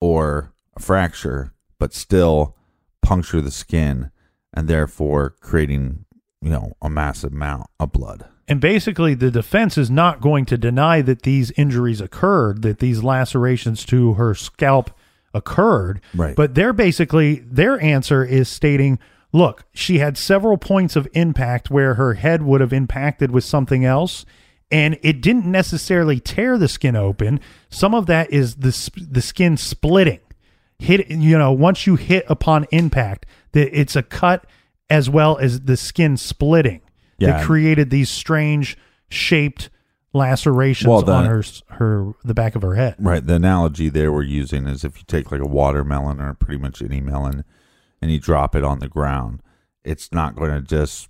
or 0.00 0.52
a 0.76 0.80
fracture, 0.80 1.52
but 1.78 1.92
still 1.92 2.56
puncture 3.02 3.40
the 3.40 3.50
skin 3.50 4.10
and 4.54 4.68
therefore 4.68 5.30
creating, 5.40 6.04
you 6.40 6.50
know, 6.50 6.72
a 6.80 6.88
massive 6.88 7.32
amount 7.32 7.66
of 7.78 7.92
blood. 7.92 8.26
And 8.48 8.60
basically, 8.60 9.14
the 9.14 9.30
defense 9.30 9.78
is 9.78 9.90
not 9.90 10.20
going 10.20 10.44
to 10.46 10.58
deny 10.58 11.00
that 11.02 11.22
these 11.22 11.52
injuries 11.52 12.00
occurred, 12.00 12.62
that 12.62 12.80
these 12.80 13.02
lacerations 13.02 13.84
to 13.86 14.14
her 14.14 14.34
scalp 14.34 14.90
occurred. 15.32 16.00
Right. 16.14 16.34
But 16.34 16.54
they're 16.54 16.72
basically, 16.72 17.36
their 17.40 17.80
answer 17.80 18.24
is 18.24 18.48
stating, 18.48 18.98
look, 19.32 19.64
she 19.72 19.98
had 19.98 20.18
several 20.18 20.58
points 20.58 20.96
of 20.96 21.08
impact 21.12 21.70
where 21.70 21.94
her 21.94 22.14
head 22.14 22.42
would 22.42 22.60
have 22.60 22.72
impacted 22.72 23.30
with 23.30 23.44
something 23.44 23.84
else. 23.84 24.26
And 24.70 24.98
it 25.02 25.20
didn't 25.20 25.46
necessarily 25.46 26.18
tear 26.18 26.58
the 26.58 26.68
skin 26.68 26.96
open. 26.96 27.40
Some 27.68 27.94
of 27.94 28.06
that 28.06 28.30
is 28.32 28.56
the, 28.56 28.72
sp- 28.72 29.06
the 29.10 29.22
skin 29.22 29.56
splitting. 29.56 30.20
Hit, 30.78 31.10
you 31.10 31.38
know, 31.38 31.52
once 31.52 31.86
you 31.86 31.94
hit 31.94 32.24
upon 32.28 32.66
impact, 32.72 33.24
that 33.52 33.78
it's 33.78 33.94
a 33.94 34.02
cut 34.02 34.46
as 34.90 35.08
well 35.08 35.38
as 35.38 35.60
the 35.60 35.76
skin 35.76 36.16
splitting 36.16 36.80
Yeah. 37.22 37.38
that 37.38 37.46
created 37.46 37.90
these 37.90 38.10
strange 38.10 38.76
shaped 39.08 39.70
lacerations 40.14 40.88
Well, 40.88 41.02
the- 41.02 41.12
on 41.12 41.24
her 41.26 41.42
her 41.70 42.12
the 42.24 42.34
back 42.34 42.54
of 42.54 42.62
her 42.62 42.74
head. 42.74 42.96
Right. 42.98 43.24
The 43.26 43.34
analogy 43.34 43.88
they 43.88 44.08
were 44.08 44.22
using 44.22 44.66
is 44.66 44.84
if 44.84 44.98
you 44.98 45.04
take 45.06 45.32
like 45.32 45.40
a 45.40 45.46
watermelon 45.48 46.20
or 46.20 46.34
pretty 46.34 46.60
much 46.60 46.82
any 46.82 47.00
melon 47.00 47.44
and 48.00 48.10
you 48.10 48.18
drop 48.18 48.54
it 48.54 48.64
on 48.64 48.80
the 48.80 48.88
ground, 48.88 49.42
it's 49.84 50.12
not 50.12 50.36
going 50.36 50.50
to 50.50 50.60
just 50.60 51.08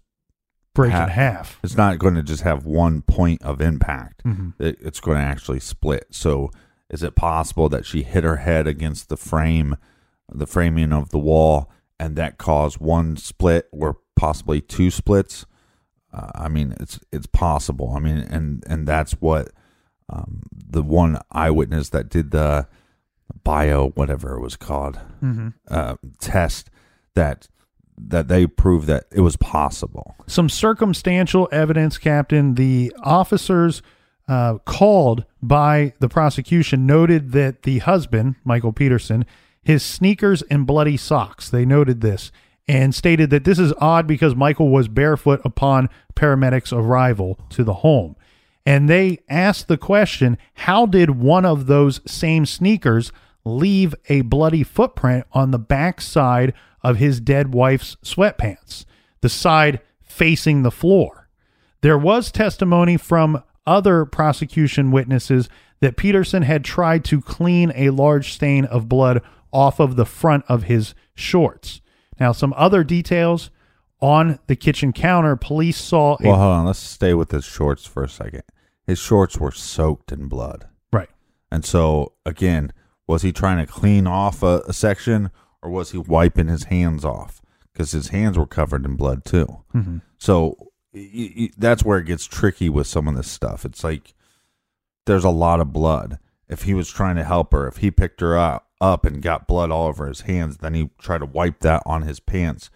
Break 0.74 0.92
ha- 0.92 1.04
in 1.04 1.08
half. 1.10 1.58
It's 1.62 1.76
not 1.76 1.98
going 1.98 2.14
to 2.14 2.22
just 2.22 2.42
have 2.44 2.64
one 2.64 3.02
point 3.02 3.42
of 3.42 3.60
impact. 3.60 4.22
Mhm. 4.24 4.54
It, 4.58 4.78
it's 4.80 5.00
going 5.00 5.18
to 5.18 5.24
actually 5.24 5.60
split. 5.60 6.06
So, 6.10 6.50
is 6.88 7.02
it 7.02 7.14
possible 7.14 7.68
that 7.70 7.84
she 7.86 8.02
hit 8.02 8.22
her 8.24 8.36
head 8.36 8.66
against 8.66 9.08
the 9.08 9.16
frame, 9.16 9.76
the 10.32 10.46
framing 10.46 10.92
of 10.92 11.08
the 11.10 11.18
wall, 11.18 11.70
and 11.98 12.16
that 12.16 12.38
caused 12.38 12.78
one 12.78 13.16
split 13.16 13.68
or 13.72 13.98
possibly 14.16 14.60
two 14.60 14.90
splits? 14.90 15.44
Uh, 16.12 16.30
I 16.34 16.48
mean, 16.48 16.74
it's 16.80 17.00
it's 17.10 17.26
possible. 17.26 17.92
I 17.96 18.00
mean, 18.00 18.18
and 18.18 18.64
and 18.66 18.86
that's 18.86 19.12
what 19.12 19.50
um, 20.08 20.42
the 20.52 20.82
one 20.82 21.18
eyewitness 21.30 21.88
that 21.90 22.08
did 22.08 22.30
the 22.30 22.66
bio 23.44 23.88
whatever 23.90 24.34
it 24.34 24.40
was 24.40 24.56
called 24.56 25.00
uh, 25.68 25.96
test 26.20 26.70
that 27.14 27.48
that 27.96 28.28
they 28.28 28.46
proved 28.46 28.86
that 28.88 29.04
it 29.10 29.20
was 29.20 29.36
possible. 29.36 30.16
some 30.26 30.48
circumstantial 30.48 31.48
evidence, 31.52 31.98
Captain. 31.98 32.54
The 32.54 32.92
officers 33.02 33.82
uh, 34.28 34.58
called 34.64 35.24
by 35.42 35.94
the 36.00 36.08
prosecution 36.08 36.86
noted 36.86 37.32
that 37.32 37.62
the 37.62 37.78
husband, 37.78 38.36
Michael 38.44 38.72
Peterson, 38.72 39.24
his 39.62 39.82
sneakers 39.82 40.42
and 40.42 40.66
bloody 40.66 40.96
socks. 40.96 41.48
They 41.48 41.64
noted 41.64 42.00
this 42.00 42.32
and 42.68 42.94
stated 42.94 43.30
that 43.30 43.44
this 43.44 43.58
is 43.58 43.72
odd 43.78 44.06
because 44.06 44.36
Michael 44.36 44.68
was 44.68 44.88
barefoot 44.88 45.40
upon 45.44 45.88
paramedics' 46.14 46.72
arrival 46.72 47.38
to 47.50 47.64
the 47.64 47.74
home. 47.74 48.16
And 48.64 48.88
they 48.88 49.18
asked 49.28 49.68
the 49.68 49.76
question 49.76 50.38
how 50.54 50.86
did 50.86 51.10
one 51.10 51.44
of 51.44 51.66
those 51.66 52.00
same 52.06 52.46
sneakers 52.46 53.12
leave 53.44 53.94
a 54.08 54.20
bloody 54.20 54.62
footprint 54.62 55.26
on 55.32 55.50
the 55.50 55.58
back 55.58 56.00
side 56.00 56.54
of 56.82 56.98
his 56.98 57.20
dead 57.20 57.52
wife's 57.52 57.96
sweatpants, 58.04 58.84
the 59.20 59.28
side 59.28 59.80
facing 60.00 60.62
the 60.62 60.70
floor? 60.70 61.28
There 61.80 61.98
was 61.98 62.30
testimony 62.30 62.96
from 62.96 63.42
other 63.66 64.04
prosecution 64.04 64.92
witnesses 64.92 65.48
that 65.80 65.96
Peterson 65.96 66.42
had 66.42 66.64
tried 66.64 67.04
to 67.04 67.20
clean 67.20 67.72
a 67.74 67.90
large 67.90 68.32
stain 68.32 68.64
of 68.66 68.88
blood 68.88 69.20
off 69.52 69.80
of 69.80 69.96
the 69.96 70.06
front 70.06 70.44
of 70.48 70.64
his 70.64 70.94
shorts. 71.14 71.80
Now, 72.22 72.30
some 72.30 72.54
other 72.56 72.84
details 72.84 73.50
on 74.00 74.38
the 74.46 74.54
kitchen 74.54 74.92
counter 74.92 75.34
police 75.34 75.76
saw 75.76 76.14
a 76.20 76.28
Well, 76.28 76.36
hold 76.36 76.52
on. 76.52 76.66
Let's 76.66 76.78
stay 76.78 77.14
with 77.14 77.32
his 77.32 77.44
shorts 77.44 77.84
for 77.84 78.04
a 78.04 78.08
second. 78.08 78.42
His 78.86 79.00
shorts 79.00 79.38
were 79.38 79.50
soaked 79.50 80.12
in 80.12 80.28
blood. 80.28 80.68
right. 80.92 81.08
And 81.50 81.64
so, 81.64 82.12
again, 82.24 82.72
was 83.08 83.22
he 83.22 83.32
trying 83.32 83.58
to 83.64 83.70
clean 83.70 84.06
off 84.06 84.42
a, 84.44 84.62
a 84.68 84.72
section 84.72 85.30
or 85.62 85.70
was 85.70 85.90
he 85.90 85.98
wiping 85.98 86.46
his 86.46 86.64
hands 86.64 87.04
off? 87.04 87.42
Because 87.72 87.90
his 87.90 88.08
hands 88.08 88.38
were 88.38 88.46
covered 88.46 88.84
in 88.84 88.94
blood 88.94 89.24
too. 89.24 89.64
Mm-hmm. 89.74 89.98
So 90.18 90.56
y- 90.94 91.32
y- 91.36 91.50
that's 91.58 91.84
where 91.84 91.98
it 91.98 92.06
gets 92.06 92.24
tricky 92.26 92.68
with 92.68 92.86
some 92.86 93.08
of 93.08 93.16
this 93.16 93.28
stuff. 93.30 93.64
It's 93.64 93.82
like 93.82 94.14
there's 95.06 95.24
a 95.24 95.30
lot 95.30 95.58
of 95.60 95.72
blood. 95.72 96.18
If 96.48 96.62
he 96.62 96.74
was 96.74 96.88
trying 96.88 97.16
to 97.16 97.24
help 97.24 97.52
her, 97.52 97.66
if 97.66 97.78
he 97.78 97.90
picked 97.90 98.20
her 98.20 98.38
up, 98.38 98.68
up 98.82 99.06
and 99.06 99.22
got 99.22 99.46
blood 99.46 99.70
all 99.70 99.86
over 99.86 100.06
his 100.06 100.22
hands, 100.22 100.58
then 100.58 100.74
he 100.74 100.90
tried 100.98 101.18
to 101.18 101.26
wipe 101.26 101.60
that 101.60 101.82
on 101.86 102.02
his 102.02 102.20
pants. 102.20 102.68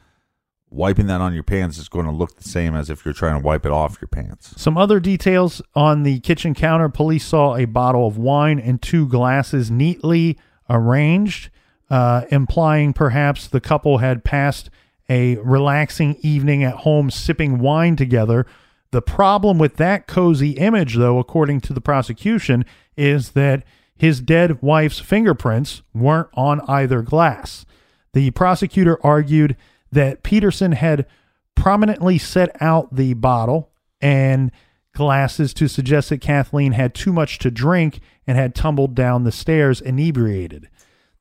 Wiping 0.70 1.06
that 1.06 1.20
on 1.20 1.34
your 1.34 1.42
pants 1.42 1.78
is 1.78 1.88
going 1.88 2.06
to 2.06 2.12
look 2.12 2.36
the 2.36 2.48
same 2.48 2.74
as 2.74 2.90
if 2.90 3.04
you're 3.04 3.14
trying 3.14 3.40
to 3.40 3.44
wipe 3.44 3.66
it 3.66 3.72
off 3.72 3.98
your 4.00 4.08
pants. 4.08 4.54
Some 4.60 4.76
other 4.78 5.00
details 5.00 5.62
on 5.74 6.02
the 6.02 6.20
kitchen 6.20 6.54
counter 6.54 6.88
police 6.88 7.24
saw 7.24 7.56
a 7.56 7.66
bottle 7.66 8.06
of 8.06 8.18
wine 8.18 8.58
and 8.58 8.80
two 8.80 9.08
glasses 9.08 9.70
neatly 9.70 10.38
arranged, 10.68 11.50
uh, 11.88 12.24
implying 12.30 12.92
perhaps 12.92 13.46
the 13.46 13.60
couple 13.60 13.98
had 13.98 14.24
passed 14.24 14.70
a 15.08 15.36
relaxing 15.36 16.16
evening 16.20 16.64
at 16.64 16.74
home 16.74 17.10
sipping 17.10 17.58
wine 17.58 17.94
together. 17.96 18.44
The 18.90 19.02
problem 19.02 19.58
with 19.58 19.76
that 19.76 20.06
cozy 20.06 20.52
image, 20.52 20.96
though, 20.96 21.18
according 21.18 21.60
to 21.62 21.72
the 21.72 21.80
prosecution, 21.80 22.64
is 22.96 23.32
that 23.32 23.62
his 23.96 24.20
dead 24.20 24.60
wife's 24.62 24.98
fingerprints 24.98 25.82
weren't 25.94 26.28
on 26.34 26.60
either 26.68 27.02
glass. 27.02 27.64
The 28.12 28.30
prosecutor 28.32 28.98
argued 29.04 29.56
that 29.90 30.22
Peterson 30.22 30.72
had 30.72 31.06
prominently 31.54 32.18
set 32.18 32.54
out 32.60 32.94
the 32.94 33.14
bottle 33.14 33.70
and 34.00 34.50
glasses 34.94 35.52
to 35.54 35.68
suggest 35.68 36.10
that 36.10 36.20
Kathleen 36.20 36.72
had 36.72 36.94
too 36.94 37.12
much 37.12 37.38
to 37.38 37.50
drink 37.50 38.00
and 38.26 38.36
had 38.38 38.54
tumbled 38.54 38.94
down 38.94 39.24
the 39.24 39.32
stairs 39.32 39.80
inebriated. 39.80 40.68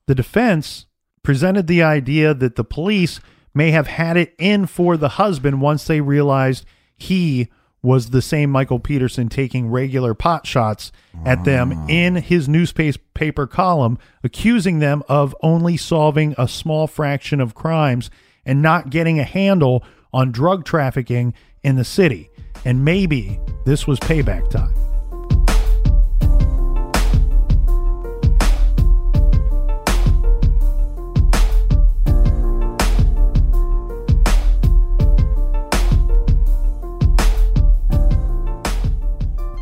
The 0.07 0.15
defense 0.15 0.85
presented 1.23 1.67
the 1.67 1.83
idea 1.83 2.33
that 2.33 2.55
the 2.55 2.63
police 2.63 3.19
may 3.53 3.71
have 3.71 3.87
had 3.87 4.17
it 4.17 4.35
in 4.37 4.65
for 4.65 4.97
the 4.97 5.09
husband 5.09 5.61
once 5.61 5.85
they 5.85 6.01
realized 6.01 6.65
he 6.97 7.49
was 7.85 8.09
the 8.09 8.21
same 8.21 8.49
Michael 8.49 8.79
Peterson 8.79 9.29
taking 9.29 9.69
regular 9.69 10.13
pot 10.13 10.45
shots 10.45 10.91
at 11.23 11.45
them 11.45 11.71
in 11.87 12.15
his 12.15 12.49
newspaper 12.49 13.47
column, 13.47 13.97
accusing 14.23 14.79
them 14.79 15.03
of 15.07 15.35
only 15.41 15.77
solving 15.77 16.33
a 16.37 16.47
small 16.47 16.87
fraction 16.87 17.39
of 17.39 17.53
crimes 17.53 18.09
and 18.45 18.61
not 18.61 18.89
getting 18.89 19.19
a 19.19 19.23
handle 19.23 19.83
on 20.11 20.31
drug 20.31 20.65
trafficking 20.65 21.33
in 21.63 21.75
the 21.75 21.85
city. 21.85 22.29
And 22.65 22.83
maybe 22.83 23.39
this 23.65 23.85
was 23.85 23.99
payback 23.99 24.49
time. 24.49 24.73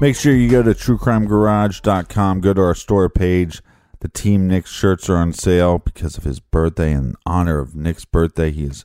Make 0.02 0.16
sure 0.18 0.36
you 0.36 0.50
go 0.50 0.64
to 0.64 0.72
truecrimegarage.com, 0.72 2.42
go 2.42 2.54
to 2.54 2.62
our 2.62 2.76
store 2.76 3.08
page. 3.10 3.62
The 4.00 4.10
Team 4.10 4.48
Nick 4.48 4.68
shirts 4.68 5.10
are 5.10 5.16
on 5.16 5.32
sale 5.32 5.78
because 5.78 6.18
of 6.18 6.26
his 6.26 6.42
birthday. 6.42 6.92
In 6.92 7.16
honor 7.26 7.60
of 7.60 7.74
Nick's 7.74 8.04
birthday, 8.04 8.52
he 8.52 8.66
is 8.66 8.84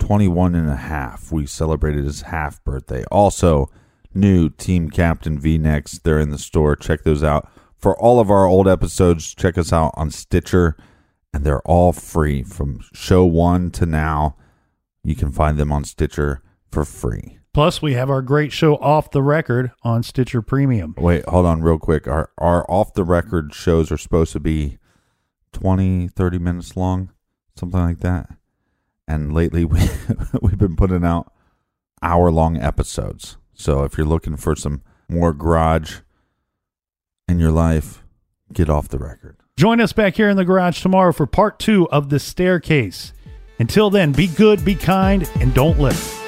21 0.00 0.56
and 0.56 0.68
a 0.68 0.76
half. 0.76 1.30
We 1.30 1.46
celebrated 1.46 2.04
his 2.04 2.22
half 2.22 2.62
birthday. 2.64 3.04
Also, 3.04 3.70
new 4.12 4.48
Team 4.48 4.90
Captain 4.90 5.38
V 5.38 5.58
necks. 5.58 5.98
They're 5.98 6.18
in 6.18 6.30
the 6.30 6.38
store. 6.38 6.74
Check 6.74 7.04
those 7.04 7.22
out. 7.22 7.48
For 7.76 7.96
all 7.96 8.18
of 8.18 8.30
our 8.30 8.46
old 8.46 8.66
episodes, 8.66 9.34
check 9.34 9.56
us 9.56 9.72
out 9.72 9.92
on 9.94 10.10
Stitcher, 10.10 10.76
and 11.32 11.44
they're 11.44 11.62
all 11.62 11.92
free 11.92 12.42
from 12.42 12.80
show 12.92 13.24
one 13.24 13.70
to 13.72 13.86
now. 13.86 14.34
You 15.04 15.14
can 15.14 15.30
find 15.30 15.56
them 15.56 15.70
on 15.70 15.84
Stitcher 15.84 16.42
for 16.72 16.84
free. 16.84 17.37
Plus, 17.58 17.82
we 17.82 17.94
have 17.94 18.08
our 18.08 18.22
great 18.22 18.52
show 18.52 18.76
off 18.76 19.10
the 19.10 19.20
record 19.20 19.72
on 19.82 20.04
Stitcher 20.04 20.40
Premium. 20.40 20.94
Wait, 20.96 21.24
hold 21.24 21.44
on 21.44 21.60
real 21.60 21.76
quick. 21.76 22.06
Our 22.06 22.30
our 22.38 22.64
off 22.70 22.94
the 22.94 23.02
record 23.02 23.52
shows 23.52 23.90
are 23.90 23.98
supposed 23.98 24.32
to 24.34 24.38
be 24.38 24.78
20, 25.54 26.06
30 26.06 26.38
minutes 26.38 26.76
long, 26.76 27.10
something 27.56 27.80
like 27.80 27.98
that. 27.98 28.28
And 29.08 29.34
lately 29.34 29.64
we 29.64 29.80
we've 30.40 30.56
been 30.56 30.76
putting 30.76 31.04
out 31.04 31.32
hour 32.00 32.30
long 32.30 32.56
episodes. 32.56 33.38
So 33.54 33.82
if 33.82 33.98
you're 33.98 34.06
looking 34.06 34.36
for 34.36 34.54
some 34.54 34.82
more 35.08 35.32
garage 35.32 36.02
in 37.28 37.40
your 37.40 37.50
life, 37.50 38.04
get 38.52 38.70
off 38.70 38.86
the 38.86 39.00
record. 39.00 39.36
Join 39.56 39.80
us 39.80 39.92
back 39.92 40.14
here 40.14 40.28
in 40.28 40.36
the 40.36 40.44
garage 40.44 40.80
tomorrow 40.80 41.12
for 41.12 41.26
part 41.26 41.58
two 41.58 41.88
of 41.90 42.08
The 42.08 42.20
Staircase. 42.20 43.12
Until 43.58 43.90
then, 43.90 44.12
be 44.12 44.28
good, 44.28 44.64
be 44.64 44.76
kind, 44.76 45.28
and 45.40 45.52
don't 45.52 45.80
litter. 45.80 46.27